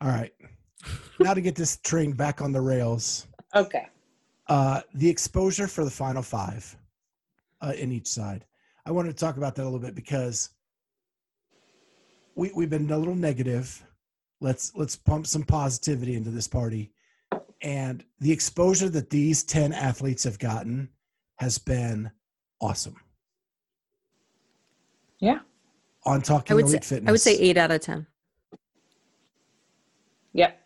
All 0.01 0.09
right. 0.09 0.33
now 1.21 1.35
to 1.35 1.41
get 1.41 1.57
this 1.57 1.77
train 1.79 2.13
back 2.13 2.41
on 2.41 2.53
the 2.53 2.61
rails. 2.61 3.27
Okay. 3.55 3.89
Uh, 4.49 4.81
the 4.95 5.09
exposure 5.09 5.67
for 5.67 5.85
the 5.85 5.91
final 5.91 6.23
five 6.23 6.77
uh, 7.65 7.73
in 7.73 7.93
each 7.93 8.07
side. 8.07 8.45
I 8.87 8.91
wanted 8.91 9.17
to 9.17 9.25
talk 9.25 9.37
about 9.37 9.55
that 9.55 9.63
a 9.63 9.65
little 9.65 9.79
bit 9.79 9.95
because 9.95 10.51
we 12.35 12.53
we've 12.55 12.71
been 12.71 12.91
a 12.91 12.99
little 12.99 13.15
negative. 13.15 13.85
Let's 14.41 14.73
let's 14.75 14.97
pump 14.97 15.27
some 15.27 15.43
positivity 15.43 16.15
into 16.15 16.31
this 16.31 16.47
party. 16.47 16.93
And 17.63 18.05
the 18.21 18.31
exposure 18.31 18.91
that 18.91 19.09
these 19.09 19.43
10 19.43 19.73
athletes 19.73 20.25
have 20.25 20.39
gotten 20.39 20.91
has 21.37 21.57
been 21.57 22.11
awesome. 22.61 22.97
Yeah. 25.19 25.39
On 26.05 26.21
talking 26.21 26.53
I 26.53 26.57
would 26.57 26.67
elite 26.67 26.85
say 26.85 26.97
fitness. 26.97 27.09
I 27.09 27.13
would 27.13 27.21
say 27.21 27.39
eight 27.39 27.57
out 27.57 27.71
of 27.71 27.81
ten. 27.81 28.07
Yep. 30.35 30.61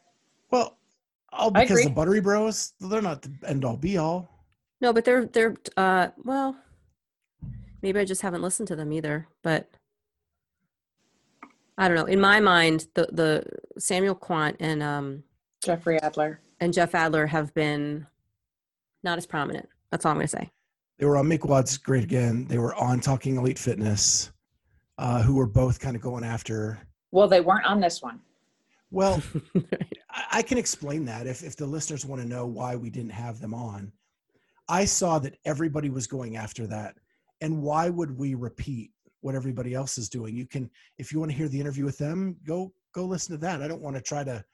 Well, 0.50 0.78
all 1.32 1.52
because 1.52 1.84
the. 1.84 1.90
Buttery 1.90 2.20
Bros, 2.20 2.72
they're 2.80 3.02
not 3.02 3.22
the 3.22 3.30
end 3.46 3.64
all 3.64 3.76
be 3.76 3.98
all. 3.98 4.28
No, 4.80 4.92
but 4.92 5.04
they're 5.04 5.26
they're 5.26 5.54
uh 5.76 6.08
well 6.24 6.56
maybe 7.82 7.98
I 8.00 8.04
just 8.04 8.22
haven't 8.22 8.42
listened 8.42 8.68
to 8.68 8.76
them 8.76 8.92
either, 8.92 9.28
but 9.42 9.68
I 11.76 11.86
don't 11.88 11.96
know. 11.96 12.06
In 12.06 12.20
my 12.20 12.40
mind, 12.40 12.88
the 12.94 13.08
the 13.12 13.44
Samuel 13.78 14.14
Kwant 14.16 14.56
and 14.60 14.82
um 14.82 15.22
Jeffrey 15.64 16.00
Adler. 16.02 16.40
and 16.60 16.72
Jeff 16.72 16.94
Adler 16.94 17.26
have 17.26 17.52
been 17.54 18.06
not 19.02 19.18
as 19.18 19.26
prominent. 19.26 19.68
That's 19.90 20.04
all 20.04 20.12
I'm 20.12 20.18
gonna 20.18 20.28
say. 20.28 20.50
They 20.98 21.06
were 21.06 21.16
on 21.16 21.26
Mick 21.26 21.46
Watt's 21.48 21.78
Great 21.78 22.04
Again. 22.04 22.46
They 22.46 22.58
were 22.58 22.74
on 22.74 22.98
Talking 23.00 23.36
Elite 23.36 23.58
Fitness, 23.58 24.32
uh, 24.98 25.22
who 25.22 25.36
were 25.36 25.46
both 25.46 25.78
kind 25.78 25.94
of 25.94 26.02
going 26.02 26.24
after. 26.24 26.80
Well, 27.12 27.28
they 27.28 27.40
weren't 27.40 27.64
on 27.66 27.80
this 27.80 28.02
one. 28.02 28.20
Well, 28.90 29.22
I, 30.10 30.24
I 30.32 30.42
can 30.42 30.58
explain 30.58 31.04
that 31.04 31.28
if, 31.28 31.44
if 31.44 31.56
the 31.56 31.66
listeners 31.66 32.04
want 32.04 32.20
to 32.20 32.26
know 32.28 32.46
why 32.46 32.74
we 32.74 32.90
didn't 32.90 33.12
have 33.12 33.38
them 33.38 33.54
on. 33.54 33.92
I 34.68 34.84
saw 34.84 35.18
that 35.20 35.36
everybody 35.44 35.88
was 35.88 36.06
going 36.08 36.36
after 36.36 36.66
that. 36.66 36.96
And 37.40 37.62
why 37.62 37.88
would 37.88 38.16
we 38.16 38.34
repeat 38.34 38.90
what 39.20 39.34
everybody 39.34 39.74
else 39.74 39.98
is 39.98 40.08
doing? 40.08 40.36
You 40.36 40.46
can, 40.46 40.70
if 40.98 41.12
you 41.12 41.18
want 41.18 41.30
to 41.30 41.36
hear 41.36 41.48
the 41.48 41.60
interview 41.60 41.84
with 41.84 41.98
them, 41.98 42.36
go 42.46 42.72
go 42.94 43.04
listen 43.04 43.34
to 43.34 43.40
that. 43.40 43.62
I 43.62 43.68
don't 43.68 43.82
want 43.82 43.96
to 43.96 44.02
try 44.02 44.24
to 44.24 44.44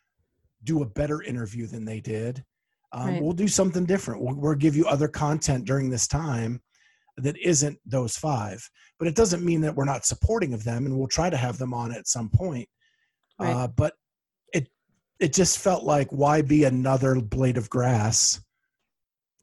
do 0.64 0.82
a 0.82 0.86
better 0.86 1.22
interview 1.22 1.66
than 1.66 1.84
they 1.84 2.00
did. 2.00 2.44
Um, 2.92 3.08
Right. 3.08 3.22
We'll 3.22 3.32
do 3.32 3.48
something 3.48 3.84
different. 3.84 4.22
We'll, 4.22 4.36
we'll 4.36 4.54
give 4.54 4.76
you 4.76 4.86
other 4.86 5.08
content 5.08 5.64
during 5.64 5.90
this 5.90 6.06
time 6.06 6.60
that 7.16 7.36
isn't 7.38 7.78
those 7.86 8.16
five. 8.16 8.68
But 8.98 9.08
it 9.08 9.14
doesn't 9.14 9.44
mean 9.44 9.60
that 9.62 9.74
we're 9.74 9.84
not 9.84 10.04
supporting 10.04 10.54
of 10.54 10.64
them, 10.64 10.86
and 10.86 10.96
we'll 10.96 11.08
try 11.08 11.30
to 11.30 11.36
have 11.36 11.58
them 11.58 11.74
on 11.74 11.92
at 11.92 12.08
some 12.08 12.28
point. 12.28 12.68
Right. 13.38 13.52
Uh, 13.52 13.68
but 13.68 13.94
it 14.52 14.68
it 15.20 15.32
just 15.32 15.58
felt 15.58 15.84
like 15.84 16.08
why 16.10 16.42
be 16.42 16.64
another 16.64 17.20
blade 17.20 17.56
of 17.56 17.70
grass 17.70 18.40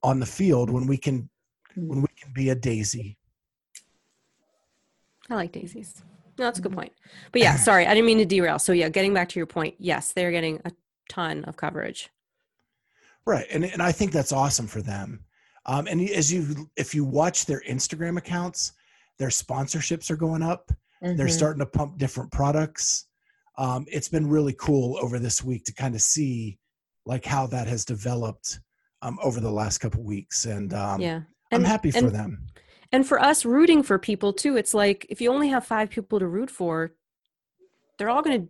on 0.03 0.19
the 0.19 0.25
field 0.25 0.69
when 0.69 0.87
we 0.87 0.97
can 0.97 1.29
when 1.75 2.01
we 2.01 2.07
can 2.19 2.33
be 2.33 2.49
a 2.49 2.55
daisy. 2.55 3.17
I 5.29 5.35
like 5.35 5.51
daisies. 5.51 6.03
No, 6.37 6.45
that's 6.45 6.59
a 6.59 6.61
good 6.61 6.73
point. 6.73 6.93
But 7.31 7.41
yeah, 7.41 7.55
sorry, 7.55 7.85
I 7.85 7.93
didn't 7.93 8.05
mean 8.07 8.17
to 8.17 8.25
derail. 8.25 8.59
So 8.59 8.71
yeah, 8.73 8.89
getting 8.89 9.13
back 9.13 9.29
to 9.29 9.39
your 9.39 9.45
point, 9.45 9.75
yes, 9.77 10.13
they're 10.13 10.31
getting 10.31 10.59
a 10.65 10.71
ton 11.09 11.43
of 11.45 11.57
coverage. 11.57 12.09
Right, 13.25 13.45
and 13.51 13.63
and 13.65 13.81
I 13.81 13.91
think 13.91 14.11
that's 14.11 14.31
awesome 14.31 14.67
for 14.67 14.81
them. 14.81 15.23
Um, 15.67 15.85
and 15.87 16.01
as 16.09 16.33
you 16.33 16.69
if 16.75 16.95
you 16.95 17.03
watch 17.05 17.45
their 17.45 17.61
Instagram 17.69 18.17
accounts, 18.17 18.73
their 19.19 19.29
sponsorships 19.29 20.09
are 20.09 20.15
going 20.15 20.41
up. 20.41 20.71
They're 21.01 21.27
Mhm. 21.27 21.31
starting 21.31 21.59
to 21.59 21.65
pump 21.65 21.97
different 21.97 22.31
products. 22.31 23.05
Um, 23.57 23.85
it's 23.87 24.07
been 24.09 24.27
really 24.27 24.53
cool 24.53 24.97
over 25.01 25.19
this 25.19 25.43
week 25.43 25.65
to 25.65 25.73
kind 25.73 25.93
of 25.95 26.01
see 26.01 26.57
like 27.05 27.25
how 27.25 27.47
that 27.47 27.67
has 27.67 27.85
developed 27.85 28.59
um, 29.03 29.17
over 29.23 29.39
the 29.39 29.51
last 29.51 29.79
couple 29.79 30.03
weeks, 30.03 30.45
and 30.45 30.73
um, 30.73 31.01
yeah. 31.01 31.17
I'm 31.51 31.61
And- 31.61 31.67
happy 31.67 31.91
for 31.91 31.97
and- 31.99 32.09
them. 32.15 32.47
And 32.91 33.07
for 33.07 33.19
us 33.21 33.45
rooting 33.45 33.83
for 33.83 33.97
people 33.97 34.33
too, 34.33 34.57
it's 34.57 34.73
like 34.73 35.05
if 35.09 35.21
you 35.21 35.31
only 35.31 35.49
have 35.49 35.65
five 35.65 35.89
people 35.89 36.19
to 36.19 36.27
root 36.27 36.49
for, 36.49 36.93
they're 37.97 38.09
all 38.09 38.21
going 38.21 38.41
to, 38.41 38.47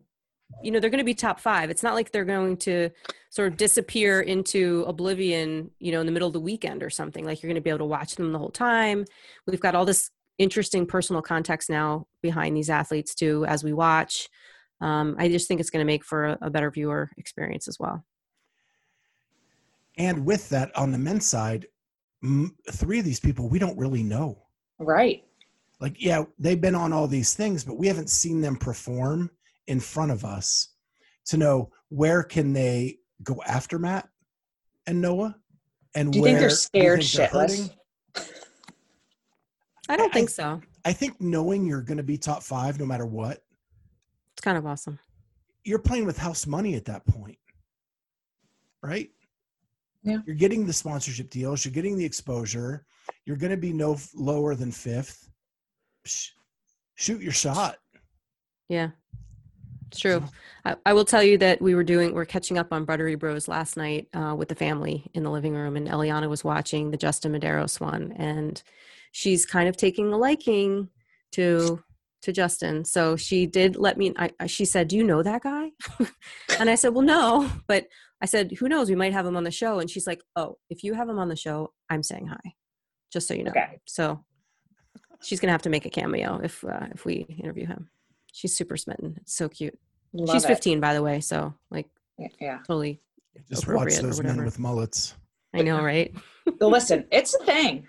you 0.63 0.71
know, 0.71 0.79
they're 0.79 0.89
going 0.89 0.99
to 0.99 1.05
be 1.05 1.13
top 1.13 1.39
five. 1.39 1.69
It's 1.69 1.83
not 1.83 1.93
like 1.93 2.11
they're 2.11 2.25
going 2.25 2.57
to 2.57 2.89
sort 3.29 3.51
of 3.51 3.57
disappear 3.57 4.21
into 4.21 4.83
oblivion, 4.87 5.71
you 5.79 5.91
know, 5.91 5.99
in 5.99 6.05
the 6.05 6.11
middle 6.11 6.27
of 6.27 6.33
the 6.33 6.39
weekend 6.39 6.83
or 6.83 6.89
something. 6.89 7.23
Like 7.23 7.41
you're 7.41 7.49
going 7.49 7.55
to 7.55 7.61
be 7.61 7.69
able 7.69 7.79
to 7.79 7.85
watch 7.85 8.15
them 8.15 8.31
the 8.31 8.39
whole 8.39 8.49
time. 8.49 9.05
We've 9.45 9.59
got 9.59 9.75
all 9.75 9.85
this 9.85 10.09
interesting 10.37 10.85
personal 10.87 11.21
context 11.21 11.69
now 11.69 12.07
behind 12.21 12.57
these 12.57 12.69
athletes 12.69 13.13
too 13.13 13.45
as 13.45 13.63
we 13.63 13.73
watch. 13.73 14.27
Um, 14.81 15.15
I 15.19 15.29
just 15.29 15.47
think 15.47 15.59
it's 15.59 15.69
going 15.69 15.85
to 15.85 15.91
make 15.91 16.03
for 16.03 16.25
a, 16.25 16.37
a 16.41 16.49
better 16.49 16.71
viewer 16.71 17.11
experience 17.17 17.67
as 17.67 17.77
well. 17.79 18.03
And 19.97 20.25
with 20.25 20.49
that, 20.49 20.75
on 20.75 20.91
the 20.91 20.97
men's 20.97 21.27
side, 21.27 21.67
three 22.71 22.99
of 22.99 23.05
these 23.05 23.19
people 23.19 23.49
we 23.49 23.59
don't 23.59 23.77
really 23.77 24.03
know. 24.03 24.43
Right. 24.79 25.23
Like, 25.79 25.95
yeah, 26.01 26.23
they've 26.37 26.61
been 26.61 26.75
on 26.75 26.93
all 26.93 27.07
these 27.07 27.33
things, 27.33 27.63
but 27.63 27.77
we 27.77 27.87
haven't 27.87 28.09
seen 28.09 28.41
them 28.41 28.55
perform 28.55 29.31
in 29.67 29.79
front 29.79 30.11
of 30.11 30.23
us 30.23 30.69
to 31.25 31.37
know 31.37 31.71
where 31.89 32.21
can 32.23 32.53
they 32.53 32.99
go 33.23 33.41
after 33.47 33.79
Matt 33.79 34.07
and 34.87 35.01
Noah. 35.01 35.35
And 35.95 36.11
Do 36.13 36.19
you 36.19 36.25
think 36.25 36.39
they're 36.39 36.49
scared 36.51 37.01
think 37.03 37.13
they're 37.13 37.27
shitless? 37.27 37.71
I 39.89 39.97
don't 39.97 40.09
I- 40.11 40.13
think 40.13 40.29
so. 40.29 40.61
I 40.85 40.93
think 40.93 41.21
knowing 41.21 41.65
you're 41.67 41.81
going 41.83 41.97
to 41.97 42.03
be 42.03 42.17
top 42.17 42.41
five 42.41 42.79
no 42.79 42.85
matter 42.87 43.05
what, 43.05 43.43
It's 44.33 44.41
kind 44.41 44.57
of 44.57 44.65
awesome. 44.65 44.97
you're 45.63 45.77
playing 45.79 46.05
with 46.05 46.17
house 46.17 46.47
money 46.47 46.73
at 46.75 46.85
that 46.85 47.05
point, 47.05 47.37
right? 48.81 49.11
Yeah. 50.03 50.17
You're 50.25 50.35
getting 50.35 50.65
the 50.65 50.73
sponsorship 50.73 51.29
deals, 51.29 51.63
you're 51.63 51.73
getting 51.73 51.97
the 51.97 52.05
exposure, 52.05 52.85
you're 53.25 53.37
going 53.37 53.51
to 53.51 53.57
be 53.57 53.71
no 53.73 53.93
f- 53.93 54.09
lower 54.15 54.55
than 54.55 54.71
fifth. 54.71 55.29
Psh, 56.07 56.29
shoot 56.95 57.21
your 57.21 57.33
shot. 57.33 57.77
Yeah, 58.67 58.89
it's 59.89 59.99
true. 59.99 60.23
I, 60.65 60.75
I 60.85 60.93
will 60.93 61.05
tell 61.05 61.21
you 61.21 61.37
that 61.39 61.61
we 61.61 61.75
were 61.75 61.83
doing, 61.83 62.13
we're 62.13 62.25
catching 62.25 62.57
up 62.57 62.71
on 62.73 62.85
Buttery 62.85 63.15
Bros 63.15 63.47
last 63.47 63.77
night 63.77 64.07
uh, 64.13 64.33
with 64.35 64.49
the 64.49 64.55
family 64.55 65.09
in 65.13 65.23
the 65.23 65.29
living 65.31 65.53
room, 65.53 65.75
and 65.75 65.87
Eliana 65.87 66.29
was 66.29 66.43
watching 66.43 66.89
the 66.89 66.97
Justin 66.97 67.33
Medeiros 67.33 67.79
one, 67.79 68.13
and 68.13 68.61
she's 69.11 69.45
kind 69.45 69.67
of 69.69 69.77
taking 69.77 70.11
a 70.13 70.17
liking 70.17 70.89
to 71.33 71.83
to 72.23 72.31
Justin. 72.31 72.85
So 72.85 73.15
she 73.15 73.45
did 73.47 73.75
let 73.75 73.97
me. 73.97 74.13
I, 74.17 74.31
I- 74.39 74.47
she 74.47 74.63
said, 74.65 74.87
"Do 74.87 74.95
you 74.97 75.03
know 75.03 75.21
that 75.23 75.43
guy?" 75.43 75.71
and 76.59 76.69
I 76.69 76.75
said, 76.75 76.93
"Well, 76.93 77.05
no," 77.05 77.51
but 77.67 77.87
I 78.21 78.25
said, 78.25 78.51
"Who 78.53 78.69
knows? 78.69 78.89
We 78.89 78.95
might 78.95 79.13
have 79.13 79.25
him 79.25 79.35
on 79.35 79.43
the 79.43 79.51
show." 79.51 79.79
And 79.79 79.89
she's 79.89 80.05
like, 80.07 80.21
"Oh, 80.35 80.57
if 80.69 80.83
you 80.83 80.93
have 80.93 81.09
him 81.09 81.19
on 81.19 81.27
the 81.29 81.35
show, 81.35 81.73
I'm 81.89 82.03
saying 82.03 82.27
hi, 82.27 82.53
just 83.11 83.27
so 83.27 83.33
you 83.33 83.43
know." 83.43 83.51
Okay. 83.51 83.79
So 83.85 84.23
she's 85.21 85.39
gonna 85.39 85.51
have 85.51 85.63
to 85.63 85.69
make 85.69 85.85
a 85.85 85.89
cameo 85.89 86.39
if 86.43 86.63
uh, 86.63 86.87
if 86.93 87.05
we 87.05 87.25
interview 87.41 87.65
him. 87.65 87.89
She's 88.31 88.55
super 88.55 88.77
smitten. 88.77 89.15
It's 89.21 89.35
so 89.35 89.49
cute. 89.49 89.77
Love 90.13 90.35
She's 90.35 90.43
it. 90.45 90.47
15, 90.47 90.79
by 90.79 90.93
the 90.93 91.01
way. 91.01 91.19
So 91.19 91.53
like 91.69 91.87
Yeah. 92.39 92.59
totally. 92.59 93.01
Just 93.49 93.65
watch 93.67 93.75
Appropriate 93.75 93.99
or 93.99 94.07
those 94.07 94.23
men 94.23 94.43
with 94.43 94.59
mullets. 94.59 95.15
I 95.53 95.61
know, 95.61 95.83
right? 95.83 96.13
So 96.59 96.67
listen, 96.69 97.05
it's 97.11 97.33
a 97.35 97.43
thing. 97.45 97.87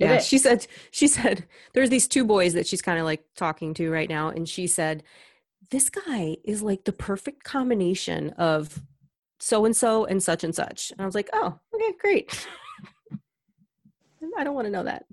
It 0.00 0.04
Yeah. 0.06 0.16
is. 0.16 0.26
She 0.26 0.38
said. 0.38 0.66
She 0.90 1.06
said 1.06 1.46
there's 1.74 1.90
these 1.90 2.08
two 2.08 2.24
boys 2.24 2.54
that 2.54 2.66
she's 2.66 2.82
kind 2.82 2.98
of 2.98 3.04
like 3.04 3.24
talking 3.36 3.74
to 3.74 3.90
right 3.90 4.08
now, 4.08 4.28
and 4.30 4.48
she 4.48 4.66
said, 4.66 5.02
"This 5.70 5.88
guy 5.90 6.36
is 6.44 6.62
like 6.62 6.84
the 6.84 6.92
perfect 6.92 7.44
combination 7.44 8.30
of 8.30 8.82
so 9.40 9.64
and 9.64 9.76
so 9.76 10.04
and 10.04 10.22
such 10.22 10.44
and 10.44 10.54
such." 10.54 10.90
And 10.92 11.00
I 11.00 11.06
was 11.06 11.14
like, 11.14 11.30
"Oh, 11.32 11.58
okay, 11.74 11.92
great." 12.00 12.46
I 14.38 14.44
don't 14.44 14.54
want 14.54 14.66
to 14.66 14.70
know 14.72 14.84
that. 14.84 15.04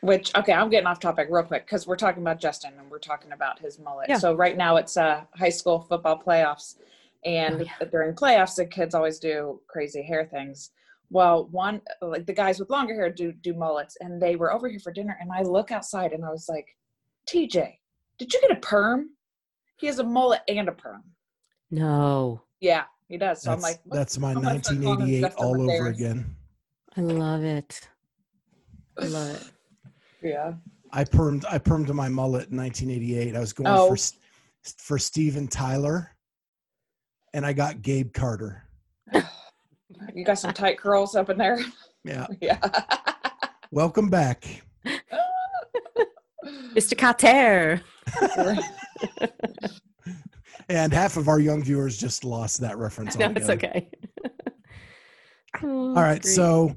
Which 0.00 0.34
okay, 0.36 0.52
I'm 0.52 0.68
getting 0.68 0.86
off 0.86 1.00
topic 1.00 1.28
real 1.30 1.44
quick 1.44 1.64
because 1.64 1.86
we're 1.86 1.96
talking 1.96 2.22
about 2.22 2.38
Justin 2.38 2.74
and 2.78 2.90
we're 2.90 2.98
talking 2.98 3.32
about 3.32 3.58
his 3.58 3.78
mullet. 3.78 4.06
Yeah. 4.08 4.18
So 4.18 4.34
right 4.34 4.56
now 4.56 4.76
it's 4.76 4.96
uh 4.98 5.22
high 5.34 5.48
school 5.48 5.80
football 5.80 6.22
playoffs, 6.24 6.76
and 7.24 7.62
Oh, 7.62 7.64
yeah. 7.80 7.86
during 7.90 8.14
playoffs 8.14 8.56
the 8.56 8.66
kids 8.66 8.94
always 8.94 9.18
do 9.18 9.62
crazy 9.66 10.02
hair 10.02 10.26
things. 10.26 10.72
Well, 11.10 11.46
one 11.50 11.80
like 12.02 12.26
the 12.26 12.34
guys 12.34 12.60
with 12.60 12.68
longer 12.68 12.94
hair 12.94 13.08
do 13.10 13.32
do 13.32 13.54
mullets, 13.54 13.96
and 14.00 14.20
they 14.20 14.36
were 14.36 14.52
over 14.52 14.68
here 14.68 14.78
for 14.80 14.92
dinner, 14.92 15.16
and 15.20 15.32
I 15.32 15.40
look 15.40 15.70
outside 15.72 16.12
and 16.12 16.22
I 16.22 16.30
was 16.30 16.50
like, 16.50 16.66
TJ, 17.26 17.78
did 18.18 18.32
you 18.32 18.40
get 18.40 18.50
a 18.52 18.60
perm? 18.60 19.10
He 19.76 19.86
has 19.86 19.98
a 19.98 20.04
mullet 20.04 20.40
and 20.48 20.68
a 20.68 20.72
perm. 20.72 21.02
No, 21.70 22.42
Yeah, 22.60 22.84
he 23.08 23.18
does. 23.18 23.42
So 23.42 23.50
That's, 23.50 23.64
I'm 23.64 23.70
like, 23.70 23.80
that's 23.86 24.18
my 24.18 24.30
I'm 24.30 24.40
gonna 24.42 24.62
start 24.62 24.80
calling 24.82 25.00
him 25.00 25.22
1988 25.22 25.34
all 25.36 25.54
over 25.70 25.90
Medeiros. 25.90 25.94
again. 25.94 26.36
I 26.96 27.00
love 27.00 27.42
it. 27.42 27.88
I 28.98 29.04
love 29.06 29.34
it. 29.36 29.50
yeah. 30.22 30.52
I 30.92 31.02
permed 31.04 31.44
I 31.50 31.58
permed 31.58 31.92
my 31.92 32.08
mullet 32.08 32.50
in 32.50 32.56
1988. 32.56 33.34
I 33.34 33.40
was 33.40 33.52
going 33.52 33.66
Oh. 33.68 33.94
for 33.96 34.12
for 34.78 34.98
Steven 34.98 35.48
Tyler, 35.48 36.10
and 37.34 37.44
I 37.44 37.52
got 37.52 37.82
Gabe 37.82 38.12
Kotter. 38.12 38.60
You 40.14 40.24
got 40.24 40.38
some 40.38 40.52
tight 40.52 40.78
curls 40.78 41.14
up 41.16 41.30
in 41.30 41.38
there. 41.38 41.58
Yeah, 42.04 42.26
Yeah. 42.40 42.58
welcome 43.70 44.08
back. 44.10 44.44
Mr. 46.74 46.94
Kotter. 46.94 47.80
and 50.68 50.92
half 50.92 51.16
of 51.16 51.28
our 51.28 51.40
young 51.40 51.62
viewers 51.62 51.96
just 51.96 52.24
lost 52.24 52.60
that 52.60 52.78
reference. 52.78 53.16
no, 53.18 53.32
it's 53.34 53.48
okay. 53.48 53.90
Oh, 55.62 55.90
All 55.90 56.02
right, 56.02 56.20
great. 56.20 56.34
so 56.34 56.76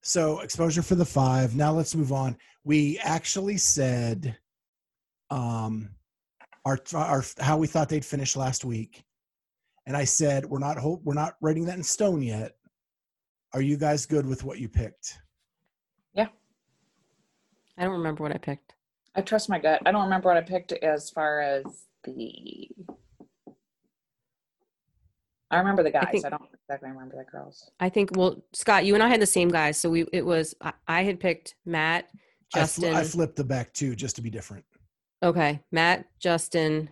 so 0.00 0.38
exposure 0.40 0.80
for 0.80 0.94
the 0.94 1.04
five. 1.04 1.56
Now 1.56 1.72
let's 1.72 1.96
move 1.96 2.12
on. 2.12 2.36
We 2.62 3.00
actually 3.02 3.56
said 3.56 4.36
um 5.30 5.90
our 6.64 6.78
our 6.94 7.24
how 7.40 7.58
we 7.58 7.66
thought 7.66 7.88
they'd 7.88 8.04
finish 8.04 8.36
last 8.36 8.64
week. 8.64 9.02
And 9.86 9.96
I 9.96 10.04
said 10.04 10.46
we're 10.46 10.60
not 10.60 10.78
hope 10.78 11.00
we're 11.02 11.14
not 11.14 11.34
writing 11.40 11.64
that 11.64 11.76
in 11.76 11.82
stone 11.82 12.22
yet. 12.22 12.52
Are 13.54 13.60
you 13.60 13.76
guys 13.76 14.06
good 14.06 14.24
with 14.24 14.44
what 14.44 14.60
you 14.60 14.68
picked? 14.68 15.18
Yeah. 16.14 16.28
I 17.76 17.82
don't 17.82 17.92
remember 17.92 18.22
what 18.22 18.32
I 18.32 18.38
picked. 18.38 18.74
I 19.14 19.20
trust 19.20 19.48
my 19.48 19.58
gut. 19.58 19.82
I 19.84 19.92
don't 19.92 20.04
remember 20.04 20.28
what 20.28 20.36
I 20.38 20.42
picked 20.42 20.72
as 20.72 21.10
far 21.10 21.40
as 21.40 21.64
the. 22.04 22.68
I 25.50 25.58
remember 25.58 25.82
the 25.82 25.90
guys. 25.90 26.04
I, 26.06 26.10
think- 26.10 26.30
don't 26.30 26.42
exactly 26.66 26.90
remember 26.90 27.16
the 27.16 27.30
girls. 27.30 27.70
I 27.78 27.88
think 27.90 28.10
well, 28.16 28.42
Scott, 28.54 28.86
you 28.86 28.94
and 28.94 29.02
I 29.02 29.08
had 29.08 29.20
the 29.20 29.26
same 29.26 29.48
guys, 29.50 29.76
so 29.76 29.90
we 29.90 30.06
it 30.12 30.24
was 30.24 30.54
I, 30.62 30.72
I 30.88 31.02
had 31.02 31.20
picked 31.20 31.56
Matt, 31.66 32.08
I, 32.54 32.58
fl- 32.58 32.58
Justin. 32.58 32.94
I 32.94 33.04
flipped 33.04 33.36
the 33.36 33.44
back 33.44 33.72
too 33.74 33.94
just 33.94 34.16
to 34.16 34.22
be 34.22 34.30
different. 34.30 34.64
okay, 35.22 35.60
Matt, 35.70 36.06
Justin, 36.18 36.88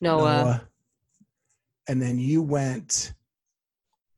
Noah. 0.00 0.68
And 1.88 2.00
then 2.00 2.18
you 2.18 2.42
went 2.42 3.12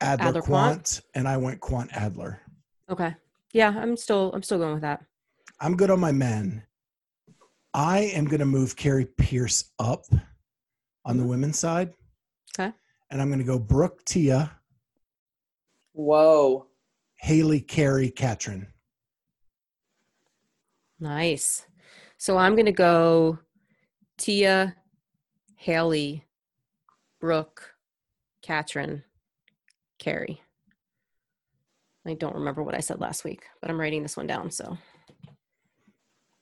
Adler, 0.01 0.29
Adler 0.29 0.43
Kwant, 0.43 0.83
Kwant. 0.83 1.03
and 1.15 1.29
I 1.29 1.37
went 1.37 1.61
Kwant 1.61 1.93
Adler. 1.93 2.41
Okay, 2.91 3.15
yeah, 3.53 3.73
I'm 3.77 3.97
still 3.97 4.33
I'm 4.35 4.43
still 4.43 4.59
going 4.59 4.75
with 4.75 4.83
that. 4.83 5.05
I'm 5.61 5.77
good 5.77 5.91
on 5.91 6.01
my 6.01 6.13
men. 6.13 6.63
I 7.73 8.01
am 8.15 8.25
going 8.25 8.41
to 8.41 8.47
move 8.47 8.77
Kari 8.77 9.07
Pearce 9.07 9.73
up 9.79 10.05
on 11.05 11.17
the 11.17 11.27
women's 11.27 11.59
side. 11.59 11.93
Okay. 12.59 12.73
And 13.11 13.21
I'm 13.21 13.29
going 13.29 13.39
to 13.39 13.45
go 13.45 13.59
Brooke 13.59 14.05
Tia, 14.05 14.51
Whoa. 15.97 16.67
Haley 17.17 17.61
Kari 17.61 18.11
Katrin. 18.11 18.67
Nice. 21.01 21.67
So 22.19 22.37
I'm 22.37 22.55
gonna 22.55 22.71
go 22.71 23.39
Tia, 24.19 24.77
Haley, 25.57 26.25
Brooke, 27.19 27.75
Katrin, 28.43 29.05
Kari. 29.99 30.43
I 32.07 32.13
don't 32.13 32.35
remember 32.35 32.63
what 32.63 32.75
I 32.75 32.81
said 32.81 33.01
last 33.01 33.25
week, 33.25 33.45
but 33.61 33.71
I'm 33.71 33.81
writing 33.81 34.03
this 34.03 34.19
one 34.19 34.27
down. 34.27 34.51
So 34.51 34.77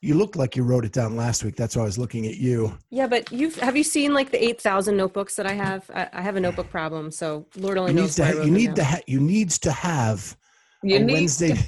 You 0.04 0.14
looked 0.14 0.36
like 0.36 0.54
you 0.54 0.64
wrote 0.64 0.84
it 0.84 0.92
down 0.92 1.16
last 1.16 1.44
week. 1.44 1.56
That's 1.56 1.76
why 1.76 1.82
I 1.82 1.86
was 1.86 1.96
looking 1.96 2.26
at 2.26 2.36
you. 2.36 2.76
yeah, 2.90 3.06
but 3.06 3.32
you've 3.32 3.56
have 3.60 3.74
you 3.74 3.82
seen 3.82 4.12
like 4.12 4.30
the 4.30 4.42
eight 4.44 4.60
thousand 4.60 4.98
notebooks 4.98 5.34
that 5.36 5.46
I 5.46 5.54
have? 5.54 5.90
I, 5.94 6.08
I 6.12 6.20
have 6.20 6.36
a 6.36 6.40
notebook 6.40 6.68
problem, 6.68 7.10
so 7.10 7.46
Lord 7.56 7.78
only 7.78 7.92
You 7.92 7.96
need 7.96 8.02
knows. 8.02 8.16
to. 8.16 8.22
why 8.22 8.32
Ha- 8.32 8.42
you 8.42 8.50
need 8.50 8.76
to. 8.76 8.84
Ha- 8.84 9.00
you 9.06 9.20
needs 9.20 9.58
to 9.60 9.72
have 9.72 10.36
You 10.82 10.96
a 10.96 10.98
need 10.98 11.12
Wednesday. 11.14 11.54
to- 11.54 11.62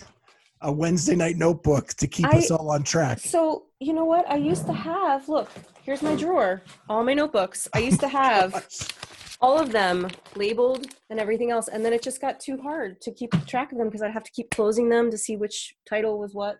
A 0.60 0.70
Wednesday 0.72 1.14
night 1.16 1.36
notebook 1.36 1.88
to 1.94 2.06
keep 2.06 2.26
I- 2.26 2.38
us 2.38 2.50
all 2.50 2.70
on 2.70 2.82
track. 2.82 3.20
So 3.20 3.64
you 3.80 3.94
know 3.94 4.04
what? 4.04 4.28
I 4.30 4.36
used 4.36 4.66
to 4.66 4.72
have. 4.74 5.28
Look, 5.30 5.48
here's 5.82 6.02
my 6.02 6.14
drawer. 6.14 6.62
All 6.90 7.02
my 7.04 7.14
notebooks. 7.14 7.68
I 7.72 7.78
used 7.78 8.00
to 8.00 8.08
have. 8.08 8.50
all 9.40 9.58
of 9.58 9.70
them 9.70 10.08
labeled 10.34 10.86
and 11.10 11.20
everything 11.20 11.50
else 11.50 11.68
and 11.68 11.84
then 11.84 11.92
it 11.92 12.02
just 12.02 12.22
got 12.22 12.40
too 12.40 12.56
hard 12.56 12.98
to 13.02 13.12
keep 13.12 13.30
track 13.46 13.70
of 13.70 13.76
them 13.76 13.86
because 13.86 14.00
i'd 14.00 14.10
have 14.10 14.22
to 14.24 14.30
keep 14.30 14.48
closing 14.50 14.88
them 14.88 15.10
to 15.10 15.18
see 15.18 15.36
which 15.36 15.74
title 15.86 16.18
was 16.18 16.32
what 16.32 16.56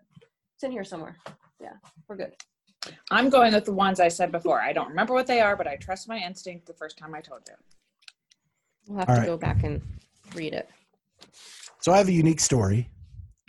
it's 0.55 0.63
in 0.63 0.71
here 0.71 0.85
somewhere 0.85 1.17
yeah 1.67 1.91
we're 2.09 2.17
good 2.17 2.33
I'm 3.11 3.31
going 3.31 3.53
with 3.53 3.65
the 3.65 3.73
ones 3.73 3.99
I 3.99 4.07
said 4.07 4.31
before. 4.31 4.61
I 4.61 4.73
don't 4.73 4.89
remember 4.89 5.13
what 5.13 5.27
they 5.27 5.41
are, 5.41 5.57
but 5.57 5.67
I 5.67 5.75
trust 5.77 6.09
my 6.09 6.19
instinct 6.19 6.67
the 6.67 6.73
first 6.73 6.97
time 6.97 7.17
I 7.17 7.21
told 7.21 7.41
you. 7.49 7.55
we'll 8.87 8.99
have 9.01 9.09
All 9.09 9.15
to 9.17 9.21
right. 9.23 9.27
go 9.27 9.37
back 9.37 9.65
and 9.65 9.83
read 10.35 10.53
it 10.55 10.69
So 11.81 11.93
I 11.93 11.99
have 11.99 12.09
a 12.09 12.13
unique 12.13 12.39
story. 12.41 12.89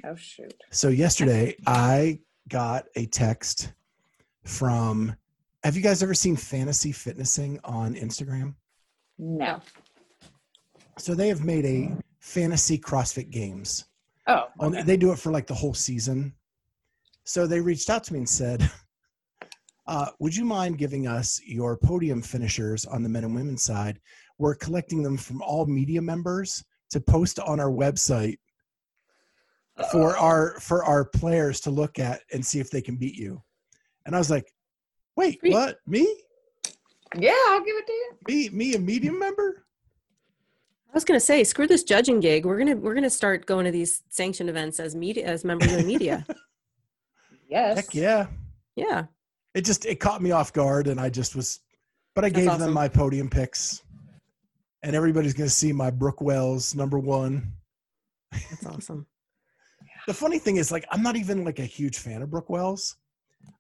Oh 0.05 0.15
shoot. 0.15 0.53
So 0.72 0.88
yesterday 0.89 1.55
I 1.68 2.20
got 2.49 2.86
a 2.95 3.05
text 3.05 3.74
from 4.43 5.15
have 5.63 5.76
you 5.76 5.84
guys 5.84 6.01
ever 6.01 6.13
seen 6.13 6.36
fantasy 6.36 6.91
fitnessing 6.91 7.59
on 7.63 7.93
Instagram? 7.95 8.55
No. 9.20 9.59
So 10.97 11.13
they 11.13 11.28
have 11.28 11.43
made 11.43 11.65
a 11.65 11.91
fantasy 12.20 12.78
CrossFit 12.80 13.30
games. 13.30 13.86
Oh. 14.28 14.45
Okay. 14.61 14.82
They 14.84 14.97
do 14.97 15.11
it 15.11 15.20
for 15.20 15.32
like 15.32 15.47
the 15.47 15.53
whole 15.53 15.74
season. 15.74 16.34
So 17.28 17.45
they 17.45 17.59
reached 17.59 17.89
out 17.89 18.05
to 18.05 18.13
me 18.13 18.19
and 18.19 18.30
said, 18.30 18.71
uh, 19.88 20.07
Would 20.19 20.34
you 20.34 20.45
mind 20.45 20.78
giving 20.78 21.07
us 21.07 21.41
your 21.45 21.78
podium 21.78 22.21
finishers 22.21 22.86
on 22.86 23.03
the 23.03 23.09
men 23.09 23.25
and 23.25 23.36
women's 23.36 23.63
side? 23.63 23.99
We're 24.38 24.55
collecting 24.55 25.03
them 25.03 25.17
from 25.17 25.41
all 25.41 25.65
media 25.65 26.01
members 26.01 26.63
to 26.91 27.01
post 27.01 27.38
on 27.39 27.59
our 27.59 27.69
website 27.69 28.38
for 29.91 30.15
our 30.17 30.57
for 30.61 30.86
our 30.86 31.03
players 31.03 31.59
to 31.61 31.69
look 31.69 31.99
at 31.99 32.21
and 32.32 32.43
see 32.43 32.61
if 32.61 32.71
they 32.71 32.82
can 32.82 32.95
beat 32.95 33.15
you. 33.15 33.43
And 34.05 34.15
I 34.15 34.19
was 34.19 34.32
like, 34.32 34.49
Wait, 35.17 35.39
Sweet. 35.41 35.51
what? 35.51 35.80
Me? 35.86 36.07
Yeah, 37.13 37.36
I'll 37.49 37.59
give 37.59 37.75
it 37.75 37.88
to 37.88 37.93
you. 37.93 38.11
Me? 38.28 38.49
Me, 38.49 38.75
a 38.75 38.80
medium 38.80 39.19
member? 39.19 39.65
i 40.89 40.97
was 40.97 41.03
going 41.03 41.19
to 41.19 41.23
say 41.23 41.43
screw 41.43 41.67
this 41.67 41.84
judging 41.84 42.19
gig 42.21 42.45
we're 42.45 42.57
going 42.57 42.69
to 42.69 42.73
we're 42.73 42.93
going 42.93 43.03
to 43.03 43.09
start 43.09 43.45
going 43.45 43.65
to 43.65 43.71
these 43.71 44.03
sanctioned 44.09 44.49
events 44.49 44.80
as 44.80 44.95
media 44.95 45.28
as 45.28 45.43
members 45.43 45.71
of 45.71 45.80
the 45.80 45.84
media 45.84 46.25
Yes. 47.49 47.77
Heck 47.77 47.95
yeah. 47.95 48.27
yeah 48.75 49.05
it 49.57 49.65
just 49.65 49.85
it 49.85 49.99
caught 49.99 50.21
me 50.21 50.31
off 50.31 50.53
guard 50.53 50.87
and 50.87 50.99
i 50.99 51.09
just 51.09 51.35
was 51.35 51.59
but 52.13 52.23
i 52.23 52.29
That's 52.29 52.41
gave 52.41 52.49
awesome. 52.49 52.61
them 52.61 52.73
my 52.73 52.87
podium 52.87 53.29
picks 53.29 53.81
and 54.83 54.95
everybody's 54.95 55.33
going 55.33 55.49
to 55.49 55.53
see 55.53 55.73
my 55.73 55.89
brooke 55.89 56.21
wells 56.21 56.75
number 56.75 56.99
one 56.99 57.51
that's 58.31 58.65
awesome 58.65 59.07
the 60.07 60.13
funny 60.13 60.37
thing 60.39 60.57
is 60.57 60.71
like 60.71 60.85
i'm 60.91 61.01
not 61.01 61.15
even 61.15 61.43
like 61.43 61.59
a 61.59 61.65
huge 61.65 61.97
fan 61.97 62.21
of 62.21 62.29
brooke 62.29 62.49
wells 62.49 62.97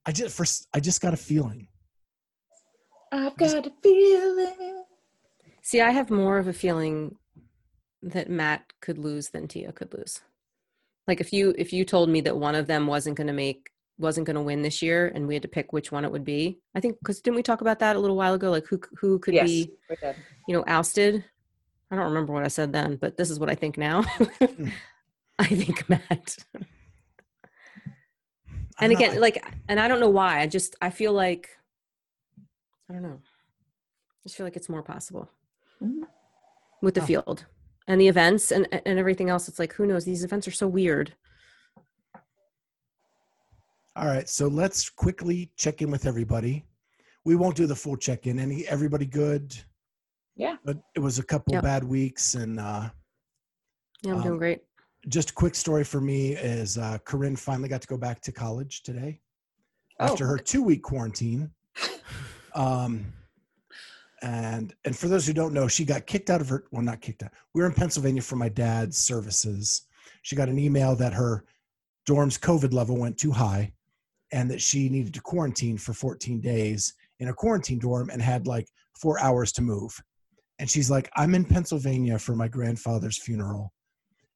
i 0.05 0.11
just 0.11 0.37
first 0.37 0.67
i 0.73 0.79
just 0.79 1.01
got 1.01 1.13
a 1.13 1.17
feeling 1.17 1.67
I've 3.09 3.37
got 3.37 3.65
a 3.65 3.71
feeling. 3.81 4.83
see 5.63 5.81
i 5.81 5.89
have 5.89 6.11
more 6.11 6.37
of 6.37 6.47
a 6.47 6.53
feeling 6.53 7.15
that 8.03 8.29
matt 8.29 8.71
could 8.81 8.99
lose 8.99 9.29
than 9.29 9.47
tia 9.47 9.71
could 9.71 9.93
lose 9.93 10.21
like 11.07 11.21
if 11.21 11.33
you 11.33 11.55
if 11.57 11.73
you 11.73 11.85
told 11.85 12.09
me 12.09 12.21
that 12.21 12.37
one 12.37 12.53
of 12.53 12.67
them 12.67 12.85
wasn't 12.85 13.17
going 13.17 13.27
to 13.27 13.33
make 13.33 13.71
wasn't 13.99 14.25
going 14.27 14.35
to 14.35 14.41
win 14.41 14.61
this 14.61 14.81
year 14.81 15.11
and 15.15 15.27
we 15.27 15.33
had 15.33 15.41
to 15.41 15.47
pick 15.47 15.73
which 15.73 15.91
one 15.91 16.05
it 16.05 16.11
would 16.11 16.23
be. 16.23 16.59
I 16.75 16.79
think 16.79 16.99
because 16.99 17.19
didn't 17.21 17.35
we 17.37 17.43
talk 17.43 17.61
about 17.61 17.79
that 17.79 17.95
a 17.95 17.99
little 17.99 18.15
while 18.15 18.33
ago? 18.35 18.51
Like 18.51 18.67
who 18.67 18.79
who 18.99 19.17
could 19.19 19.33
Yes, 19.33 19.47
be 19.47 19.71
you 20.47 20.55
know 20.55 20.63
ousted? 20.67 21.23
I 21.89 21.95
don't 21.95 22.05
remember 22.05 22.33
what 22.33 22.43
i 22.43 22.49
said 22.49 22.73
then 22.73 22.97
but 22.97 23.15
this 23.15 23.29
is 23.29 23.39
what 23.39 23.49
i 23.49 23.55
think 23.55 23.77
now. 23.77 24.03
I 25.39 25.45
think 25.45 25.87
matt. 25.89 26.35
I'm 28.79 28.91
and 28.91 28.93
not- 28.93 29.01
again 29.01 29.19
like 29.21 29.43
and 29.67 29.79
i 29.79 29.87
don't 29.87 29.99
know 29.99 30.09
why 30.09 30.39
i 30.41 30.47
just 30.47 30.75
i 30.81 30.89
feel 30.89 31.13
like 31.13 31.49
i 32.89 32.93
don't 32.93 33.01
know. 33.03 33.19
I 33.23 34.19
just 34.23 34.35
feel 34.35 34.45
like 34.45 34.55
it's 34.57 34.69
more 34.69 34.83
possible. 34.83 35.29
Mhm. 35.81 36.01
with 36.81 36.95
the 36.95 37.01
Huh. 37.01 37.07
field 37.07 37.45
and 37.87 38.01
the 38.01 38.07
events 38.07 38.51
and 38.51 38.67
and 38.85 38.99
everything 38.99 39.29
else 39.29 39.47
it's 39.47 39.59
like 39.59 39.73
who 39.73 39.85
knows? 39.85 40.05
These 40.05 40.23
events 40.23 40.47
are 40.47 40.51
so 40.51 40.67
weird 40.67 41.13
all 43.97 44.07
right 44.07 44.29
so 44.29 44.47
let's 44.47 44.89
quickly 44.89 45.51
check 45.57 45.81
in 45.81 45.89
with 45.89 46.05
everybody 46.05 46.65
we 47.25 47.35
won't 47.35 47.55
do 47.55 47.65
the 47.65 47.75
full 47.75 47.97
check-in 47.97 48.39
any 48.39 48.65
everybody 48.67 49.05
good 49.05 49.55
Yeah. 50.35 50.57
but 50.63 50.77
it 50.95 50.99
was 50.99 51.19
a 51.19 51.23
couple 51.23 51.53
Yep. 51.53 51.63
bad 51.63 51.83
weeks 51.83 52.35
and 52.35 52.59
uh 52.59 52.89
yeah 54.03 54.11
i'm 54.11 54.17
Um, 54.17 54.23
doing 54.23 54.37
great 54.37 54.61
just 55.09 55.31
a 55.31 55.33
quick 55.33 55.55
story 55.55 55.83
for 55.83 56.01
me 56.01 56.33
is 56.33 56.77
uh, 56.77 56.97
Corinne 57.05 57.35
finally 57.37 57.69
got 57.69 57.81
to 57.81 57.87
go 57.87 57.97
back 57.97 58.19
to 58.21 58.31
college 58.31 58.83
today 58.83 59.21
Oh, 59.99 60.05
after 60.05 60.27
her 60.27 60.37
two 60.37 60.61
week 60.61 60.83
quarantine. 60.83 61.49
Um, 62.53 63.05
and 64.21 64.73
and 64.83 64.97
for 64.97 65.07
those 65.07 65.25
who 65.25 65.31
don't 65.33 65.53
know, 65.53 65.67
she 65.67 65.85
got 65.85 66.07
kicked 66.07 66.29
out 66.29 66.41
of 66.41 66.49
her. 66.49 66.65
Well, 66.71 66.81
not 66.81 67.01
kicked 67.01 67.23
out. 67.23 67.31
We 67.53 67.61
were 67.61 67.67
in 67.67 67.73
Pennsylvania 67.73 68.21
for 68.21 68.35
my 68.35 68.49
dad's 68.49 68.97
services. 68.97 69.83
She 70.23 70.35
got 70.35 70.49
an 70.49 70.59
email 70.59 70.95
that 70.97 71.13
her 71.13 71.45
dorm's 72.05 72.37
COVID 72.37 72.73
level 72.73 72.97
went 72.97 73.17
too 73.17 73.31
high, 73.31 73.71
and 74.31 74.49
that 74.51 74.61
she 74.61 74.89
needed 74.89 75.13
to 75.13 75.21
quarantine 75.21 75.77
for 75.77 75.93
14 75.93 76.41
days 76.41 76.93
in 77.19 77.29
a 77.29 77.33
quarantine 77.33 77.79
dorm 77.79 78.09
and 78.09 78.21
had 78.21 78.47
like 78.47 78.67
four 78.99 79.19
hours 79.19 79.51
to 79.53 79.61
move. 79.61 80.01
And 80.59 80.69
she's 80.69 80.89
like, 80.89 81.09
"I'm 81.15 81.35
in 81.35 81.45
Pennsylvania 81.45 82.17
for 82.19 82.35
my 82.35 82.47
grandfather's 82.47 83.17
funeral." 83.17 83.73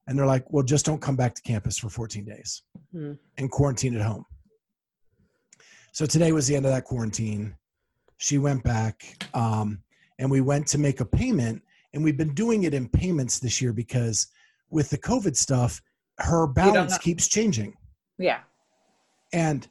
And 0.07 0.17
they're 0.17 0.25
like, 0.25 0.51
well, 0.51 0.63
just 0.63 0.85
don't 0.85 1.01
come 1.01 1.15
back 1.15 1.35
to 1.35 1.41
campus 1.43 1.77
for 1.77 1.89
14 1.89 2.25
days 2.25 2.63
Hmm. 2.91 3.13
and 3.37 3.49
quarantine 3.51 3.95
at 3.95 4.01
home. 4.01 4.25
So 5.93 6.05
today 6.05 6.31
was 6.31 6.47
the 6.47 6.55
end 6.55 6.65
of 6.65 6.71
that 6.71 6.85
quarantine. 6.85 7.55
She 8.17 8.37
went 8.37 8.63
back 8.63 9.23
um, 9.33 9.81
and 10.19 10.29
we 10.29 10.41
went 10.41 10.67
to 10.67 10.77
make 10.77 10.99
a 11.01 11.05
payment. 11.05 11.61
And 11.93 12.03
we've 12.03 12.17
been 12.17 12.33
doing 12.33 12.63
it 12.63 12.73
in 12.73 12.87
payments 12.89 13.39
this 13.39 13.61
year 13.61 13.73
because 13.73 14.27
with 14.69 14.89
the 14.89 14.97
COVID 14.97 15.35
stuff, 15.35 15.81
her 16.19 16.47
balance 16.47 16.97
keeps 16.97 17.27
changing. 17.27 17.73
Yeah. 18.17 18.39
And 19.33 19.67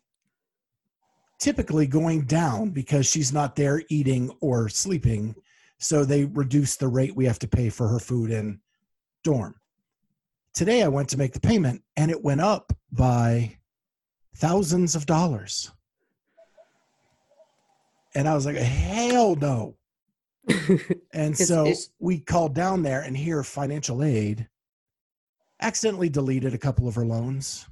typically 1.41 1.87
going 1.87 2.23
down 2.27 2.71
because 2.71 3.07
she's 3.07 3.33
not 3.33 3.57
there 3.57 3.83
eating 3.89 4.31
or 4.41 4.69
sleeping. 4.69 5.35
So 5.79 6.05
they 6.05 6.27
reduce 6.27 6.77
the 6.77 6.89
rate 6.89 7.17
we 7.17 7.25
have 7.25 7.39
to 7.41 7.49
pay 7.49 7.71
for 7.71 7.89
her 7.89 7.99
food 7.99 8.31
and 8.31 8.59
dorm. 9.25 9.55
Today 10.53 10.83
I 10.83 10.89
went 10.89 11.09
to 11.11 11.19
make 11.19 11.33
the 11.33 11.41
payment 11.41 11.83
and 11.97 12.11
it 12.11 12.23
went 12.23 12.43
up 12.43 12.73
by 12.93 13.57
thousands 14.37 14.95
of 14.95 15.07
dollars. 15.07 15.73
And 18.15 18.29
I 18.29 18.35
was 18.35 18.45
like, 18.45 18.57
hell 18.57 19.35
no. 19.37 19.77
And 21.13 21.35
It's- 21.35 21.47
so 21.49 21.63
it's- 21.63 21.91
we 21.99 22.19
called 22.19 22.55
down 22.55 22.83
there 22.83 23.01
and 23.01 23.17
here 23.17 23.43
financial 23.43 24.03
aid 24.03 24.49
accidentally 25.61 26.09
deleted 26.09 26.55
a 26.55 26.59
couple 26.59 26.87
of 26.89 26.95
her 26.95 27.05
loans. 27.05 27.67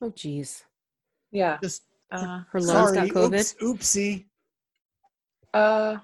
oh, 0.00 0.10
geez. 0.10 0.64
Yeah. 1.30 1.58
Just 1.62 1.82
Uh, 2.12 2.42
Her 2.50 2.60
loans 2.60 2.70
sorry, 2.94 2.96
got 2.96 3.08
COVID. 3.08 3.62
oops, 3.62 3.86
oopsie. 3.94 4.26
uh, 5.54 5.96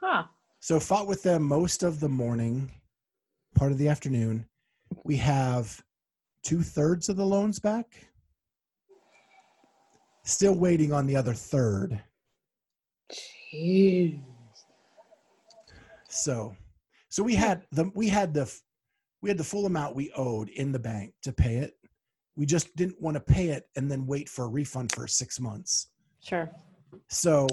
huh. 0.00 0.24
So 0.60 0.80
fought 0.80 1.06
with 1.06 1.22
them 1.22 1.42
most 1.42 1.82
of 1.82 2.00
the 2.00 2.08
morning, 2.08 2.70
part 3.54 3.70
of 3.72 3.78
the 3.78 3.88
afternoon. 3.88 4.46
We 5.04 5.16
have 5.18 5.82
two 6.42 6.62
thirds 6.62 7.08
of 7.08 7.16
the 7.16 7.26
loans 7.26 7.58
back. 7.58 7.86
Still 10.24 10.54
waiting 10.54 10.92
on 10.92 11.06
the 11.06 11.16
other 11.16 11.34
third. 11.34 12.02
Jeez. 13.12 14.20
So, 16.08 16.56
so 17.10 17.22
we 17.22 17.34
had 17.34 17.62
the 17.72 17.90
we 17.94 18.08
had 18.08 18.32
the 18.32 18.50
we 19.20 19.28
had 19.28 19.36
the 19.38 19.44
full 19.44 19.66
amount 19.66 19.94
we 19.96 20.10
owed 20.16 20.48
in 20.48 20.72
the 20.72 20.78
bank 20.78 21.12
to 21.22 21.32
pay 21.32 21.56
it. 21.56 21.74
We 22.36 22.46
just 22.46 22.74
didn't 22.76 23.00
want 23.00 23.14
to 23.16 23.20
pay 23.20 23.48
it 23.48 23.68
and 23.76 23.90
then 23.90 24.06
wait 24.06 24.28
for 24.28 24.44
a 24.44 24.48
refund 24.48 24.92
for 24.92 25.06
six 25.06 25.38
months. 25.38 25.88
Sure. 26.20 26.50
So 27.08 27.46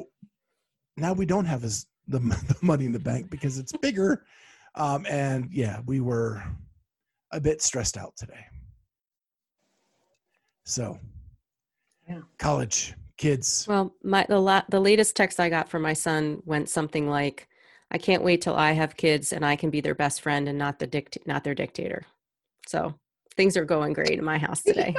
now 0.98 1.14
we 1.14 1.26
don't 1.26 1.46
have 1.46 1.64
as 1.64 1.86
the, 2.08 2.20
the 2.20 2.58
money 2.62 2.86
in 2.86 2.92
the 2.92 3.00
bank 3.00 3.30
because 3.30 3.58
it's 3.58 3.74
bigger. 3.78 4.26
Um, 4.76 5.06
and 5.10 5.50
yeah, 5.52 5.82
we 5.86 6.00
were 6.00 6.44
a 7.32 7.40
bit 7.40 7.62
stressed 7.62 7.98
out 7.98 8.16
today. 8.18 8.46
So 10.66 11.00
Yeah. 12.08 12.22
college 12.40 12.94
kids. 13.18 13.66
Well, 13.68 13.96
my 14.04 14.26
the 14.28 14.40
la- 14.40 14.64
the 14.70 14.80
latest 14.80 15.16
text 15.16 15.40
I 15.40 15.50
got 15.50 15.70
from 15.70 15.82
my 15.82 15.94
son 15.94 16.42
went 16.46 16.70
something 16.70 17.10
like, 17.10 17.48
"I 17.92 17.98
can't 17.98 18.24
wait 18.24 18.42
till 18.42 18.56
I 18.56 18.72
have 18.72 18.98
kids 18.98 19.34
and 19.34 19.46
I 19.46 19.56
can 19.56 19.70
be 19.70 19.82
their 19.82 19.96
best 19.96 20.22
friend 20.22 20.48
and 20.48 20.58
not 20.58 20.80
the 20.80 20.88
dict- 20.88 21.20
not 21.26 21.44
their 21.44 21.56
dictator." 21.56 22.04
So 22.68 22.96
things 23.42 23.58
are 23.58 23.66
going 23.66 23.92
great 23.92 24.20
in 24.20 24.24
my 24.24 24.38
house 24.38 24.62
today. 24.62 24.94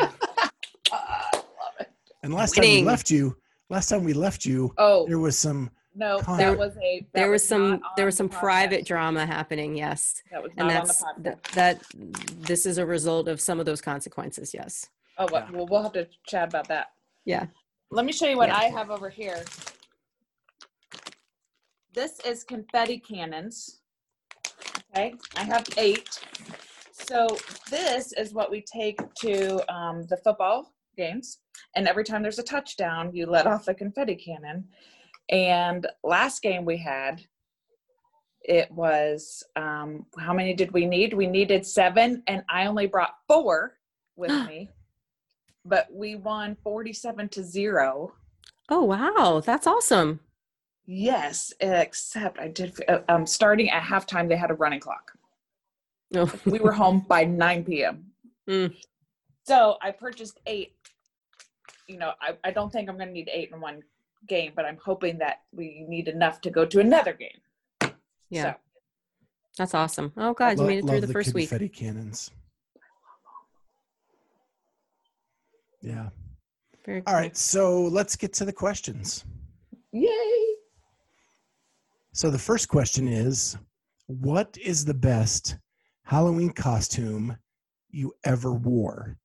I 0.90 1.30
love 1.32 1.74
it. 1.78 1.88
And 2.24 2.34
last 2.34 2.56
time 2.56 2.64
we 2.64 2.82
left 2.82 3.08
you, 3.08 3.36
last 3.70 3.88
time 3.88 4.02
we 4.02 4.14
left 4.14 4.44
you, 4.44 4.74
Oh 4.78 5.06
there 5.06 5.20
was 5.20 5.38
some 5.38 5.70
no, 5.94 6.18
Con- 6.20 6.38
that 6.38 6.58
was 6.58 6.72
a. 6.82 7.00
that 7.12 7.20
there 7.20 7.30
was 7.30 7.46
some 7.46 7.80
there 7.96 8.04
on 8.04 8.06
was 8.06 8.14
the 8.14 8.16
some 8.16 8.28
private 8.28 8.80
podcast. 8.82 8.86
drama 8.86 9.26
happening. 9.26 9.76
Yes, 9.76 10.22
That 10.32 10.42
was 10.42 10.50
and 10.56 10.66
not 10.68 10.74
on 10.76 10.80
the 10.80 10.86
that's 10.88 11.04
podcast. 11.04 11.22
that, 11.22 11.42
that. 11.54 11.82
This 12.40 12.66
is 12.66 12.78
a 12.78 12.86
result 12.86 13.28
of 13.28 13.40
some 13.40 13.60
of 13.60 13.66
those 13.66 13.80
consequences. 13.80 14.52
Yes. 14.52 14.88
Oh, 15.18 15.28
well, 15.30 15.46
Yeah. 15.48 15.56
well, 15.56 15.66
we'll 15.70 15.82
have 15.84 15.92
to 15.92 16.08
chat 16.26 16.48
about 16.48 16.66
that. 16.68 16.86
Yeah. 17.24 17.46
Let 17.92 18.04
me 18.06 18.12
show 18.12 18.26
you 18.26 18.36
what 18.38 18.48
Yeah. 18.48 18.56
I 18.56 18.64
have 18.70 18.90
over 18.90 19.08
here. 19.08 19.44
This 21.92 22.18
is 22.20 22.42
confetti 22.42 22.98
cannons. 22.98 23.78
Okay, 24.94 25.14
I 25.36 25.44
have 25.44 25.64
eight. 25.76 26.18
So 27.12 27.36
this 27.70 28.14
is 28.14 28.32
what 28.32 28.50
we 28.50 28.62
take 28.62 28.98
to 29.16 29.74
um, 29.74 30.06
the 30.06 30.16
football 30.16 30.72
games. 30.96 31.40
And 31.76 31.86
every 31.86 32.04
time 32.04 32.22
there's 32.22 32.38
a 32.38 32.42
touchdown, 32.42 33.14
you 33.14 33.26
let 33.26 33.46
off 33.46 33.68
a 33.68 33.74
confetti 33.74 34.14
cannon. 34.14 34.64
And 35.28 35.86
last 36.02 36.40
game 36.40 36.64
we 36.64 36.78
had, 36.78 37.20
it 38.40 38.70
was 38.70 39.44
um, 39.56 40.06
how 40.18 40.32
many 40.32 40.54
did 40.54 40.72
we 40.72 40.86
need? 40.86 41.12
We 41.12 41.26
needed 41.26 41.66
seven, 41.66 42.22
and 42.28 42.44
I 42.48 42.64
only 42.64 42.86
brought 42.86 43.14
four 43.28 43.74
with 44.16 44.30
me. 44.48 44.70
But 45.66 45.88
we 45.92 46.16
won 46.16 46.56
47 46.64 47.28
to 47.28 47.44
zero. 47.44 48.14
Oh 48.70 48.84
wow, 48.84 49.42
that's 49.44 49.66
awesome. 49.66 50.20
Yes, 50.86 51.52
except 51.60 52.38
I 52.40 52.48
did. 52.48 52.72
uh, 52.88 53.00
Um, 53.10 53.26
starting 53.26 53.68
at 53.68 53.82
halftime, 53.82 54.28
they 54.30 54.36
had 54.36 54.50
a 54.50 54.54
running 54.54 54.80
clock. 54.80 55.12
No. 56.12 56.30
We 56.44 56.58
were 56.58 56.72
home 56.72 57.04
by 57.08 57.24
9 57.24 57.64
p.m. 57.64 58.04
Mm. 58.48 58.74
So 59.44 59.76
I 59.82 59.90
purchased 59.90 60.38
eight. 60.46 60.74
You 61.88 61.98
know, 61.98 62.12
I, 62.20 62.36
I 62.44 62.50
don't 62.50 62.70
think 62.72 62.88
I'm 62.88 62.96
going 62.96 63.08
to 63.08 63.12
need 63.14 63.30
eight 63.32 63.50
in 63.52 63.60
one 63.60 63.82
game, 64.28 64.52
but 64.54 64.64
I'm 64.64 64.78
hoping 64.84 65.18
that 65.18 65.40
we 65.52 65.84
need 65.88 66.08
enough 66.08 66.40
to 66.42 66.50
go 66.50 66.64
to 66.66 66.80
another 66.80 67.12
game. 67.12 67.92
yeah, 68.30 68.52
So, 68.52 68.58
that's 69.58 69.74
awesome. 69.74 70.12
Oh 70.16 70.32
god, 70.32 70.58
you 70.58 70.64
made 70.66 70.78
it 70.78 70.82
through 70.82 70.98
love 71.00 71.06
the 71.06 71.12
first 71.12 71.34
week. 71.34 71.48
confetti 71.48 71.68
cannons. 71.68 72.30
Yeah. 75.80 76.08
Very 76.86 76.98
All 76.98 77.04
cool. 77.12 77.14
right. 77.14 77.36
So 77.36 77.82
let's 77.82 78.16
get 78.16 78.32
to 78.34 78.44
the 78.44 78.52
questions. 78.52 79.24
yay! 79.92 80.08
So 82.12 82.30
the 82.30 82.38
first 82.38 82.68
question 82.68 83.08
is 83.08 83.56
What 84.06 84.56
is 84.62 84.84
the 84.84 84.94
best 84.94 85.56
Halloween 86.16 86.50
costume 86.50 87.34
you 87.88 88.12
ever 88.24 88.52
wore? 88.52 89.16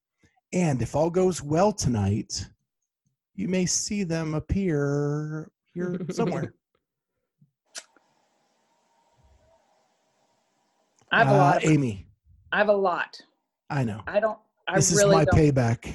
And 0.53 0.81
if 0.81 0.95
all 0.95 1.09
goes 1.09 1.43
well 1.43 1.73
tonight, 1.73 2.47
you 3.35 3.49
may 3.49 3.65
see 3.65 4.05
them 4.05 4.33
appear 4.33 5.51
here 5.73 5.99
somewhere. 6.11 6.53
I 11.11 11.19
have 11.19 11.27
a 11.27 11.31
Uh, 11.31 11.37
lot. 11.37 11.63
Of, 11.65 11.71
Amy, 11.71 12.07
I 12.53 12.57
have 12.59 12.69
a 12.69 12.73
lot. 12.73 13.21
I 13.69 13.83
know. 13.83 14.01
I 14.07 14.21
don't. 14.21 14.39
I 14.69 14.75
this 14.77 14.93
really 14.95 15.09
is 15.09 15.13
my 15.15 15.25
don't. 15.25 15.37
payback. 15.37 15.93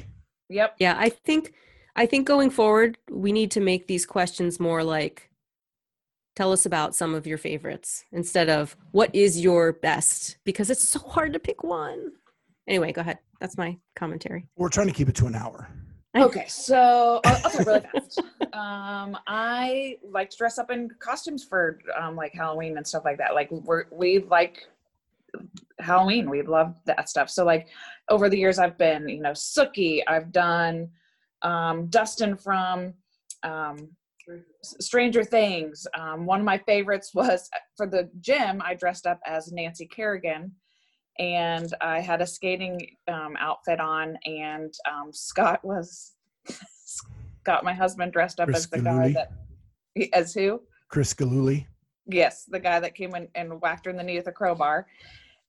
Yep. 0.50 0.74
Yeah, 0.78 0.96
I 0.98 1.08
think 1.08 1.54
I 1.96 2.04
think 2.04 2.26
going 2.26 2.50
forward, 2.50 2.98
we 3.10 3.32
need 3.32 3.50
to 3.52 3.60
make 3.60 3.86
these 3.86 4.04
questions 4.04 4.60
more 4.60 4.84
like 4.84 5.30
tell 6.34 6.52
us 6.52 6.66
about 6.66 6.94
some 6.94 7.14
of 7.14 7.26
your 7.26 7.38
favorites 7.38 8.04
instead 8.12 8.48
of 8.48 8.76
what 8.92 9.14
is 9.14 9.40
your 9.40 9.72
best 9.72 10.38
because 10.44 10.70
it's 10.70 10.88
so 10.88 10.98
hard 11.00 11.32
to 11.32 11.38
pick 11.38 11.62
one. 11.62 12.12
Anyway, 12.66 12.92
go 12.92 13.00
ahead. 13.00 13.18
That's 13.40 13.58
my 13.58 13.76
commentary. 13.96 14.46
We're 14.56 14.68
trying 14.68 14.86
to 14.86 14.92
keep 14.92 15.08
it 15.08 15.16
to 15.16 15.26
an 15.26 15.34
hour. 15.34 15.68
Okay, 16.14 16.44
so 16.46 17.20
I'll, 17.24 17.34
I'll 17.44 17.50
talk 17.50 17.66
really 17.66 17.80
fast. 17.80 18.22
Um, 18.52 19.16
I 19.26 19.96
like 20.06 20.28
to 20.28 20.36
dress 20.36 20.58
up 20.58 20.70
in 20.70 20.90
costumes 20.98 21.42
for 21.42 21.78
um, 21.98 22.16
like 22.16 22.34
Halloween 22.34 22.76
and 22.76 22.86
stuff 22.86 23.02
like 23.02 23.16
that. 23.16 23.34
Like 23.34 23.50
we're, 23.50 23.84
we 23.90 24.18
like 24.18 24.66
Halloween. 25.78 26.28
We 26.28 26.42
love 26.42 26.74
that 26.84 27.08
stuff. 27.08 27.30
So 27.30 27.46
like 27.46 27.68
over 28.10 28.28
the 28.28 28.36
years, 28.36 28.58
I've 28.58 28.76
been 28.76 29.08
you 29.08 29.22
know 29.22 29.30
Sookie. 29.30 30.02
I've 30.06 30.32
done 30.32 30.90
um, 31.40 31.86
Dustin 31.86 32.36
from 32.36 32.92
um, 33.42 33.78
S- 33.78 34.01
Stranger 34.62 35.24
Things. 35.24 35.86
Um, 35.98 36.26
one 36.26 36.40
of 36.40 36.46
my 36.46 36.58
favorites 36.58 37.10
was 37.14 37.48
for 37.76 37.86
the 37.86 38.10
gym. 38.20 38.62
I 38.64 38.74
dressed 38.74 39.06
up 39.06 39.20
as 39.26 39.52
Nancy 39.52 39.86
Kerrigan 39.86 40.52
and 41.18 41.74
I 41.80 42.00
had 42.00 42.22
a 42.22 42.26
skating 42.26 42.96
um, 43.08 43.36
outfit 43.38 43.80
on, 43.80 44.16
and 44.24 44.72
um, 44.90 45.12
Scott 45.12 45.60
was 45.62 46.12
Scott, 46.84 47.64
my 47.64 47.74
husband, 47.74 48.12
dressed 48.12 48.40
up 48.40 48.48
Chris 48.48 48.64
as 48.64 48.70
the 48.70 48.80
guy 48.80 49.12
that 49.12 49.32
as 50.12 50.32
who? 50.32 50.62
Chris 50.88 51.12
Gillooly. 51.12 51.66
Yes, 52.06 52.44
the 52.48 52.58
guy 52.58 52.80
that 52.80 52.94
came 52.94 53.14
in 53.14 53.28
and 53.34 53.60
whacked 53.60 53.84
her 53.84 53.90
in 53.90 53.96
the 53.96 54.02
knee 54.02 54.16
with 54.16 54.26
a 54.26 54.32
crowbar. 54.32 54.86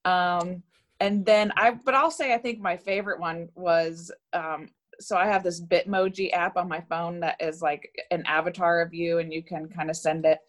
Um, 0.05 0.63
and 0.99 1.25
then 1.25 1.51
I, 1.55 1.71
but 1.71 1.95
I'll 1.95 2.11
say 2.11 2.33
I 2.33 2.37
think 2.37 2.59
my 2.59 2.77
favorite 2.77 3.19
one 3.19 3.49
was. 3.55 4.11
Um, 4.33 4.69
so 5.03 5.17
I 5.17 5.27
have 5.27 5.43
this 5.43 5.61
Bitmoji 5.61 6.33
app 6.33 6.57
on 6.57 6.67
my 6.67 6.81
phone 6.81 7.19
that 7.21 7.35
is 7.39 7.61
like 7.61 7.89
an 8.11 8.23
avatar 8.25 8.81
of 8.81 8.93
you, 8.93 9.19
and 9.19 9.33
you 9.33 9.43
can 9.43 9.67
kind 9.67 9.89
of 9.89 9.95
send 9.95 10.25
it 10.25 10.39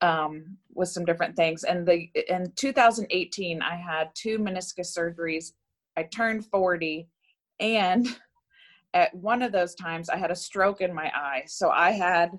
um, 0.00 0.56
with 0.74 0.88
some 0.88 1.04
different 1.04 1.36
things. 1.36 1.64
And 1.64 1.86
the 1.86 2.10
in 2.28 2.52
2018, 2.56 3.62
I 3.62 3.76
had 3.76 4.10
two 4.14 4.38
meniscus 4.38 4.96
surgeries. 4.96 5.52
I 5.96 6.04
turned 6.04 6.46
40, 6.46 7.08
and 7.60 8.06
at 8.94 9.14
one 9.14 9.42
of 9.42 9.52
those 9.52 9.74
times, 9.74 10.08
I 10.08 10.16
had 10.16 10.30
a 10.30 10.36
stroke 10.36 10.80
in 10.80 10.94
my 10.94 11.10
eye. 11.14 11.44
So 11.46 11.70
I 11.70 11.90
had 11.90 12.38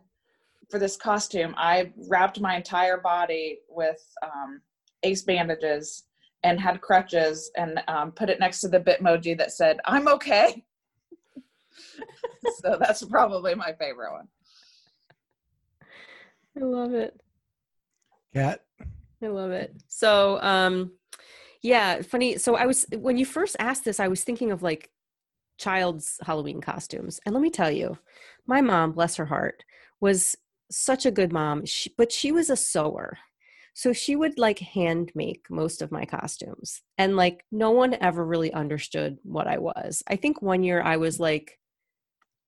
for 0.70 0.80
this 0.80 0.98
costume, 0.98 1.54
I 1.58 1.92
wrapped 2.10 2.40
my 2.40 2.56
entire 2.56 2.98
body 2.98 3.60
with 3.70 4.02
um, 4.24 4.62
ace 5.04 5.22
bandages 5.22 6.04
and 6.44 6.60
had 6.60 6.82
crutches 6.82 7.52
and 7.58 7.82
um, 7.88 8.12
put 8.12 8.30
it 8.30 8.40
next 8.40 8.62
to 8.62 8.68
the 8.68 8.80
Bitmoji 8.80 9.38
that 9.38 9.52
said, 9.52 9.80
I'm 9.86 10.08
okay. 10.08 10.64
so 12.62 12.78
that's 12.80 13.04
probably 13.04 13.56
my 13.56 13.74
favorite 13.74 14.12
one. 14.12 14.28
I 16.58 16.64
love 16.64 16.94
it. 16.94 17.20
Kat. 18.34 18.62
I 19.24 19.28
love 19.28 19.52
it. 19.52 19.76
So, 19.88 20.42
um, 20.42 20.92
yeah, 21.62 22.02
funny. 22.02 22.38
So 22.38 22.56
I 22.56 22.66
was 22.66 22.86
when 22.92 23.18
you 23.18 23.26
first 23.26 23.56
asked 23.60 23.86
this, 23.86 24.00
I 24.00 24.08
was 24.08 24.24
thinking 24.24 24.52
of 24.52 24.62
like 24.62 24.92
child's 25.58 26.20
Halloween 26.22 26.62
costumes. 26.62 27.20
And 27.26 27.34
let 27.34 27.42
me 27.42 27.50
tell 27.50 27.72
you, 27.72 27.98
my 28.46 28.62
mom, 28.62 28.92
bless 28.92 29.16
her 29.16 29.26
heart, 29.26 29.64
was 30.00 30.36
such 30.70 31.06
a 31.06 31.12
good 31.12 31.32
mom, 31.32 31.66
she, 31.66 31.94
but 31.98 32.12
she 32.12 32.32
was 32.32 32.50
a 32.50 32.58
sewer. 32.58 33.18
So 33.74 33.92
she 33.92 34.16
would 34.16 34.38
like 34.38 34.60
hand 34.60 35.12
make 35.16 35.48
most 35.50 35.82
of 35.82 35.92
my 35.92 36.06
costumes. 36.06 36.82
And 36.98 37.18
like 37.18 37.44
no 37.52 37.72
one 37.72 37.96
ever 38.00 38.26
really 38.26 38.54
understood 38.54 39.18
what 39.24 39.48
I 39.48 39.58
was. 39.58 40.02
I 40.08 40.16
think 40.16 40.42
one 40.42 40.64
year 40.64 40.82
I 40.82 40.98
was 40.98 41.20
like 41.20 41.60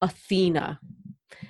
Athena 0.01 0.79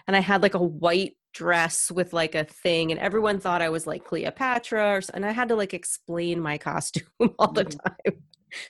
and 0.07 0.15
I 0.15 0.19
had 0.19 0.41
like 0.41 0.53
a 0.53 0.61
white 0.61 1.15
dress 1.33 1.91
with 1.91 2.13
like 2.13 2.33
a 2.35 2.43
thing 2.45 2.91
and 2.91 2.99
everyone 2.99 3.39
thought 3.39 3.61
I 3.61 3.69
was 3.69 3.85
like 3.85 4.03
Cleopatra 4.05 4.95
or, 4.97 5.01
and 5.13 5.25
I 5.25 5.31
had 5.31 5.49
to 5.49 5.55
like 5.55 5.73
explain 5.73 6.39
my 6.39 6.57
costume 6.57 7.05
all 7.39 7.51
the 7.51 7.65
Mhm. 7.65 7.79
time. 7.83 8.13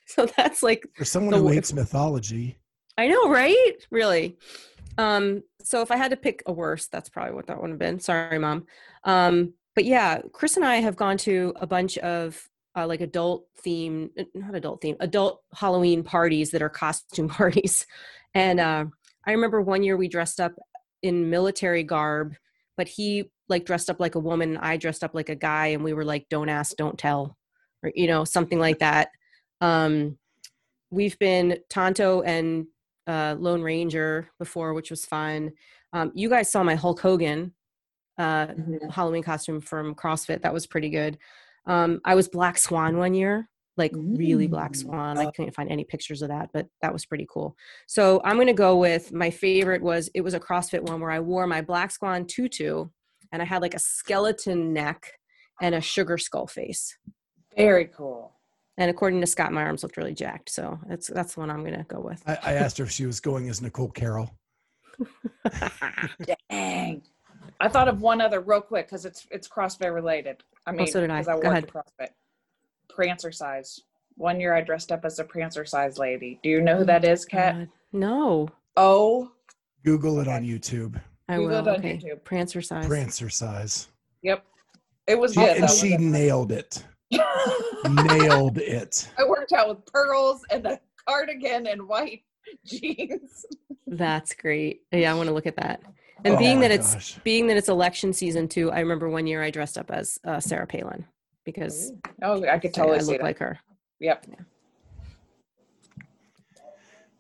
So 0.08 0.26
that's 0.26 0.64
like 0.64 0.86
For 0.96 1.06
someone 1.06 1.34
The 1.34 1.40
who 1.40 1.50
hates 1.50 1.72
mythology, 1.72 2.58
I 2.98 3.08
know, 3.08 3.30
right? 3.30 3.74
Really. 3.92 4.38
Um, 4.98 5.44
so 5.62 5.82
if 5.84 5.92
I 5.92 5.98
had 5.98 6.10
to 6.12 6.18
pick 6.18 6.42
a 6.48 6.52
worse, 6.52 6.88
that's 6.88 7.10
probably 7.10 7.36
what 7.36 7.46
that 7.48 7.62
would 7.62 7.70
have 7.70 7.80
been. 7.80 8.00
Sorry, 8.00 8.40
mom. 8.40 8.66
Um, 9.04 9.54
but 9.76 9.86
yeah, 9.86 10.22
Chris 10.34 10.58
and 10.58 10.66
I 10.66 10.78
have 10.78 10.96
gone 10.96 11.18
to 11.20 11.54
a 11.58 11.68
bunch 11.68 12.00
of 12.00 12.44
uh, 12.76 12.88
like 12.88 13.02
adult 13.02 13.46
theme, 13.60 14.10
not 14.34 14.56
adult 14.56 14.82
theme, 14.82 14.96
adult 15.00 15.44
Halloween 15.54 16.04
parties 16.04 16.50
that 16.52 16.64
are 16.64 16.70
costume 16.70 17.30
parties. 17.40 17.86
And 18.34 18.60
uh, 18.60 18.86
I 19.28 19.32
remember 19.34 19.62
one 19.62 19.84
year 19.84 19.98
we 19.98 20.08
dressed 20.08 20.40
up 20.40 20.54
in 21.04 21.30
military 21.30 21.84
garb, 21.84 22.36
but 22.78 22.88
he 22.88 23.30
like 23.50 23.66
dressed 23.66 23.90
up 23.90 24.00
like 24.00 24.16
a 24.16 24.20
woman, 24.20 24.58
I 24.58 24.78
dressed 24.78 25.04
up 25.04 25.14
like 25.14 25.30
a 25.30 25.36
guy, 25.36 25.68
and 25.68 25.84
we 25.84 25.94
were 25.94 26.06
like, 26.06 26.28
"Don't 26.30 26.50
ask, 26.50 26.76
don't 26.78 26.98
tell," 26.98 27.38
or 27.84 27.92
you 27.96 28.08
know, 28.08 28.24
something 28.24 28.60
like 28.60 28.80
that. 28.80 29.10
Um, 29.62 30.18
we've 30.92 31.18
been 31.20 31.60
Tonto 31.70 32.22
and 32.24 32.66
uh, 33.08 33.36
Lone 33.40 33.62
Ranger 33.62 34.30
before, 34.40 34.74
which 34.74 34.90
was 34.90 35.06
fun. 35.06 35.52
Um, 35.94 36.12
you 36.16 36.30
guys 36.30 36.52
saw 36.52 36.64
my 36.64 36.76
Hulk 36.76 37.00
Hogan 37.00 37.54
uh, 38.18 38.48
Mhm. 38.48 38.92
Halloween 38.92 39.24
costume 39.24 39.62
from 39.62 39.94
CrossFit. 39.96 40.42
That 40.42 40.54
was 40.54 40.66
pretty 40.68 40.90
good. 40.90 41.18
Um, 41.68 42.02
I 42.04 42.16
was 42.16 42.28
Black 42.28 42.58
Swan 42.58 42.98
one 42.98 43.14
year, 43.14 43.48
like 43.78 43.92
really 43.96 44.48
Black 44.48 44.72
Mm. 44.72 44.76
Swan. 44.78 45.18
I 45.18 45.30
couldn't 45.32 45.54
find 45.54 45.70
any 45.72 45.84
pictures 45.84 46.22
of 46.22 46.30
that, 46.30 46.50
but 46.54 46.68
that 46.82 46.92
was 46.92 47.06
pretty 47.06 47.28
cool. 47.30 47.56
So 47.88 48.22
I'm 48.24 48.36
going 48.36 48.48
to 48.48 48.54
go 48.54 48.78
with 48.78 49.14
my 49.14 49.30
favorite 49.30 49.82
was 49.82 50.10
it 50.14 50.22
was 50.22 50.34
a 50.34 50.40
CrossFit 50.40 50.82
one 50.82 51.00
where 51.00 51.12
I 51.12 51.20
wore 51.20 51.48
my 51.48 51.62
Black 51.62 51.92
Swan 51.92 52.26
tutu 52.26 52.86
and 53.32 53.42
I 53.42 53.46
had 53.46 53.62
like 53.62 53.74
a 53.76 53.80
skeleton 53.80 54.74
neck 54.74 55.14
and 55.62 55.76
a 55.76 55.82
sugar 55.82 56.18
skull 56.18 56.48
face. 56.48 56.98
Very 57.56 57.86
cool. 57.86 58.34
And 58.80 58.92
according 58.92 59.22
to 59.22 59.28
Scott, 59.28 59.52
my 59.52 59.64
arms 59.64 59.82
looked 59.82 59.98
really 59.98 60.14
jacked. 60.14 60.50
So 60.52 60.80
that's 60.88 61.08
that's 61.08 61.34
the 61.34 61.40
one 61.40 61.50
I'm 61.50 61.62
going 61.64 61.78
to 61.78 61.84
go 61.88 62.00
with. 62.00 62.22
I, 62.28 62.38
I 62.44 62.54
asked 62.54 62.78
her 62.78 62.84
if 62.84 62.92
she 62.92 63.06
was 63.08 63.20
going 63.20 63.50
as 63.50 63.62
Nicole 63.62 63.90
Carroll. 63.90 64.30
Dang. 66.50 67.02
I 67.60 67.68
thought 67.70 67.88
of 67.88 68.02
one 68.02 68.22
other 68.22 68.40
real 68.40 68.62
quick 68.62 68.86
because 68.88 69.06
it's 69.06 69.26
it's 69.32 69.48
CrossFit 69.48 69.94
related. 69.94 70.44
I 70.66 70.72
mean, 70.72 70.82
Oh, 70.82 70.86
so 70.86 71.02
did 71.02 71.10
I. 71.10 71.20
'cause 71.20 71.28
I 71.28 71.40
Go 71.40 71.50
ahead. 71.50 71.68
CrossFit. 71.68 72.10
Prancercise. 72.92 73.80
One 74.16 74.40
year 74.40 74.56
I 74.56 74.62
dressed 74.62 74.92
up 74.92 75.06
as 75.06 75.20
a 75.20 75.24
prancercise 75.24 75.98
lady. 76.00 76.40
Do 76.42 76.50
you 76.50 76.62
know 76.62 76.78
who 76.78 76.86
that 76.86 77.06
is, 77.06 77.24
Kat? 77.26 77.56
God, 77.56 77.70
no, 77.94 78.50
Oh, 78.76 79.32
Google 79.84 80.20
it 80.20 80.28
on 80.28 80.44
YouTube. 80.44 81.00
I 81.30 81.38
Google 81.38 81.58
it 81.58 81.62
will. 81.64 81.70
on 81.70 81.76
Okay. 81.80 81.98
YouTube. 81.98 82.22
Prancercise. 82.22 82.88
Prancer 82.88 83.30
size. 83.30 83.88
yep. 84.22 84.44
It 85.08 85.18
was 85.18 85.34
She, 85.34 85.40
good. 85.40 85.58
and 85.58 85.70
she 85.70 85.92
wasn't 85.94 86.02
nailed 86.12 86.52
it. 86.52 86.84
it? 87.12 87.22
Nailed 87.90 88.58
it. 88.58 89.10
I 89.18 89.24
worked 89.24 89.54
out 89.54 89.70
with 89.70 89.86
pearls 89.86 90.42
and 90.52 90.66
a 90.66 90.80
cardigan 91.08 91.68
and 91.68 91.88
white 91.88 92.24
jeans. 92.66 93.46
That's 93.86 94.34
great. 94.34 94.82
Yeah, 94.92 95.12
I 95.12 95.16
want 95.16 95.28
to 95.30 95.34
look 95.34 95.46
at 95.48 95.56
that. 95.58 95.82
And 96.26 96.36
Oh 96.36 96.38
being 96.38 96.58
my 96.58 96.64
that 96.68 96.72
it's 96.72 96.94
gosh. 96.96 97.20
being 97.24 97.48
that 97.48 97.58
it's 97.58 97.70
election 97.70 98.12
season 98.12 98.48
too, 98.48 98.72
I 98.72 98.80
remember 98.80 99.08
one 99.10 99.28
year 99.28 99.42
I 99.44 99.50
dressed 99.52 99.78
up 99.78 99.92
as 99.92 100.20
uh, 100.26 100.40
Sarah 100.40 100.68
Palin 100.68 101.06
because 101.48 101.94
Oh, 102.22 102.44
I 102.46 102.60
could 102.60 102.74
totally 102.74 102.98
I 102.98 103.02
see 103.02 103.14
look 103.14 103.22
like 103.22 103.40
her. 103.40 103.58
Yep. 104.02 104.26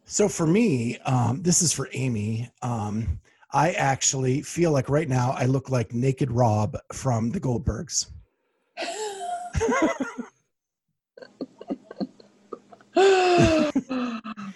So 0.03 0.27
for 0.27 0.45
me, 0.45 0.97
um, 1.05 1.41
this 1.41 1.61
is 1.61 1.71
for 1.71 1.87
Amy. 1.93 2.51
Um, 2.61 3.21
I 3.53 3.71
actually 3.71 4.41
feel 4.41 4.71
like 4.71 4.89
right 4.89 5.07
now 5.07 5.31
I 5.31 5.45
look 5.45 5.69
like 5.69 5.93
Naked 5.93 6.29
Rob 6.29 6.77
from 6.91 7.29
the 7.29 7.39
Goldbergs. 7.39 8.11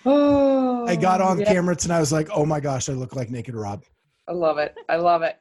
oh, 0.05 0.85
I 0.87 0.97
got 0.97 1.21
on 1.21 1.39
yeah. 1.39 1.45
camera 1.45 1.77
tonight. 1.77 1.97
I 1.97 2.01
was 2.01 2.11
like, 2.11 2.27
oh 2.35 2.45
my 2.45 2.59
gosh, 2.59 2.89
I 2.89 2.93
look 2.93 3.15
like 3.15 3.29
Naked 3.29 3.55
Rob. 3.55 3.85
I 4.27 4.33
love 4.33 4.57
it. 4.57 4.75
I 4.89 4.97
love 4.97 5.21
it. 5.21 5.37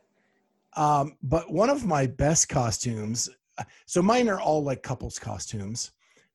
Um, 0.76 1.16
but 1.20 1.50
one 1.50 1.68
of 1.68 1.84
my 1.84 2.06
best 2.06 2.48
costumes, 2.48 3.28
so 3.86 4.02
mine 4.02 4.28
are 4.28 4.40
all 4.40 4.62
like 4.62 4.82
couples 4.82 5.18
costumes. 5.18 5.92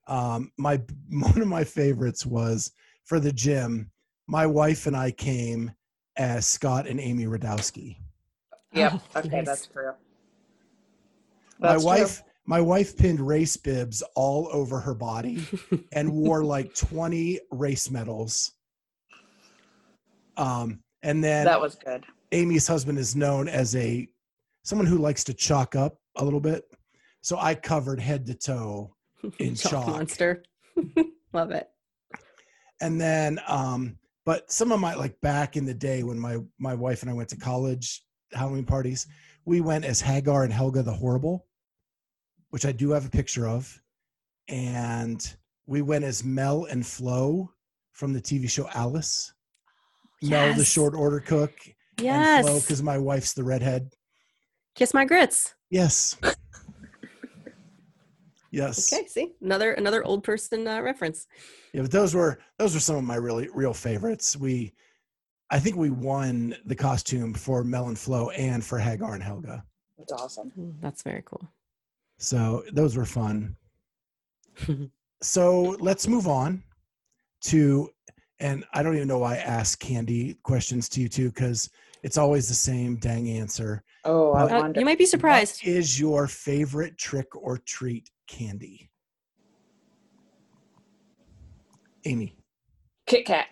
Um, 0.08 0.52
my 0.58 0.82
one 1.10 1.42
of 1.42 1.48
my 1.48 1.64
favorites 1.64 2.26
was 2.26 2.72
for 3.04 3.20
the 3.20 3.32
gym. 3.32 3.92
My 4.28 4.46
wife 4.46 4.88
and 4.88 4.96
I 4.98 5.12
came 5.12 5.72
as 6.18 6.48
Scott 6.48 6.88
and 6.88 7.00
Amy 7.00 7.26
Radowski. 7.26 7.98
Yep. 8.74 8.94
Oh, 8.96 9.20
okay, 9.20 9.30
nice. 9.38 9.46
that's 9.46 9.68
true. 9.68 9.92
my 11.60 11.70
That's 11.74 11.84
true. 11.84 11.88
wife, 11.92 12.24
my 12.46 12.62
wife 12.62 12.98
pinned 12.98 13.20
race 13.20 13.56
bibs 13.58 14.02
all 14.16 14.50
over 14.52 14.80
her 14.80 14.94
body 14.94 15.46
and 15.94 16.12
wore 16.12 16.44
like 16.44 16.74
20 16.76 17.40
race 17.52 17.90
medals. 17.90 18.52
Um, 20.38 20.82
and 21.04 21.24
then 21.24 21.46
That 21.46 21.62
was 21.62 21.76
good. 21.76 22.06
Amy's 22.32 22.68
husband 22.68 22.98
is 22.98 23.16
known 23.16 23.48
as 23.48 23.76
a 23.76 24.08
someone 24.64 24.88
who 24.88 24.98
likes 24.98 25.24
to 25.26 25.34
chalk 25.34 25.76
up 25.76 25.98
a 26.18 26.24
little 26.24 26.40
bit. 26.42 26.64
So 27.26 27.40
I 27.40 27.56
covered 27.56 28.00
head 28.00 28.28
to 28.28 28.36
toe. 28.36 28.94
In 29.40 29.56
Chalk 29.56 29.72
chalk. 29.72 29.88
monster. 29.88 30.44
Love 31.34 31.50
it. 31.50 31.68
And 32.80 33.02
then 33.02 33.40
um 33.48 33.98
but 34.26 34.52
some 34.52 34.72
of 34.72 34.80
my 34.80 34.94
like 34.94 35.20
back 35.22 35.58
in 35.58 35.66
the 35.66 35.74
day 35.74 36.04
when 36.04 36.20
my 36.20 36.38
my 36.60 36.76
wife 36.76 37.02
and 37.02 37.10
I 37.10 37.16
went 37.16 37.30
to 37.30 37.36
college 37.36 38.04
Halloween 38.32 38.64
parties, 38.64 39.08
we 39.44 39.60
went 39.60 39.86
as 39.86 40.02
Hagar 40.02 40.44
and 40.44 40.54
Helga 40.54 40.84
the 40.84 40.94
Horrible, 40.94 41.48
which 42.52 42.64
I 42.64 42.72
do 42.72 42.92
have 42.92 43.08
a 43.08 43.10
picture 43.10 43.48
of. 43.48 43.82
And 44.48 45.20
we 45.66 45.82
went 45.82 46.06
as 46.06 46.24
Mel 46.24 46.66
and 46.66 46.86
Flo 46.86 47.52
from 47.94 48.14
the 48.14 48.22
TV 48.22 48.48
show 48.48 48.70
Alice. 48.76 49.34
Mel 50.22 50.54
the 50.54 50.64
short 50.64 50.94
order 50.94 51.20
cook 51.20 51.54
Yes. 52.00 52.46
Flo 52.46 52.60
because 52.60 52.84
my 52.84 53.00
wife's 53.00 53.34
the 53.34 53.44
redhead. 53.44 53.90
Kiss 54.76 54.94
my 54.94 55.06
grits. 55.06 55.56
Yes. 55.72 56.18
yes. 58.56 58.92
Okay, 58.92 59.06
see 59.08 59.34
another 59.42 59.74
another 59.74 60.04
old 60.04 60.24
person 60.24 60.68
uh, 60.68 60.82
reference. 60.82 61.28
Yeah, 61.74 61.82
but 61.84 61.92
those 61.92 62.16
were 62.16 62.40
those 62.58 62.74
were 62.74 62.80
some 62.80 62.96
of 62.96 63.04
my 63.04 63.16
really 63.16 63.50
real 63.54 63.74
favorites. 63.74 64.36
We, 64.38 64.74
I 65.52 65.60
think 65.60 65.76
we 65.76 65.90
won 65.90 66.56
the 66.66 66.76
costume 66.76 67.34
for 67.34 67.64
Mel 67.64 67.88
and 67.88 68.00
Flo 68.00 68.30
and 68.32 68.64
for 68.64 68.80
Hagar 68.80 69.14
and 69.14 69.24
Helga. 69.24 69.64
That's 69.98 70.14
awesome. 70.14 70.52
That's 70.82 71.04
very 71.04 71.24
cool. 71.26 71.48
So 72.18 72.64
those 72.72 72.96
were 72.98 73.06
fun. 73.06 73.56
so 75.22 75.76
let's 75.80 76.08
move 76.08 76.28
on 76.28 76.64
to, 77.42 77.90
and 78.40 78.66
I 78.74 78.82
don't 78.84 78.96
even 78.96 79.08
know 79.08 79.20
why 79.20 79.36
I 79.36 79.38
ask 79.40 79.80
Candy 79.80 80.38
questions 80.44 80.90
to 80.90 81.02
you 81.02 81.10
too, 81.10 81.30
because 81.30 81.70
it's 82.04 82.18
always 82.18 82.48
the 82.48 82.54
same 82.54 82.98
dang 82.98 83.30
answer. 83.30 83.84
Oh, 84.04 84.32
I 84.34 84.44
Uh, 84.44 84.60
wonder. 84.62 84.80
you 84.80 84.86
might 84.86 84.98
be 84.98 85.06
surprised. 85.06 85.62
What 85.64 85.68
is 85.74 86.00
your 86.00 86.28
favorite 86.28 86.98
trick 86.98 87.36
or 87.36 87.58
treat 87.58 88.10
candy? 88.28 88.90
Amy. 92.06 92.36
Kit 93.08 93.26
Kat. 93.26 93.48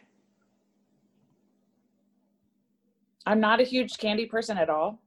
I'm 3.26 3.40
not 3.40 3.62
a 3.62 3.64
huge 3.64 3.98
candy 3.98 4.26
person 4.26 4.58
at 4.58 4.70
all. 4.70 5.00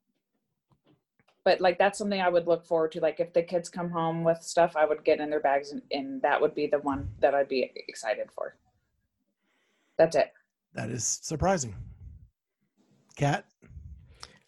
But 1.45 1.61
like 1.61 1.79
that's 1.79 1.99
something 1.99 2.21
I 2.21 2.29
would 2.29 2.49
look 2.49 2.65
forward 2.65 2.93
to. 2.93 3.01
Like 3.01 3.21
if 3.21 3.33
the 3.33 3.43
kids 3.43 3.69
come 3.69 3.89
home 3.89 4.25
with 4.25 4.43
stuff, 4.43 4.75
I 4.75 4.85
would 4.85 5.05
get 5.05 5.21
in 5.21 5.31
their 5.31 5.41
bags 5.41 5.71
and, 5.71 5.83
and 5.93 6.21
that 6.23 6.41
would 6.41 6.55
be 6.55 6.67
the 6.67 6.81
one 6.81 7.09
that 7.21 7.35
I'd 7.35 7.49
be 7.49 7.71
excited 7.89 8.29
for. 8.35 8.57
That's 9.97 10.17
it. 10.17 10.33
That 10.75 10.91
is 10.91 11.21
surprising. 11.23 11.75
Kat. 13.17 13.45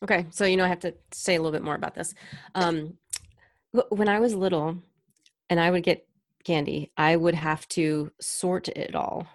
Okay, 0.03 0.27
so 0.31 0.45
you 0.45 0.57
know 0.57 0.65
I 0.65 0.69
have 0.69 0.81
to 0.81 0.95
say 1.13 1.37
a 1.37 1.39
little 1.39 1.53
bit 1.53 1.63
more 1.63 1.75
about 1.75 1.95
this. 1.95 2.15
Um, 2.55 2.95
when 3.91 4.09
I 4.09 4.21
was 4.21 4.35
little, 4.35 4.77
and 5.51 5.59
I 5.61 5.71
would 5.71 5.83
get 5.83 6.07
candy, 6.45 6.93
I 6.97 7.17
would 7.17 7.35
have 7.35 7.67
to 7.71 8.11
sort 8.21 8.69
it 8.69 8.95
all 8.95 9.27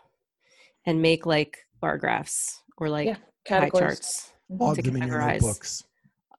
and 0.86 1.02
make 1.02 1.26
like 1.26 1.60
bar 1.80 1.98
graphs 1.98 2.62
or 2.78 2.90
like 2.90 3.08
Yeah, 3.08 3.18
pie 3.48 3.70
charts 3.70 4.32
Log 4.50 4.76
to 4.78 4.82
them 4.82 4.96
in 4.98 5.04
categorize. 5.10 5.42
notebooks. 5.42 5.84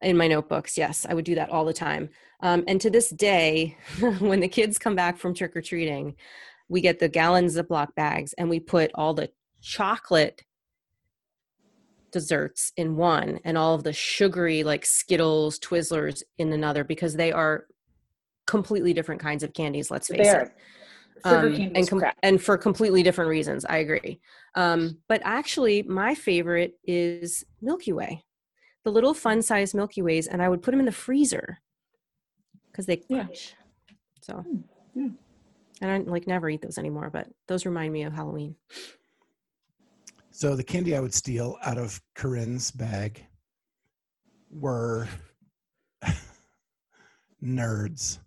in 0.03 0.17
my 0.17 0.29
notebooks. 0.29 0.77
Yes, 0.77 1.07
I 1.09 1.15
would 1.15 1.25
do 1.25 1.35
that 1.37 1.51
all 1.51 1.65
the 1.65 1.73
time. 1.73 2.11
Um, 2.41 2.65
and 2.67 2.81
to 2.81 2.91
this 2.91 3.11
day, 3.11 3.77
when 4.21 4.41
the 4.41 4.49
kids 4.49 4.79
come 4.79 4.95
back 4.95 5.17
from 5.17 5.35
trick 5.35 5.57
or 5.57 5.63
treating, 5.63 6.15
we 6.69 6.81
get 6.81 6.99
the 6.99 7.09
gallon 7.09 7.47
Ziploc 7.47 7.95
bags 7.95 8.33
and 8.35 8.49
we 8.51 8.61
put 8.61 8.91
all 8.95 9.15
the 9.15 9.31
chocolate 9.63 10.43
desserts 12.13 12.73
in 12.77 12.97
one 12.97 13.41
and 13.45 13.59
all 13.59 13.75
of 13.75 13.83
the 13.83 13.93
sugary 13.93 14.63
like 14.63 14.87
Skittles, 14.87 15.59
Twizzlers 15.59 16.23
in 16.39 16.53
another 16.53 16.85
because 16.85 17.15
they 17.17 17.33
are 17.33 17.67
completely 18.47 18.93
different 18.93 19.21
kinds 19.21 19.43
of 19.43 19.53
candies, 19.53 19.91
let's 19.91 20.09
face 20.09 20.19
They 20.19 20.29
it. 20.29 20.35
are. 20.35 20.55
Sugar 21.27 21.47
Um, 21.55 21.73
and 21.75 21.89
com- 21.89 22.03
and 22.23 22.43
for 22.43 22.59
completely 22.59 23.03
different 23.03 23.31
reasons. 23.31 23.65
I 23.65 23.79
agree. 23.79 24.21
Um, 24.57 24.99
but 25.09 25.23
actually, 25.25 25.83
my 25.83 26.15
favorite 26.15 26.75
is 26.85 27.45
Milky 27.63 27.93
Way, 27.93 28.25
the 28.85 28.93
little 28.93 29.15
fun 29.15 29.41
size 29.41 29.73
Milky 29.75 30.03
Ways, 30.03 30.27
and 30.27 30.43
I 30.43 30.49
would 30.51 30.61
put 30.63 30.73
them 30.73 30.81
in 30.81 30.87
the 30.87 30.93
freezer 30.93 31.59
because 32.71 32.85
they 32.87 33.03
Yeah. 33.09 33.25
crunch. 33.25 33.55
So, 34.21 34.35
Hmm, 34.43 34.59
yeah. 34.95 35.09
and 35.81 35.91
I 35.91 35.99
like 35.99 36.27
never 36.27 36.51
eat 36.51 36.61
those 36.61 36.77
anymore. 36.77 37.09
But 37.11 37.29
those 37.47 37.65
remind 37.65 37.93
me 37.93 38.03
of 38.03 38.13
Halloween. 38.13 38.57
So 40.31 40.57
the 40.57 40.65
candy 40.65 40.95
I 40.97 41.01
would 41.01 41.15
steal 41.15 41.57
out 41.63 41.79
of 41.79 42.03
Corinne's 42.15 42.71
bag 42.71 43.25
were 44.51 45.09
nerds. 47.43 48.19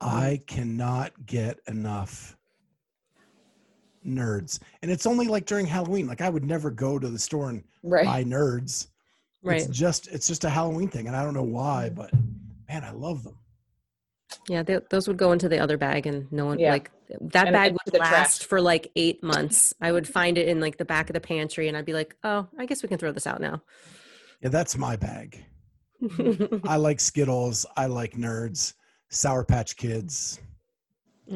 I 0.00 0.40
mm-hmm. 0.40 0.54
cannot 0.54 1.26
get 1.26 1.58
enough 1.68 2.36
nerds. 4.06 4.60
And 4.82 4.90
it's 4.90 5.06
only 5.06 5.26
like 5.28 5.46
during 5.46 5.66
Halloween. 5.66 6.06
Like 6.06 6.20
I 6.20 6.30
would 6.30 6.44
never 6.44 6.70
go 6.70 6.98
to 6.98 7.08
the 7.08 7.18
store 7.18 7.50
and 7.50 7.64
Right. 7.82 8.04
buy 8.06 8.24
nerds. 8.24 8.88
Right? 9.42 9.62
It's 9.62 9.76
just 9.76 10.08
it's 10.08 10.26
just 10.26 10.44
a 10.44 10.50
Halloween 10.50 10.88
thing. 10.88 11.06
And 11.06 11.16
I 11.16 11.24
don't 11.24 11.34
know 11.34 11.42
why, 11.42 11.86
mm-hmm. 11.86 11.94
but 11.94 12.10
man, 12.68 12.84
I 12.84 12.90
love 12.92 13.24
them. 13.24 13.36
Yeah, 14.48 14.62
they, 14.62 14.78
those 14.90 15.08
would 15.08 15.16
go 15.16 15.32
into 15.32 15.48
the 15.48 15.58
other 15.58 15.76
bag, 15.76 16.06
and 16.06 16.30
no 16.30 16.46
one 16.46 16.58
Yeah. 16.60 16.70
like 16.70 16.90
that 17.20 17.48
And 17.48 17.54
bag 17.54 17.72
would 17.72 17.92
the 17.92 17.98
last 17.98 18.42
trash. 18.42 18.48
for 18.48 18.60
like 18.60 18.92
eight 18.94 19.22
months. 19.24 19.74
I 19.80 19.90
would 19.90 20.06
find 20.06 20.38
it 20.38 20.46
in 20.46 20.60
like 20.60 20.76
the 20.76 20.84
back 20.84 21.10
of 21.10 21.14
the 21.14 21.20
pantry, 21.20 21.66
and 21.66 21.76
I'd 21.76 21.84
be 21.84 21.92
like, 21.92 22.14
"Oh, 22.22 22.46
I 22.56 22.66
guess 22.66 22.82
we 22.82 22.88
can 22.88 22.98
throw 22.98 23.10
this 23.10 23.26
out 23.26 23.40
now." 23.40 23.62
Yeah, 24.40 24.50
that's 24.50 24.78
my 24.78 24.94
bag. 24.94 25.44
I 26.64 26.76
like 26.76 27.00
Skittles. 27.00 27.66
I 27.76 27.86
like 27.86 28.12
nerds, 28.12 28.74
Sour 29.10 29.44
Patch 29.44 29.76
Kids, 29.76 30.40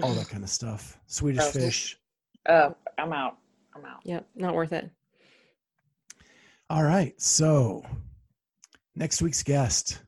all 0.03 0.15
that 0.15 0.29
kind 0.29 0.43
of 0.45 0.51
stuff. 0.51 0.99
Swedish 1.07 1.45
so- 1.45 1.51
fish. 1.51 1.99
Uh, 2.47 2.71
I'm 2.99 3.13
out. 3.13 3.39
I'm 3.75 3.85
out. 3.85 4.01
Yep, 4.05 4.29
not 4.37 4.55
worth 4.55 4.73
it. 4.73 4.91
All 6.71 6.85
right. 6.85 7.19
So, 7.21 7.85
next 8.95 9.23
week's 9.23 9.43
guest. 9.43 10.01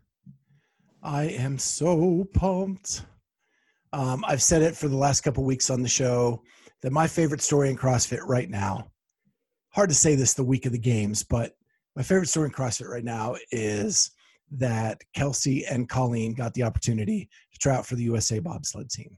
I 1.03 1.25
am 1.25 1.59
so 1.59 2.27
pumped. 2.35 3.05
Um, 3.93 4.25
I've 4.27 4.43
said 4.43 4.63
it 4.63 4.77
for 4.77 4.89
the 4.89 4.97
last 4.97 5.23
couple 5.23 5.45
weeks 5.45 5.71
on 5.71 5.83
the 5.83 5.89
show 5.89 6.43
that 6.83 6.93
my 6.93 7.07
favorite 7.07 7.41
story 7.41 7.71
in 7.71 7.77
CrossFit 7.77 8.21
right 8.27 8.51
now, 8.51 8.91
hard 9.71 9.89
to 9.89 9.95
say 9.95 10.15
this 10.15 10.35
the 10.35 10.45
week 10.45 10.67
of 10.67 10.73
the 10.73 10.79
games, 10.79 11.23
but 11.23 11.53
my 11.95 12.03
favorite 12.03 12.29
story 12.29 12.47
in 12.47 12.53
CrossFit 12.53 12.89
right 12.89 13.05
now 13.05 13.37
is 13.51 14.11
that 14.53 15.03
Kelsey 15.15 15.67
and 15.67 15.89
Colleen 15.89 16.35
got 16.35 16.55
the 16.55 16.63
opportunity 16.63 17.29
to 17.53 17.59
try 17.59 17.75
out 17.75 17.87
for 17.87 17.97
the 17.97 18.05
USA 18.05 18.39
bobsled 18.39 18.91
team. 18.91 19.17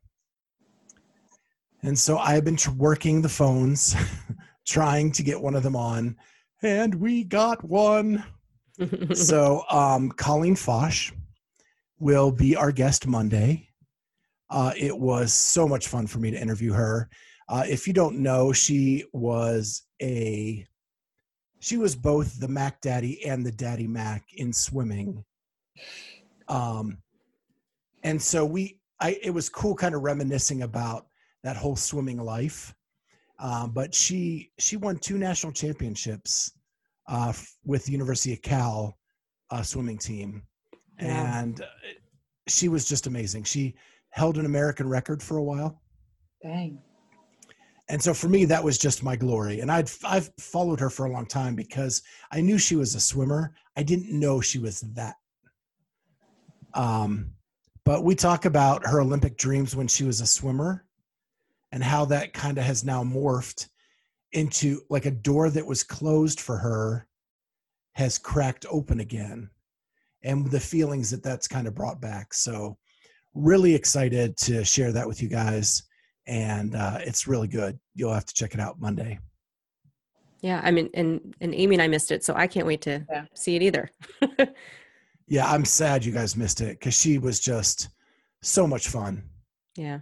And 1.83 1.99
so 1.99 2.18
I 2.18 2.35
have 2.35 2.45
been 2.45 2.59
working 2.76 3.22
the 3.22 3.29
phones, 3.29 3.95
trying 4.66 5.12
to 5.12 5.22
get 5.22 5.41
one 5.41 5.55
of 5.55 5.62
them 5.62 5.76
on, 5.76 6.16
and 6.62 6.95
we 6.95 7.24
got 7.24 7.62
one. 7.62 8.24
so 9.14 9.62
um, 9.70 10.11
Colleen 10.11 10.57
Fotsch 10.57 11.12
will 12.01 12.33
be 12.33 12.57
our 12.57 12.72
guest 12.72 13.07
Monday. 13.07 13.68
Uh, 14.51 14.72
it 14.76 14.97
was 14.97 15.33
so 15.33 15.68
much 15.68 15.89
fun 15.89 16.07
for 16.07 16.18
me 16.18 16.31
to 16.31 16.41
interview 16.41 16.72
her. 16.72 17.09
Uh, 17.49 17.64
if 17.68 17.87
you 17.87 17.93
don't 17.93 18.18
know, 18.18 18.53
she 18.53 19.05
was 19.12 19.83
a 20.03 20.66
she 21.61 21.76
was 21.76 21.96
both 21.96 22.38
the 22.40 22.48
Mac 22.48 22.80
Daddy 22.80 23.24
and 23.26 23.44
the 23.44 23.52
Daddy 23.52 23.86
Mac 23.86 24.24
in 24.34 24.52
swimming. 24.52 25.24
Um, 26.48 26.98
and 28.02 28.20
so 28.20 28.44
we, 28.44 28.78
I 29.00 29.18
it 29.22 29.30
was 29.30 29.48
cool, 29.48 29.74
kind 29.74 29.94
of 29.94 30.02
reminiscing 30.02 30.62
about 30.62 31.06
that 31.44 31.56
whole 31.56 31.76
swimming 31.76 32.18
life. 32.18 32.74
Um, 33.40 33.70
but 33.70 33.94
she 33.94 34.50
she 34.59 34.76
won 34.76 34.98
two 34.98 35.18
national 35.18 35.52
championships 35.52 36.52
uh, 37.09 37.32
with 37.64 37.84
the 37.84 37.92
University 37.92 38.32
of 38.32 38.42
Cal 38.42 38.98
uh, 39.50 39.62
swimming 39.62 39.98
team, 39.98 40.42
Yeah. 41.00 41.40
and 41.40 41.61
uh, 41.61 41.66
she 42.48 42.68
was 42.68 42.84
just 42.84 43.06
amazing. 43.06 43.44
She 43.44 43.76
held 44.11 44.38
an 44.38 44.46
American 44.46 44.88
record 44.88 45.22
for 45.22 45.36
a 45.36 45.42
while, 45.42 45.80
Dang. 46.42 46.80
And 47.89 48.03
so 48.03 48.12
for 48.12 48.28
me 48.28 48.45
that 48.45 48.62
was 48.62 48.78
just 48.78 49.03
my 49.03 49.16
glory. 49.16 49.61
And 49.61 49.70
I'd 49.70 49.91
I've 50.05 50.30
followed 50.39 50.80
her 50.80 50.91
for 50.91 51.07
a 51.07 51.11
long 51.11 51.26
time 51.26 51.55
because 51.55 52.03
I 52.30 52.41
knew 52.41 52.59
she 52.59 52.76
was 52.76 52.95
a 52.95 53.01
swimmer. 53.01 53.55
I 53.76 53.82
didn't 53.82 54.18
know 54.18 54.41
she 54.41 54.59
was 54.59 54.80
that. 54.80 55.14
Um, 56.74 57.32
but 57.84 58.05
we 58.05 58.14
talk 58.14 58.45
about 58.45 58.86
her 58.86 59.01
Olympic 59.01 59.39
dreams 59.39 59.74
when 59.74 59.89
she 59.89 60.05
was 60.05 60.20
a 60.20 60.26
swimmer, 60.26 60.84
and 61.72 61.82
how 61.82 62.05
that 62.07 62.32
kind 62.32 62.59
of 62.59 62.64
has 62.64 62.84
now 62.84 63.03
morphed 63.03 63.68
into 64.32 64.80
like 64.91 65.07
a 65.07 65.11
door 65.11 65.51
that 65.51 65.66
was 65.66 65.82
closed 65.82 66.41
for 66.41 66.59
her 66.59 67.07
has 67.93 68.18
cracked 68.18 68.66
open 68.70 69.01
again 69.01 69.49
and 70.22 70.51
the 70.51 70.61
feelings 70.61 71.11
that 71.11 71.22
that's 71.22 71.49
kind 71.49 71.66
of 71.66 71.74
brought 71.74 72.01
back 72.01 72.34
so 72.34 72.76
really 73.34 73.74
excited 73.74 74.36
to 74.36 74.64
share 74.64 74.93
that 74.93 75.09
with 75.09 75.22
you 75.22 75.28
guys 75.28 75.84
and 76.29 76.76
uh, 76.76 76.99
it's 77.01 77.26
really 77.26 77.49
good 77.49 77.79
you'll 77.95 78.12
have 78.12 78.26
to 78.26 78.35
check 78.35 78.55
it 78.55 78.61
out 78.61 78.81
monday 78.81 79.18
yeah, 80.41 80.61
I 80.62 80.70
mean, 80.70 80.89
and 80.95 81.35
and 81.41 81.53
Amy 81.53 81.74
and 81.74 81.83
I 81.83 81.89
missed 81.89 82.12
it, 82.12 82.22
so 82.22 82.33
I 82.37 82.47
can't 82.47 82.64
wait 82.64 82.81
to 82.83 83.05
Yeah. 83.11 83.24
see 83.35 83.57
it 83.57 83.62
either. 83.62 83.91
yeah 85.26 85.51
i'm 85.53 85.64
sad 85.64 86.05
you 86.05 86.12
guys 86.12 86.37
missed 86.37 86.61
it 86.61 86.79
because 86.79 86.95
she 86.95 87.18
was 87.18 87.39
just 87.41 87.89
so 88.43 88.66
much 88.66 88.89
fun 88.89 89.22
yeah, 89.76 90.01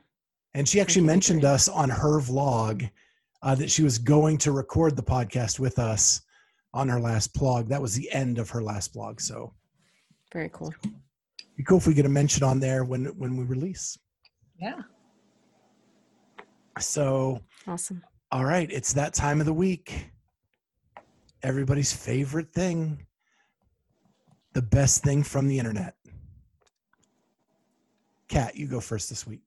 and 0.54 0.68
she 0.68 0.80
actually 0.80 1.06
mentioned 1.06 1.44
us 1.44 1.68
on 1.68 1.88
her 1.88 2.20
vlog 2.20 2.88
uh, 3.42 3.54
that 3.54 3.70
she 3.70 3.82
was 3.82 3.98
going 3.98 4.36
to 4.38 4.52
record 4.52 4.94
the 4.96 5.02
podcast 5.02 5.58
with 5.58 5.78
us 5.78 6.20
on 6.74 6.86
her 6.88 7.00
last 7.00 7.32
blog 7.34 7.68
that 7.68 7.80
was 7.82 7.94
the 7.94 8.10
end 8.12 8.38
of 8.38 8.50
her 8.50 8.62
last 8.62 8.92
blog 8.92 9.20
so 9.20 9.52
very 10.32 10.50
cool. 10.52 10.72
be 11.56 11.62
cool 11.64 11.78
if 11.78 11.86
we 11.86 11.94
get 11.94 12.06
a 12.06 12.08
mention 12.08 12.42
on 12.44 12.60
there 12.60 12.84
when 12.84 13.06
when 13.18 13.36
we 13.38 13.44
release 13.44 13.98
Yeah. 14.60 14.80
So 16.80 17.40
Awesome. 17.66 18.02
all 18.32 18.44
right 18.44 18.70
it's 18.70 18.92
that 18.94 19.14
time 19.14 19.40
of 19.40 19.46
the 19.46 19.52
week 19.52 20.10
everybody's 21.42 21.92
favorite 21.92 22.52
thing 22.52 23.06
the 24.52 24.62
best 24.62 25.02
thing 25.02 25.22
from 25.22 25.48
the 25.48 25.58
internet 25.58 25.94
kat 28.28 28.56
you 28.56 28.66
go 28.66 28.80
first 28.80 29.08
this 29.08 29.26
week 29.26 29.40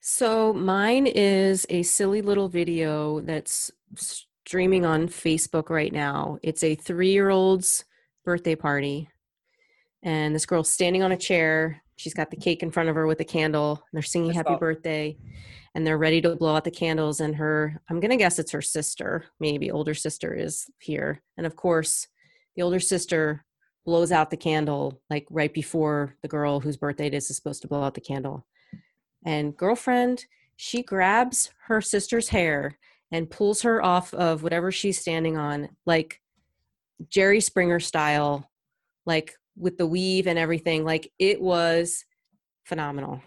So 0.00 0.52
mine 0.52 1.06
is 1.06 1.66
a 1.68 1.82
silly 1.82 2.22
little 2.22 2.48
video 2.48 3.20
that's 3.20 3.70
streaming 3.96 4.86
on 4.86 5.08
Facebook 5.08 5.68
right 5.70 5.92
now. 5.92 6.38
It's 6.42 6.62
a 6.62 6.74
three-year-old's 6.76 7.84
birthday 8.24 8.54
party, 8.54 9.08
and 10.02 10.34
this 10.34 10.46
girl's 10.46 10.70
standing 10.70 11.02
on 11.02 11.12
a 11.12 11.16
chair. 11.16 11.82
She's 11.98 12.14
got 12.14 12.30
the 12.30 12.36
cake 12.36 12.62
in 12.62 12.70
front 12.70 12.88
of 12.88 12.94
her 12.94 13.06
with 13.06 13.20
a 13.20 13.24
candle. 13.24 13.72
And 13.72 13.82
they're 13.92 14.02
singing 14.02 14.32
That's 14.32 14.48
"Happy. 14.48 14.58
Birthday," 14.58 15.18
and 15.74 15.86
they're 15.86 15.98
ready 15.98 16.20
to 16.22 16.36
blow 16.36 16.56
out 16.56 16.64
the 16.64 16.70
candles. 16.70 17.20
And 17.20 17.36
her, 17.36 17.80
I'm 17.90 18.00
gonna 18.00 18.16
guess 18.16 18.38
it's 18.38 18.52
her 18.52 18.62
sister, 18.62 19.26
maybe 19.40 19.70
older 19.70 19.94
sister, 19.94 20.34
is 20.34 20.70
here. 20.78 21.22
And 21.36 21.46
of 21.46 21.56
course, 21.56 22.06
the 22.54 22.62
older 22.62 22.80
sister 22.80 23.44
blows 23.88 24.12
out 24.12 24.28
the 24.28 24.36
candle 24.36 25.00
like 25.08 25.26
right 25.30 25.54
before 25.54 26.14
the 26.20 26.28
girl 26.28 26.60
whose 26.60 26.76
birthday 26.76 27.06
it 27.06 27.14
is 27.14 27.30
is 27.30 27.36
supposed 27.36 27.62
to 27.62 27.68
blow 27.68 27.82
out 27.82 27.94
the 27.94 28.02
candle 28.02 28.46
and 29.24 29.56
girlfriend 29.56 30.26
she 30.56 30.82
grabs 30.82 31.50
her 31.68 31.80
sister's 31.80 32.28
hair 32.28 32.78
and 33.12 33.30
pulls 33.30 33.62
her 33.62 33.82
off 33.82 34.12
of 34.12 34.42
whatever 34.42 34.70
she's 34.70 35.00
standing 35.00 35.38
on 35.38 35.70
like 35.86 36.20
jerry 37.08 37.40
springer 37.40 37.80
style 37.80 38.50
like 39.06 39.37
with 39.58 39.76
the 39.78 39.86
weave 39.86 40.26
and 40.26 40.38
everything 40.38 40.84
like 40.84 41.10
it 41.18 41.40
was 41.40 42.04
phenomenal. 42.64 43.20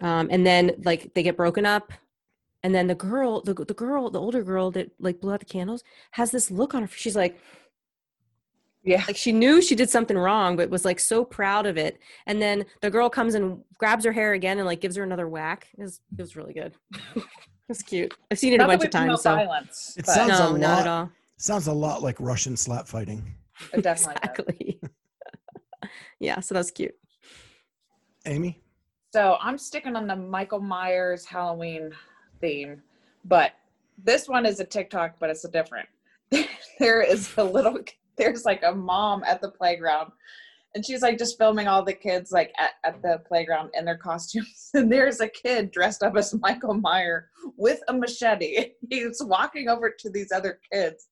Um, 0.00 0.28
and 0.30 0.46
then 0.46 0.72
like 0.84 1.12
they 1.14 1.22
get 1.22 1.36
broken 1.36 1.66
up 1.66 1.92
and 2.62 2.74
then 2.74 2.86
the 2.86 2.94
girl 2.94 3.42
the, 3.42 3.52
the 3.54 3.74
girl 3.74 4.08
the 4.10 4.20
older 4.20 4.42
girl 4.42 4.70
that 4.72 4.90
like 4.98 5.20
blew 5.20 5.32
out 5.32 5.40
the 5.40 5.46
candles 5.46 5.82
has 6.12 6.30
this 6.30 6.50
look 6.50 6.74
on 6.74 6.82
her 6.82 6.88
she's 6.88 7.14
like 7.16 7.38
Yeah. 8.84 9.04
like 9.06 9.16
she 9.16 9.32
knew 9.32 9.60
she 9.60 9.74
did 9.74 9.90
something 9.90 10.16
wrong 10.16 10.56
but 10.56 10.70
was 10.70 10.84
like 10.84 10.98
so 10.98 11.24
proud 11.24 11.66
of 11.66 11.76
it. 11.76 11.98
And 12.26 12.40
then 12.40 12.64
the 12.80 12.90
girl 12.90 13.10
comes 13.10 13.34
and 13.34 13.62
grabs 13.78 14.04
her 14.04 14.12
hair 14.12 14.32
again 14.32 14.58
and 14.58 14.66
like 14.66 14.80
gives 14.80 14.96
her 14.96 15.02
another 15.02 15.28
whack. 15.28 15.68
It 15.78 15.82
was, 15.82 16.00
it 16.16 16.20
was 16.20 16.36
really 16.36 16.54
good. 16.54 16.72
It's 17.68 17.80
cute. 17.80 18.12
I've 18.30 18.38
seen 18.38 18.52
it 18.52 18.58
Not 18.58 18.64
a 18.64 18.72
bunch 18.72 18.84
of 18.84 18.90
times 18.90 19.06
promote 19.06 19.20
so. 19.22 19.34
violence. 19.34 19.94
It 19.96 20.06
sounds 20.06 20.38
no 20.38 20.54
a 20.54 20.58
not 20.58 20.68
lot- 20.68 20.80
at 20.80 20.86
all. 20.88 21.10
sounds 21.38 21.68
a 21.68 21.72
lot 21.72 22.02
like 22.02 22.16
russian 22.18 22.54
slap 22.56 22.86
fighting. 22.86 23.34
It 23.72 23.82
definitely 23.82 24.14
does. 24.14 24.30
exactly 24.30 24.80
yeah 26.20 26.40
so 26.40 26.54
that's 26.54 26.70
cute 26.70 26.94
amy 28.26 28.60
So 29.12 29.36
I'm 29.40 29.58
sticking 29.58 29.94
on 29.94 30.06
the 30.06 30.16
Michael 30.16 30.60
Myers 30.60 31.26
Halloween 31.26 31.90
theme, 32.40 32.82
but 33.26 33.52
this 34.02 34.28
one 34.28 34.46
is 34.46 34.60
a 34.60 34.64
TikTok, 34.64 35.16
but 35.18 35.30
it's 35.30 35.44
a 35.44 35.50
different. 35.50 35.88
there 36.78 37.02
is 37.02 37.30
a 37.36 37.44
little. 37.44 37.78
There's 38.16 38.44
like 38.44 38.62
a 38.62 38.74
mom 38.74 39.22
at 39.24 39.40
the 39.40 39.50
playground, 39.50 40.12
and 40.74 40.84
she's 40.84 41.02
like 41.02 41.18
just 41.18 41.38
filming 41.38 41.68
all 41.68 41.82
the 41.82 41.92
kids 41.92 42.32
like 42.32 42.52
at, 42.58 42.72
at 42.84 43.02
the 43.02 43.20
playground 43.26 43.70
in 43.74 43.84
their 43.84 43.98
costumes. 43.98 44.70
And 44.74 44.90
there's 44.90 45.20
a 45.20 45.28
kid 45.28 45.70
dressed 45.70 46.02
up 46.02 46.16
as 46.16 46.34
Michael 46.40 46.72
Meyer 46.72 47.28
with 47.58 47.80
a 47.88 47.92
machete. 47.92 48.70
He's 48.90 49.22
walking 49.22 49.68
over 49.68 49.90
to 49.90 50.08
these 50.08 50.32
other 50.32 50.60
kids. 50.72 51.08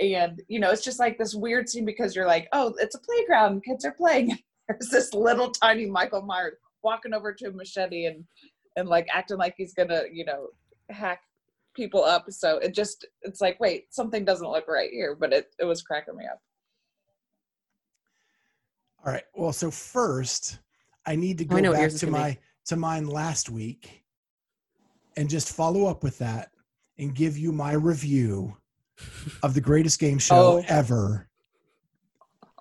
And 0.00 0.40
you 0.48 0.58
know, 0.60 0.70
it's 0.70 0.84
just 0.84 0.98
like 0.98 1.18
this 1.18 1.34
weird 1.34 1.68
scene 1.68 1.84
because 1.84 2.16
you're 2.16 2.26
like, 2.26 2.48
oh, 2.52 2.74
it's 2.78 2.94
a 2.94 3.00
playground, 3.00 3.62
kids 3.64 3.84
are 3.84 3.92
playing. 3.92 4.36
There's 4.68 4.88
this 4.88 5.12
little 5.14 5.50
tiny 5.50 5.86
Michael 5.86 6.22
Myers 6.22 6.54
walking 6.82 7.12
over 7.12 7.32
to 7.34 7.48
a 7.48 7.52
machete 7.52 8.06
and 8.06 8.24
and 8.76 8.88
like 8.88 9.08
acting 9.12 9.36
like 9.36 9.54
he's 9.56 9.74
gonna, 9.74 10.02
you 10.10 10.24
know, 10.24 10.48
hack 10.90 11.20
people 11.74 12.02
up. 12.04 12.26
So 12.30 12.58
it 12.58 12.74
just 12.74 13.06
it's 13.22 13.40
like, 13.40 13.60
wait, 13.60 13.92
something 13.92 14.24
doesn't 14.24 14.46
look 14.48 14.68
right 14.68 14.90
here, 14.90 15.14
but 15.18 15.32
it, 15.32 15.48
it 15.58 15.64
was 15.64 15.82
cracking 15.82 16.16
me 16.16 16.24
up. 16.26 16.40
All 19.04 19.12
right. 19.12 19.24
Well, 19.34 19.52
so 19.52 19.70
first, 19.70 20.58
I 21.06 21.16
need 21.16 21.38
to 21.38 21.44
Oh, 21.50 21.54
go 21.56 21.60
know 21.60 21.70
what 21.72 21.78
back 21.78 21.90
to 22.00 22.06
gonna 22.06 22.16
be. 22.18 22.22
my 22.22 22.38
to 22.66 22.76
mine 22.76 23.06
last 23.06 23.50
week 23.50 24.04
and 25.16 25.28
just 25.28 25.52
follow 25.52 25.86
up 25.86 26.02
with 26.02 26.18
that 26.18 26.50
and 26.98 27.14
give 27.14 27.36
you 27.36 27.50
my 27.52 27.72
review 27.72 28.56
of 29.42 29.54
the 29.54 29.60
greatest 29.60 29.98
game 29.98 30.18
show 30.18 30.58
Oh. 30.58 30.64
ever. 30.68 31.28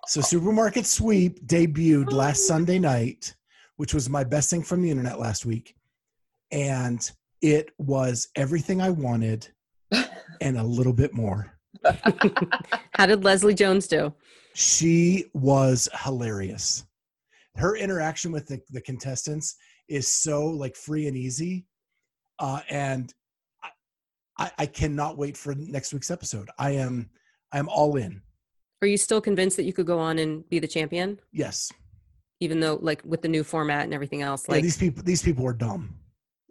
So 0.08 0.22
Supermarket 0.22 0.86
Sweep 0.86 1.46
debuted 1.46 2.12
last 2.12 2.48
Sunday 2.48 2.80
night, 2.80 3.36
which 3.78 3.94
was 3.94 4.10
my 4.10 4.24
best 4.24 4.50
thing 4.50 4.64
from 4.64 4.82
the 4.82 4.90
internet 4.90 5.20
last 5.20 5.46
week. 5.46 5.76
And 6.52 7.10
it 7.42 7.70
was 7.78 8.28
everything 8.36 8.82
I 8.82 8.90
wanted 8.90 9.48
and 10.42 10.58
a 10.58 10.64
little 10.64 10.94
bit 10.94 11.14
more. 11.14 11.54
How 12.94 13.06
did 13.06 13.24
Leslie 13.24 13.54
Jones 13.54 13.88
do? 13.88 14.14
She 14.56 15.26
was 15.34 15.88
hilarious. 16.04 16.86
Her 17.56 17.76
interaction 17.78 18.32
with 18.32 18.48
the, 18.48 18.60
the 18.72 18.82
contestants 18.82 19.56
is 19.88 20.08
so 20.12 20.46
like 20.48 20.76
free 20.76 21.08
and 21.08 21.16
easy. 21.16 21.66
Uh, 22.40 22.62
and 22.70 23.14
I, 23.14 23.19
I, 24.40 24.52
I 24.58 24.66
cannot 24.66 25.18
wait 25.18 25.36
for 25.38 25.54
next 25.54 25.94
week's 25.94 26.10
episode. 26.10 26.50
I 26.58 26.72
am 26.72 27.10
I 27.52 27.60
am 27.60 27.68
all 27.70 27.98
in. 27.98 28.22
Are 28.82 28.88
you 28.88 28.98
still 28.98 29.20
convinced 29.22 29.58
that 29.58 29.64
you 29.64 29.74
could 29.74 29.86
go 29.86 30.00
on 30.00 30.18
and 30.20 30.48
be 30.50 30.60
the 30.60 30.68
champion, 30.68 31.20
Yes. 31.34 31.72
even 32.40 32.62
though 32.62 32.80
like 32.82 33.02
with 33.04 33.22
the 33.22 33.28
new 33.28 33.44
format 33.44 33.84
and 33.84 33.94
everything 33.94 34.22
else? 34.22 34.46
yeah, 34.48 34.56
Like, 34.56 34.64
these 34.64 34.78
people 34.78 35.04
these 35.04 35.22
people 35.22 35.46
are 35.46 35.54
dumb. 35.54 35.94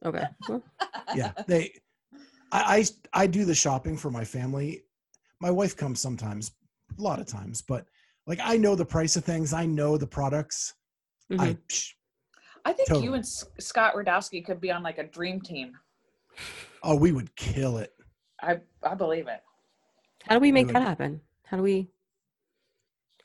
okay, 0.05 0.24
well, 0.49 0.62
Yeah. 1.16 1.32
They 1.47 1.72
I, 2.53 2.84
I 3.14 3.22
I 3.22 3.26
do 3.26 3.45
the 3.45 3.55
shopping 3.55 3.97
for 3.97 4.11
my 4.11 4.24
family. 4.24 4.84
My 5.41 5.51
wife 5.51 5.76
comes 5.76 6.01
sometimes, 6.01 6.53
a 6.99 7.03
lot 7.03 7.20
of 7.20 7.26
times, 7.26 7.62
but 7.62 7.86
like 8.26 8.41
I 8.43 8.59
know 8.59 8.74
the 8.74 8.84
price 8.84 9.16
of 9.16 9.24
things, 9.24 9.53
I 9.55 9.64
know 9.64 9.97
the 9.97 10.07
products. 10.07 10.74
I 11.30 11.34
mhm. 11.34 11.59
psh, 11.68 11.93
I 12.64 12.72
think 12.74 13.03
you 13.03 13.14
and 13.14 13.22
S- 13.24 13.45
Scott 13.61 13.95
Radowski 13.95 14.45
could 14.45 14.61
be 14.61 14.70
on 14.70 14.82
like 14.82 14.99
a 14.99 15.05
dream 15.05 15.41
team. 15.41 15.72
Oh, 16.83 16.97
we 16.97 17.12
would 17.12 17.35
kill 17.37 17.79
it. 17.79 17.93
I 18.41 18.59
I 18.83 18.95
believe 18.95 19.26
it. 19.29 19.41
how 20.26 20.35
do 20.37 20.41
we 20.41 20.53
make 20.53 20.66
would- 20.66 20.76
that 20.76 20.83
happen? 20.83 21.20
How 21.45 21.57
do 21.57 21.62
we? 21.62 21.89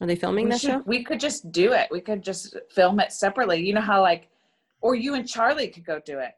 Are 0.01 0.08
they 0.08 0.16
filming 0.16 0.45
we, 0.45 0.51
that 0.51 0.62
should- 0.62 0.70
show? 0.72 0.84
we 0.86 1.04
could 1.04 1.20
just 1.20 1.51
do 1.51 1.74
it. 1.74 1.88
We 1.91 2.01
could 2.01 2.22
just 2.24 2.56
film 2.72 2.99
it 2.99 3.12
separately. 3.12 3.66
You 3.66 3.74
know 3.74 3.82
how 3.82 4.01
like, 4.01 4.28
or 4.82 4.95
you 4.95 5.14
and 5.14 5.28
Charlie 5.28 5.68
could 5.70 5.86
go 5.86 5.99
do 6.06 6.20
it. 6.20 6.32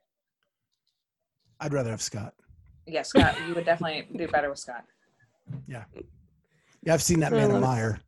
I'd 1.60 1.74
rather 1.74 1.90
have 1.90 2.02
Scott. 2.02 2.34
Yeah, 2.86 3.02
Scott, 3.02 3.36
you 3.48 3.56
would 3.56 3.66
definitely 3.66 4.08
do 4.18 4.28
better 4.28 4.50
with 4.50 4.60
Scott. 4.60 4.84
Yeah, 5.68 5.86
yeah, 6.84 6.94
I've 6.94 7.02
seen 7.02 7.20
that 7.22 7.34
I 7.34 7.38
man 7.38 7.50
love 7.54 7.58
it. 7.64 7.66
Meyer. 7.66 8.00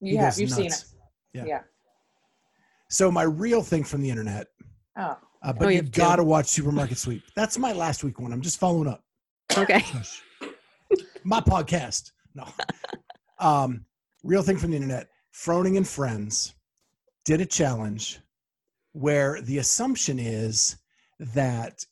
You 0.00 0.10
He 0.12 0.16
have. 0.16 0.38
You've 0.38 0.50
seen 0.50 0.66
it. 0.66 0.84
Yeah. 1.32 1.44
Yeah. 1.46 1.60
So 2.88 3.10
my 3.10 3.22
real 3.22 3.62
thing 3.62 3.84
from 3.84 4.02
the 4.02 4.10
internet, 4.10 4.48
Oh. 4.98 5.16
Uh, 5.42 5.52
but 5.52 5.66
you 5.66 5.70
you 5.70 5.76
have 5.78 5.92
got 5.92 6.16
to 6.16 6.24
watch 6.24 6.46
Supermarket 6.46 6.98
Sweep. 6.98 7.22
That's 7.34 7.58
my 7.58 7.72
last 7.72 8.04
week 8.04 8.20
one. 8.20 8.32
I'm 8.32 8.40
just 8.42 8.58
following 8.58 8.88
up. 8.88 9.02
Okay. 9.56 9.84
My 11.24 11.40
podcast. 11.40 12.12
No. 12.34 12.46
Um, 13.40 13.86
real 14.22 14.42
thing 14.42 14.58
from 14.58 14.72
the 14.72 14.76
internet. 14.76 15.08
Froning 15.32 15.78
and 15.78 15.88
friends 15.88 16.52
did 17.24 17.40
a 17.40 17.46
challenge 17.46 18.20
where 18.92 19.40
the 19.40 19.56
assumption 19.56 20.18
is 20.18 20.76
that 21.18 21.82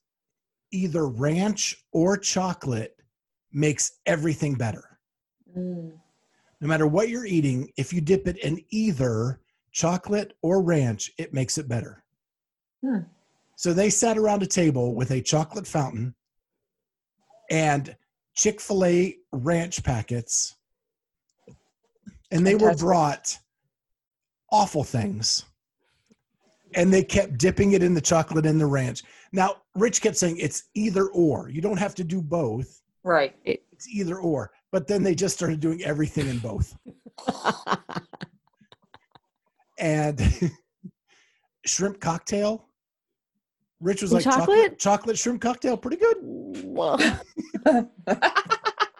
either 0.70 1.06
ranch 1.08 1.74
or 1.90 2.18
chocolate 2.18 2.94
makes 3.50 3.92
everything 4.04 4.56
better. 4.56 4.98
Mm. 5.56 5.92
No 6.60 6.68
matter 6.68 6.86
what 6.86 7.08
you're 7.08 7.24
eating, 7.24 7.72
if 7.76 7.92
you 7.92 8.02
dip 8.02 8.26
it 8.28 8.36
in 8.38 8.62
either 8.70 9.40
chocolate 9.72 10.34
or 10.42 10.62
ranch, 10.62 11.12
it 11.18 11.32
makes 11.32 11.56
it 11.56 11.68
better. 11.68 12.04
Hmm. 12.84 12.98
So 13.58 13.72
they 13.72 13.90
sat 13.90 14.16
around 14.16 14.44
a 14.44 14.46
table 14.46 14.94
with 14.94 15.10
a 15.10 15.20
chocolate 15.20 15.66
fountain 15.66 16.14
and 17.50 17.96
Chick 18.36 18.60
fil 18.60 18.84
A 18.84 19.16
ranch 19.32 19.82
packets, 19.82 20.54
and 22.30 22.46
they 22.46 22.54
were 22.54 22.72
brought 22.76 23.36
awful 24.52 24.84
things. 24.84 25.44
And 26.76 26.94
they 26.94 27.02
kept 27.02 27.36
dipping 27.36 27.72
it 27.72 27.82
in 27.82 27.94
the 27.94 28.00
chocolate 28.00 28.46
and 28.46 28.60
the 28.60 28.66
ranch. 28.66 29.02
Now, 29.32 29.56
Rich 29.74 30.02
kept 30.02 30.16
saying 30.16 30.36
it's 30.38 30.68
either 30.74 31.08
or. 31.08 31.48
You 31.48 31.60
don't 31.60 31.78
have 31.78 31.96
to 31.96 32.04
do 32.04 32.22
both 32.22 32.80
Right. 33.02 33.34
it's 33.44 33.88
either 33.88 34.20
or. 34.20 34.52
But 34.70 34.86
then 34.86 35.02
they 35.02 35.16
just 35.16 35.34
started 35.34 35.58
doing 35.58 35.82
everything 35.82 36.28
in 36.28 36.38
both. 36.38 36.78
And 39.80 40.20
shrimp 41.66 42.00
cocktail. 42.00 42.67
Rich 43.80 44.02
was 44.02 44.12
like 44.12 44.24
chocolate? 44.24 44.46
chocolate? 44.48 44.78
chocolate 44.78 45.18
shrimp 45.18 45.40
cocktail, 45.40 45.76
pretty 45.76 45.98
good. 45.98 46.16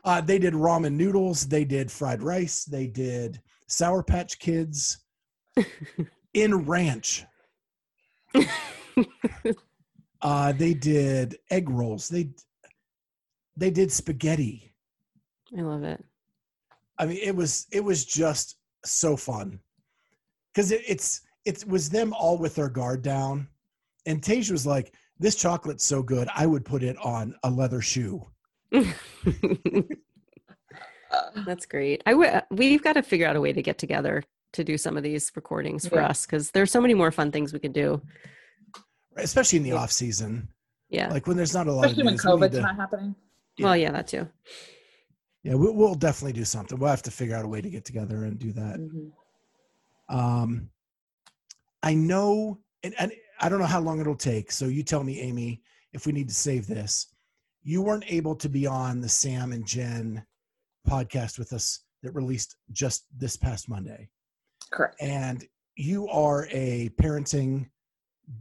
Uh, 0.04 0.22
they 0.22 0.38
did 0.38 0.54
ramen 0.54 0.94
noodles. 0.94 1.46
They 1.46 1.66
did 1.66 1.92
fried 1.92 2.22
rice. 2.22 2.64
They 2.64 2.86
did 2.86 3.42
Sour 3.66 4.02
Patch 4.02 4.38
Kids 4.38 5.04
in 6.34 6.64
ranch. 6.64 7.26
Uh, 10.22 10.52
they 10.52 10.72
did 10.72 11.36
egg 11.50 11.68
rolls. 11.68 12.08
They 12.08 12.30
they 13.56 13.70
did 13.70 13.92
spaghetti. 13.92 14.72
I 15.56 15.60
love 15.60 15.82
it. 15.82 16.02
I 16.98 17.06
mean, 17.06 17.18
it 17.22 17.36
was 17.36 17.66
it 17.70 17.84
was 17.84 18.06
just 18.06 18.56
so 18.84 19.16
fun 19.16 19.60
because 20.54 20.72
it, 20.72 20.82
it's 20.88 21.20
it 21.44 21.66
was 21.68 21.90
them 21.90 22.12
all 22.14 22.38
with 22.38 22.54
their 22.54 22.68
guard 22.68 23.02
down, 23.02 23.46
and 24.08 24.22
Tage 24.22 24.50
was 24.50 24.66
like, 24.66 24.92
"This 25.20 25.36
chocolate's 25.36 25.84
so 25.84 26.02
good, 26.02 26.28
I 26.34 26.46
would 26.46 26.64
put 26.64 26.82
it 26.82 26.96
on 26.98 27.34
a 27.44 27.50
leather 27.50 27.80
shoe." 27.80 28.26
That's 31.46 31.66
great. 31.66 32.02
I 32.06 32.12
w- 32.12 32.40
we've 32.50 32.82
got 32.82 32.94
to 32.94 33.02
figure 33.02 33.26
out 33.26 33.36
a 33.36 33.40
way 33.40 33.52
to 33.52 33.62
get 33.62 33.78
together 33.78 34.22
to 34.52 34.64
do 34.64 34.76
some 34.78 34.96
of 34.96 35.02
these 35.02 35.30
recordings 35.36 35.86
for 35.88 35.96
Yeah. 35.96 36.08
us 36.08 36.26
because 36.26 36.50
there's 36.50 36.70
so 36.70 36.80
many 36.80 36.94
more 36.94 37.10
fun 37.10 37.30
things 37.32 37.52
we 37.52 37.58
could 37.58 37.72
do. 37.72 38.00
right? 39.14 39.24
Especially 39.24 39.56
in 39.58 39.62
the 39.62 39.70
Yeah. 39.70 39.76
off 39.76 39.90
season, 39.92 40.48
Yeah. 40.90 41.08
like 41.08 41.26
when 41.26 41.36
there's 41.36 41.54
not 41.54 41.66
a 41.66 41.72
lot 41.72 41.86
Especially 41.86 42.02
of 42.02 42.06
when 42.06 42.14
news. 42.14 42.24
we 42.24 42.30
need 42.32 42.38
COVID's 42.40 42.54
to- 42.56 42.60
not 42.62 42.76
happening. 42.76 43.14
Well, 43.60 43.76
yeah, 43.76 43.90
that 43.90 44.06
too. 44.06 44.28
yeah, 45.42 45.54
we, 45.54 45.70
we'll 45.70 45.94
definitely 45.96 46.34
do 46.34 46.44
something. 46.44 46.78
We'll 46.78 46.90
have 46.90 47.02
to 47.02 47.10
figure 47.10 47.34
out 47.34 47.44
a 47.44 47.48
way 47.48 47.60
to 47.60 47.68
get 47.70 47.84
together 47.84 48.24
and 48.24 48.38
do 48.38 48.52
that. 48.52 48.76
Mhm. 48.78 49.10
Um, 50.08 50.70
I 51.82 51.94
know, 51.94 52.58
and, 52.82 52.94
and 52.98 53.12
I 53.40 53.48
don't 53.48 53.58
know 53.60 53.66
how 53.66 53.80
long 53.80 54.00
it'll 54.00 54.14
take. 54.16 54.50
So 54.52 54.66
you 54.66 54.82
tell 54.82 55.04
me, 55.04 55.20
Amy, 55.20 55.62
if 55.92 56.06
we 56.06 56.12
need 56.12 56.28
to 56.28 56.34
save 56.34 56.66
this. 56.66 57.06
You 57.62 57.82
weren't 57.82 58.04
able 58.10 58.34
to 58.36 58.48
be 58.48 58.66
on 58.66 59.00
the 59.00 59.08
Sam 59.08 59.52
and 59.52 59.66
Jen 59.66 60.24
podcast 60.88 61.38
with 61.38 61.52
us 61.52 61.80
that 62.02 62.12
released 62.12 62.56
just 62.72 63.04
this 63.16 63.36
past 63.36 63.68
Monday. 63.68 64.08
Correct. 64.70 64.96
And 65.00 65.44
you 65.76 66.08
are 66.08 66.48
a 66.50 66.90
parenting, 67.00 67.68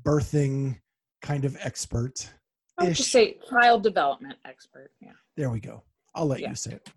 birthing 0.03 0.79
kind 1.21 1.45
of 1.45 1.57
expert. 1.61 2.29
I 2.77 2.85
would 2.85 2.95
just 2.95 3.11
say 3.11 3.37
child 3.49 3.83
development 3.83 4.35
expert. 4.45 4.91
Yeah. 5.01 5.11
There 5.35 5.49
we 5.49 5.59
go. 5.59 5.83
I'll 6.15 6.27
let 6.27 6.39
Yeah. 6.39 6.49
you 6.49 6.55
say 6.55 6.73
it. 6.73 6.89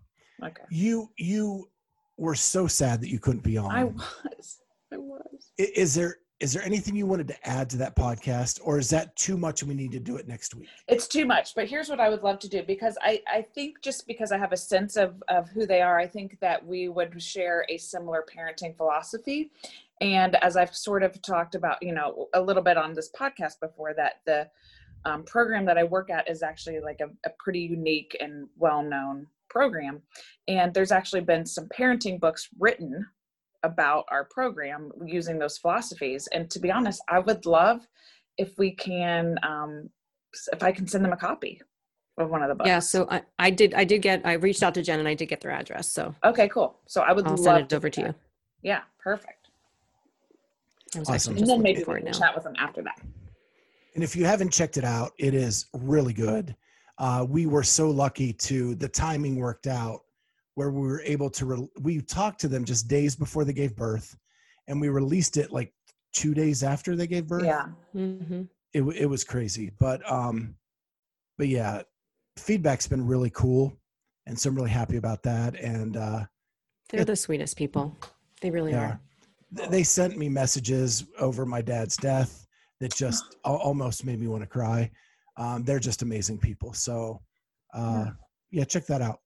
Okay. 0.43 0.63
You 0.69 1.09
you 1.17 1.69
were 2.17 2.35
so 2.35 2.67
sad 2.67 3.01
that 3.01 3.09
you 3.09 3.19
couldn't 3.19 3.43
be 3.43 3.57
on. 3.57 3.71
I 3.71 3.85
was. 3.85 4.59
I 4.93 4.97
was. 4.97 5.51
Is 5.57 5.93
there 5.95 6.17
is 6.41 6.51
there 6.53 6.63
anything 6.63 6.95
you 6.95 7.05
wanted 7.05 7.27
to 7.27 7.47
add 7.47 7.69
to 7.69 7.77
that 7.77 7.95
podcast 7.95 8.59
or 8.63 8.79
is 8.79 8.89
that 8.89 9.15
too 9.15 9.37
much 9.37 9.61
and 9.61 9.69
we 9.69 9.75
need 9.75 9.91
to 9.91 9.99
do 9.99 10.17
it 10.17 10.27
next 10.27 10.55
week 10.55 10.67
It's 10.87 11.07
too 11.07 11.25
much, 11.25 11.53
but 11.53 11.67
here's 11.67 11.87
what 11.87 11.99
I 11.99 12.09
would 12.09 12.23
love 12.23 12.39
to 12.39 12.49
do 12.49 12.63
because 12.63 12.97
I, 13.01 13.21
I 13.31 13.43
think 13.43 13.81
just 13.81 14.07
because 14.07 14.31
I 14.31 14.37
have 14.39 14.51
a 14.51 14.57
sense 14.57 14.97
of, 14.97 15.21
of 15.29 15.47
who 15.49 15.67
they 15.67 15.81
are, 15.81 15.99
I 15.99 16.07
think 16.07 16.39
that 16.41 16.65
we 16.65 16.89
would 16.89 17.21
share 17.21 17.65
a 17.69 17.77
similar 17.77 18.25
parenting 18.35 18.75
philosophy. 18.75 19.51
And 20.01 20.35
as 20.43 20.57
I've 20.57 20.75
sort 20.75 21.03
of 21.03 21.21
talked 21.21 21.53
about, 21.53 21.77
you 21.81 21.93
know, 21.93 22.27
a 22.33 22.41
little 22.41 22.63
bit 22.63 22.75
on 22.75 22.93
this 22.93 23.11
podcast 23.11 23.59
before, 23.61 23.93
that 23.93 24.21
the 24.25 24.49
um, 25.05 25.23
program 25.23 25.63
that 25.65 25.77
I 25.77 25.83
work 25.83 26.09
at 26.09 26.27
is 26.27 26.41
actually 26.41 26.79
like 26.79 27.01
a, 27.01 27.09
a 27.27 27.31
pretty 27.37 27.59
unique 27.59 28.17
and 28.19 28.47
well 28.57 28.81
known 28.81 29.27
program. 29.49 30.01
And 30.47 30.73
there's 30.73 30.91
actually 30.91 31.21
been 31.21 31.45
some 31.45 31.67
parenting 31.67 32.19
books 32.19 32.49
written 32.59 33.05
about 33.63 34.05
our 34.09 34.25
program 34.25 34.91
using 35.05 35.37
those 35.37 35.57
philosophies. 35.57 36.27
And 36.27 36.49
to 36.51 36.59
be 36.59 36.71
honest, 36.71 37.01
I 37.09 37.19
would 37.19 37.45
love 37.45 37.87
if 38.37 38.57
we 38.57 38.71
can, 38.71 39.37
um, 39.43 39.89
if 40.51 40.63
I 40.63 40.71
can 40.71 40.87
send 40.87 41.05
them 41.05 41.13
a 41.13 41.17
copy 41.17 41.61
of 42.17 42.29
one 42.29 42.41
of 42.41 42.49
the 42.49 42.55
books. 42.55 42.67
Yeah, 42.67 42.79
so 42.79 43.07
I, 43.09 43.21
I 43.39 43.49
did 43.49 43.73
I 43.73 43.83
did 43.83 44.01
get 44.01 44.21
I 44.25 44.33
reached 44.33 44.63
out 44.63 44.73
to 44.75 44.81
Jen 44.81 44.99
and 44.99 45.07
I 45.07 45.13
did 45.13 45.27
get 45.27 45.41
their 45.41 45.51
address. 45.51 45.91
So 45.91 46.13
okay, 46.23 46.47
cool. 46.49 46.79
So 46.87 47.01
I 47.01 47.11
would 47.11 47.25
I'll 47.25 47.31
love 47.31 47.43
send 47.43 47.57
it 47.59 47.69
to 47.69 47.75
over 47.75 47.89
do 47.89 47.95
to 47.95 48.01
you. 48.01 48.07
that. 48.07 48.15
Yeah, 48.61 48.81
perfect. 48.99 49.49
Awesome. 51.07 51.37
And 51.37 51.47
then 51.47 51.61
maybe 51.61 51.83
we 51.87 51.95
can 51.95 52.05
now. 52.05 52.11
chat 52.11 52.35
with 52.35 52.43
them 52.43 52.53
after 52.57 52.81
that. 52.81 52.99
And 53.95 54.03
if 54.03 54.15
you 54.15 54.25
haven't 54.25 54.51
checked 54.51 54.77
it 54.77 54.83
out, 54.83 55.11
it 55.17 55.33
is 55.33 55.67
really 55.73 56.13
good. 56.13 56.55
Uh, 56.97 57.25
we 57.27 57.45
were 57.45 57.63
so 57.63 57.89
lucky 57.89 58.33
to 58.33 58.75
the 58.75 58.87
timing 58.87 59.37
worked 59.37 59.67
out 59.67 60.01
where 60.61 60.69
we 60.69 60.87
were 60.87 61.01
able 61.01 61.27
to 61.31 61.45
re- 61.47 61.67
we 61.79 62.01
talked 62.01 62.39
to 62.39 62.47
them 62.47 62.63
just 62.63 62.87
days 62.87 63.15
before 63.15 63.43
they 63.43 63.53
gave 63.53 63.75
birth, 63.75 64.15
and 64.67 64.79
we 64.79 64.89
released 64.89 65.37
it 65.37 65.51
like 65.51 65.73
two 66.13 66.35
days 66.35 66.61
after 66.61 66.95
they 66.95 67.07
gave 67.07 67.25
birth. 67.27 67.45
Yeah. 67.45 67.65
hmm 67.93 68.43
it 68.73 68.83
it 68.83 69.07
was 69.07 69.23
crazy, 69.23 69.71
but 69.79 69.99
um, 70.09 70.55
but 71.39 71.47
yeah, 71.47 71.81
feedback's 72.37 72.85
been 72.87 73.05
really 73.07 73.31
cool, 73.31 73.73
and 74.27 74.37
so 74.39 74.49
I'm 74.49 74.55
really 74.55 74.69
happy 74.69 74.97
about 74.97 75.23
that. 75.23 75.55
And 75.59 75.97
uh, 75.97 76.25
They're 76.89 76.99
Yeah. 76.99 77.05
the 77.05 77.15
sweetest 77.15 77.57
people. 77.57 77.97
They 78.41 78.51
really 78.51 78.71
They 78.71 78.77
are. 78.77 79.01
are. 79.61 79.67
they 79.69 79.83
sent 79.83 80.15
me 80.15 80.29
messages 80.29 81.05
over 81.19 81.43
my 81.45 81.61
dad's 81.63 81.97
death 81.97 82.45
that 82.79 82.93
just 82.95 83.23
almost 83.43 84.05
made 84.05 84.19
me 84.19 84.27
want 84.27 84.43
to 84.43 84.47
cry. 84.47 84.91
Um, 85.37 85.63
they're 85.63 85.79
just 85.89 86.03
amazing 86.03 86.37
people. 86.37 86.71
So, 86.73 87.21
uh, 87.73 88.11
yeah, 88.51 88.63
check 88.65 88.85
that 88.85 89.01
out. 89.01 89.19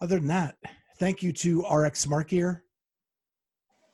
Other 0.00 0.18
than 0.18 0.28
that, 0.28 0.56
thank 0.98 1.22
you 1.22 1.32
to 1.32 1.62
RX 1.70 2.00
Smart 2.00 2.28
Gear. 2.28 2.64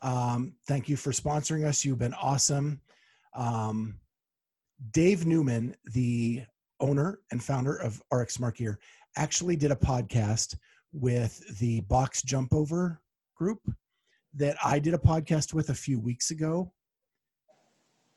Um, 0.02 0.54
thank 0.68 0.88
you 0.88 0.96
for 0.96 1.10
sponsoring 1.10 1.64
us. 1.64 1.84
You've 1.84 1.98
been 1.98 2.14
awesome. 2.14 2.80
Um, 3.34 3.98
Dave 4.92 5.26
Newman, 5.26 5.74
the 5.94 6.44
owner 6.80 7.20
and 7.32 7.42
founder 7.42 7.76
of 7.76 8.00
RX 8.12 8.34
Smart 8.34 8.56
Gear, 8.56 8.78
actually 9.16 9.56
did 9.56 9.72
a 9.72 9.76
podcast 9.76 10.56
with 10.92 11.58
the 11.58 11.80
Box 11.82 12.22
Jump 12.22 12.54
Over 12.54 13.00
group 13.34 13.60
that 14.34 14.56
I 14.64 14.78
did 14.78 14.94
a 14.94 14.98
podcast 14.98 15.54
with 15.54 15.70
a 15.70 15.74
few 15.74 15.98
weeks 15.98 16.30
ago. 16.30 16.72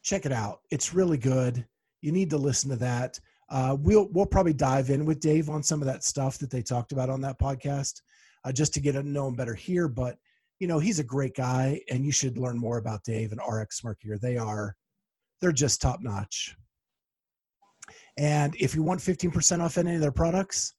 Check 0.04 0.26
it 0.26 0.32
out. 0.32 0.60
It's 0.70 0.94
really 0.94 1.18
good. 1.18 1.66
You 2.02 2.12
need 2.12 2.30
to 2.30 2.38
listen 2.38 2.70
to 2.70 2.76
that. 2.78 3.20
Uh, 3.50 3.76
we'll 3.80 4.08
we'll 4.12 4.26
probably 4.26 4.54
dive 4.54 4.90
in 4.90 5.06
with 5.06 5.20
Dave 5.20 5.50
on 5.50 5.64
some 5.64 5.82
of 5.82 5.88
that 5.88 6.04
stuff 6.04 6.38
that 6.38 6.52
they 6.52 6.62
talked 6.62 6.92
about 6.92 7.10
on 7.10 7.22
that 7.22 7.40
podcast, 7.40 8.02
uh, 8.46 8.52
just 8.52 8.74
to 8.74 8.80
get 8.80 8.94
to 8.94 9.04
know 9.04 9.28
him 9.28 9.36
better 9.36 9.56
here. 9.56 9.88
But 9.88 10.18
you 10.60 10.68
know, 10.68 10.80
he's 10.80 11.00
a 11.00 11.04
great 11.04 11.36
guy, 11.36 11.82
and 11.90 12.06
you 12.06 12.12
should 12.12 12.38
learn 12.38 12.58
more 12.58 12.78
about 12.78 13.04
Dave 13.04 13.32
and 13.32 13.42
RX 13.48 13.82
Gear. 14.02 14.18
They 14.18 14.38
are 14.38 14.76
they're 15.42 15.52
just 15.52 15.82
top 15.82 16.00
notch. 16.02 16.56
And 18.18 18.56
if 18.60 18.76
you 18.76 18.84
want 18.84 19.00
15% 19.00 19.62
off 19.62 19.78
any 19.78 19.96
of 19.96 20.02
their 20.02 20.12
products, 20.12 20.76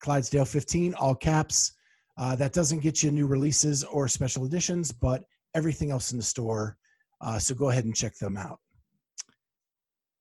Clydesdale 0.00 0.44
15, 0.44 0.94
all 0.94 1.14
caps. 1.14 1.72
Uh, 2.18 2.36
that 2.36 2.52
doesn't 2.52 2.80
get 2.80 3.02
you 3.02 3.10
new 3.10 3.26
releases 3.26 3.84
or 3.84 4.06
special 4.06 4.44
editions, 4.44 4.92
but 4.92 5.24
everything 5.54 5.90
else 5.90 6.12
in 6.12 6.18
the 6.18 6.24
store. 6.24 6.76
Uh, 7.20 7.38
so 7.38 7.54
go 7.54 7.70
ahead 7.70 7.84
and 7.84 7.96
check 7.96 8.16
them 8.16 8.36
out. 8.36 8.58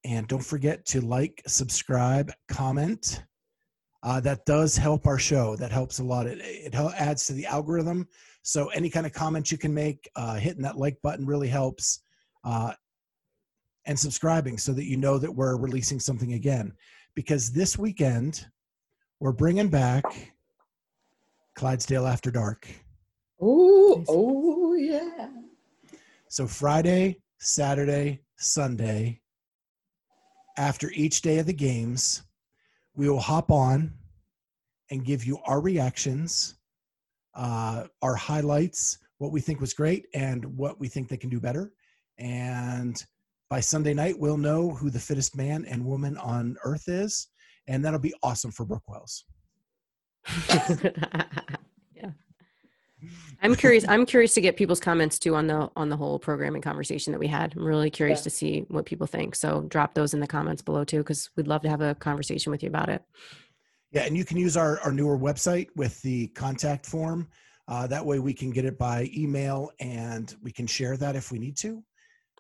And 0.04 0.28
don't 0.28 0.44
forget 0.44 0.86
to 0.88 1.02
like, 1.02 1.42
subscribe, 1.48 2.32
comment. 2.48 3.24
Uh, 4.04 4.20
that 4.22 4.46
does 4.46 4.76
help 4.76 5.06
our 5.06 5.20
show. 5.20 5.56
That 5.56 5.72
helps 5.72 6.00
a 6.00 6.04
lot. 6.04 6.26
It, 6.26 6.40
it 6.42 6.74
adds 6.76 7.28
to 7.28 7.34
the 7.34 7.46
algorithm. 7.46 8.08
So 8.42 8.68
any 8.70 8.90
kind 8.90 9.06
of 9.06 9.14
comment 9.14 9.52
you 9.52 9.60
can 9.60 9.74
make, 9.74 10.10
uh, 10.16 10.36
hitting 10.36 10.64
that 10.64 10.78
like 10.78 10.98
button 11.04 11.26
really 11.26 11.48
helps. 11.48 12.02
Uh, 12.44 12.74
and 13.86 13.98
subscribing 13.98 14.58
so 14.58 14.74
that 14.74 14.86
you 14.86 14.98
know 14.98 15.18
that 15.18 15.32
we're 15.32 15.58
releasing 15.58 16.00
something 16.00 16.34
again. 16.34 16.74
Because 17.16 17.52
this 17.52 17.78
weekend, 17.78 18.46
we're 19.20 19.32
bringing 19.32 19.70
back 19.70 20.04
Clydesdale 21.56 22.08
After 22.08 22.32
Dark. 22.32 22.68
Oh, 23.40 24.04
oh 24.08 24.74
yeah. 24.76 25.30
So 26.28 26.48
Friday, 26.48 27.22
Saturday, 27.40 28.22
Sunday, 28.38 29.21
after 30.62 30.92
each 30.92 31.24
day 31.24 31.40
of 31.40 31.48
the 31.48 31.54
games, 31.54 32.22
we 32.96 33.10
will 33.10 33.20
hop 33.20 33.50
on 33.50 33.92
and 34.92 35.04
give 35.04 35.26
you 35.26 35.40
our 35.46 35.60
reactions, 35.60 36.54
uh, 37.34 37.86
our 38.04 38.14
highlights, 38.14 39.00
what 39.18 39.32
we 39.32 39.42
think 39.42 39.60
was 39.60 39.74
great, 39.74 40.06
and 40.14 40.46
what 40.46 40.80
we 40.80 40.88
think 40.88 41.10
they 41.10 41.18
can 41.18 41.32
do 41.32 41.40
better. 41.40 41.74
And 42.20 43.04
by 43.50 43.60
Sunday 43.60 43.96
night, 43.96 44.20
we'll 44.20 44.38
know 44.38 44.70
who 44.70 44.92
the 44.92 45.00
fittest 45.00 45.36
man 45.36 45.66
and 45.66 45.84
woman 45.84 46.16
on 46.18 46.56
earth 46.64 46.88
is, 46.88 47.30
and 47.68 47.84
that'll 47.84 48.00
be 48.00 48.14
awesome 48.22 48.52
for 48.52 48.64
Brookwells. 48.64 49.24
I'm 53.42 53.56
curious. 53.56 53.86
I'm 53.88 54.06
curious 54.06 54.34
to 54.36 54.42
get 54.42 54.58
people's 54.58 54.80
comments 54.80 55.18
too 55.18 55.36
on 55.36 55.48
the 55.48 55.70
on 55.76 55.90
the 55.90 55.98
whole 55.98 56.20
programming 56.20 56.62
conversation 56.62 57.12
that 57.14 57.20
we 57.20 57.28
had. 57.28 57.54
I'm 57.56 57.66
really 57.66 57.90
curious 57.90 58.20
Yeah. 58.20 58.24
to 58.24 58.30
see 58.30 58.66
what 58.70 58.86
people 58.86 59.08
think. 59.08 59.36
So 59.36 59.62
drop 59.68 59.94
those 59.94 60.14
in 60.14 60.20
the 60.20 60.28
comments 60.28 60.62
below 60.62 60.84
too, 60.84 61.00
because 61.00 61.30
we'd 61.36 61.48
love 61.48 61.62
to 61.64 61.70
have 61.70 61.82
a 61.82 61.96
conversation 61.96 62.52
with 62.52 62.62
you 62.64 62.70
about 62.70 62.90
it. 62.90 63.04
Yeah, 63.92 64.04
and 64.04 64.16
you 64.16 64.24
can 64.24 64.38
use 64.38 64.56
our, 64.56 64.80
our 64.82 64.92
newer 64.92 65.18
website 65.18 65.68
with 65.76 66.02
the 66.02 66.28
contact 66.28 66.86
form. 66.86 67.28
Uh, 67.68 67.88
that 67.88 68.06
way 68.06 68.20
we 68.20 68.34
can 68.34 68.50
get 68.52 68.66
it 68.66 68.78
by 68.78 69.10
email 69.16 69.72
and 69.80 70.36
we 70.42 70.52
can 70.52 70.68
share 70.68 70.96
that 70.98 71.16
if 71.16 71.32
we 71.32 71.40
need 71.40 71.58
to. 71.58 71.84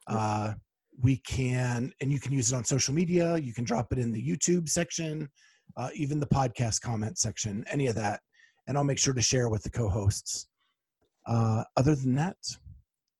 Uh, 0.07 0.53
we 1.01 1.17
can, 1.17 1.91
and 2.01 2.11
you 2.11 2.19
can 2.19 2.31
use 2.31 2.51
it 2.51 2.55
on 2.55 2.63
social 2.63 2.93
media. 2.93 3.37
You 3.37 3.53
can 3.53 3.63
drop 3.63 3.91
it 3.91 3.97
in 3.99 4.11
the 4.11 4.21
YouTube 4.21 4.69
section, 4.69 5.29
uh, 5.77 5.89
even 5.95 6.19
the 6.19 6.27
podcast 6.27 6.81
comment 6.81 7.17
section, 7.17 7.63
any 7.71 7.87
of 7.87 7.95
that. 7.95 8.21
And 8.67 8.77
I'll 8.77 8.83
make 8.83 8.99
sure 8.99 9.13
to 9.13 9.21
share 9.21 9.49
with 9.49 9.63
the 9.63 9.69
co 9.69 9.89
hosts. 9.89 10.47
Uh, 11.25 11.63
other 11.77 11.95
than 11.95 12.15
that, 12.15 12.37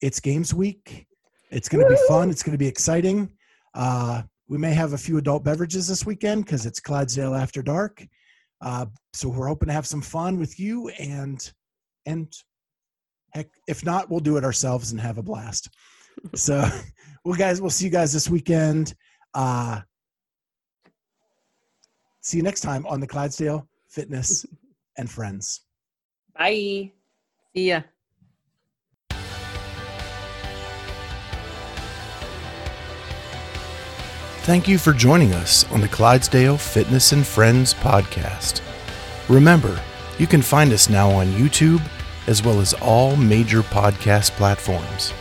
it's 0.01 0.19
games 0.19 0.53
week. 0.53 1.07
It's 1.51 1.69
going 1.69 1.83
to 1.83 1.89
be 1.89 1.99
fun. 2.07 2.29
It's 2.29 2.43
going 2.43 2.53
to 2.53 2.57
be 2.57 2.67
exciting. 2.67 3.31
Uh, 3.73 4.23
we 4.47 4.57
may 4.57 4.73
have 4.73 4.93
a 4.93 4.97
few 4.97 5.17
adult 5.17 5.43
beverages 5.43 5.87
this 5.87 6.05
weekend 6.05 6.45
because 6.45 6.65
it's 6.65 6.79
Clydesdale 6.79 7.35
After 7.35 7.61
Dark. 7.61 8.05
Uh, 8.61 8.85
so 9.13 9.29
we're 9.29 9.47
hoping 9.47 9.67
to 9.67 9.73
have 9.73 9.87
some 9.87 10.01
fun 10.01 10.39
with 10.39 10.59
you 10.59 10.89
and 10.89 11.51
and 12.05 12.33
heck, 13.33 13.47
if 13.67 13.85
not, 13.85 14.09
we'll 14.09 14.19
do 14.19 14.37
it 14.37 14.43
ourselves 14.43 14.91
and 14.91 14.99
have 14.99 15.17
a 15.17 15.23
blast. 15.23 15.69
So, 16.35 16.67
well, 17.25 17.35
guys, 17.35 17.61
we'll 17.61 17.69
see 17.69 17.85
you 17.85 17.91
guys 17.91 18.11
this 18.11 18.29
weekend. 18.29 18.93
Uh, 19.33 19.79
see 22.19 22.37
you 22.37 22.43
next 22.43 22.61
time 22.61 22.85
on 22.85 22.99
the 22.99 23.07
Clydesdale 23.07 23.67
Fitness 23.87 24.45
and 24.97 25.09
Friends. 25.09 25.61
Bye. 26.37 26.91
See 27.53 27.69
ya. 27.69 27.81
Thank 34.43 34.67
you 34.67 34.77
for 34.77 34.93
joining 34.93 35.33
us 35.33 35.69
on 35.71 35.81
the 35.81 35.87
Clydesdale 35.87 36.57
Fitness 36.57 37.11
and 37.11 37.25
Friends 37.27 37.73
podcast. 37.73 38.61
Remember, 39.29 39.79
you 40.17 40.27
can 40.27 40.41
find 40.41 40.73
us 40.73 40.89
now 40.89 41.11
on 41.11 41.27
YouTube 41.27 41.81
as 42.27 42.41
well 42.41 42.59
as 42.59 42.73
all 42.75 43.15
major 43.15 43.61
podcast 43.61 44.31
platforms. 44.31 45.13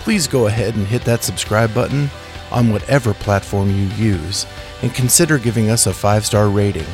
Please 0.00 0.26
go 0.26 0.46
ahead 0.46 0.74
and 0.74 0.86
hit 0.86 1.02
that 1.04 1.22
subscribe 1.22 1.72
button 1.74 2.10
on 2.50 2.72
whatever 2.72 3.14
platform 3.14 3.70
you 3.70 3.86
use 3.94 4.46
and 4.82 4.92
consider 4.94 5.38
giving 5.38 5.70
us 5.70 5.86
a 5.86 5.92
five 5.92 6.24
star 6.26 6.48
rating. 6.48 6.86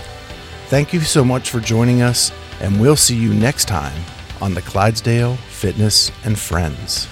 Thank 0.67 0.93
you 0.93 1.01
so 1.01 1.25
much 1.25 1.51
for 1.51 1.61
joining 1.61 2.03
us, 2.03 2.33
and 2.61 2.81
we'll 2.81 2.97
see 2.97 3.17
you 3.17 3.33
next 3.33 3.67
time 3.67 4.03
on 4.41 4.55
the 4.55 4.63
Clydesdale 4.63 5.37
Fitness 5.37 6.11
and 6.25 6.39
Friends. 6.39 7.09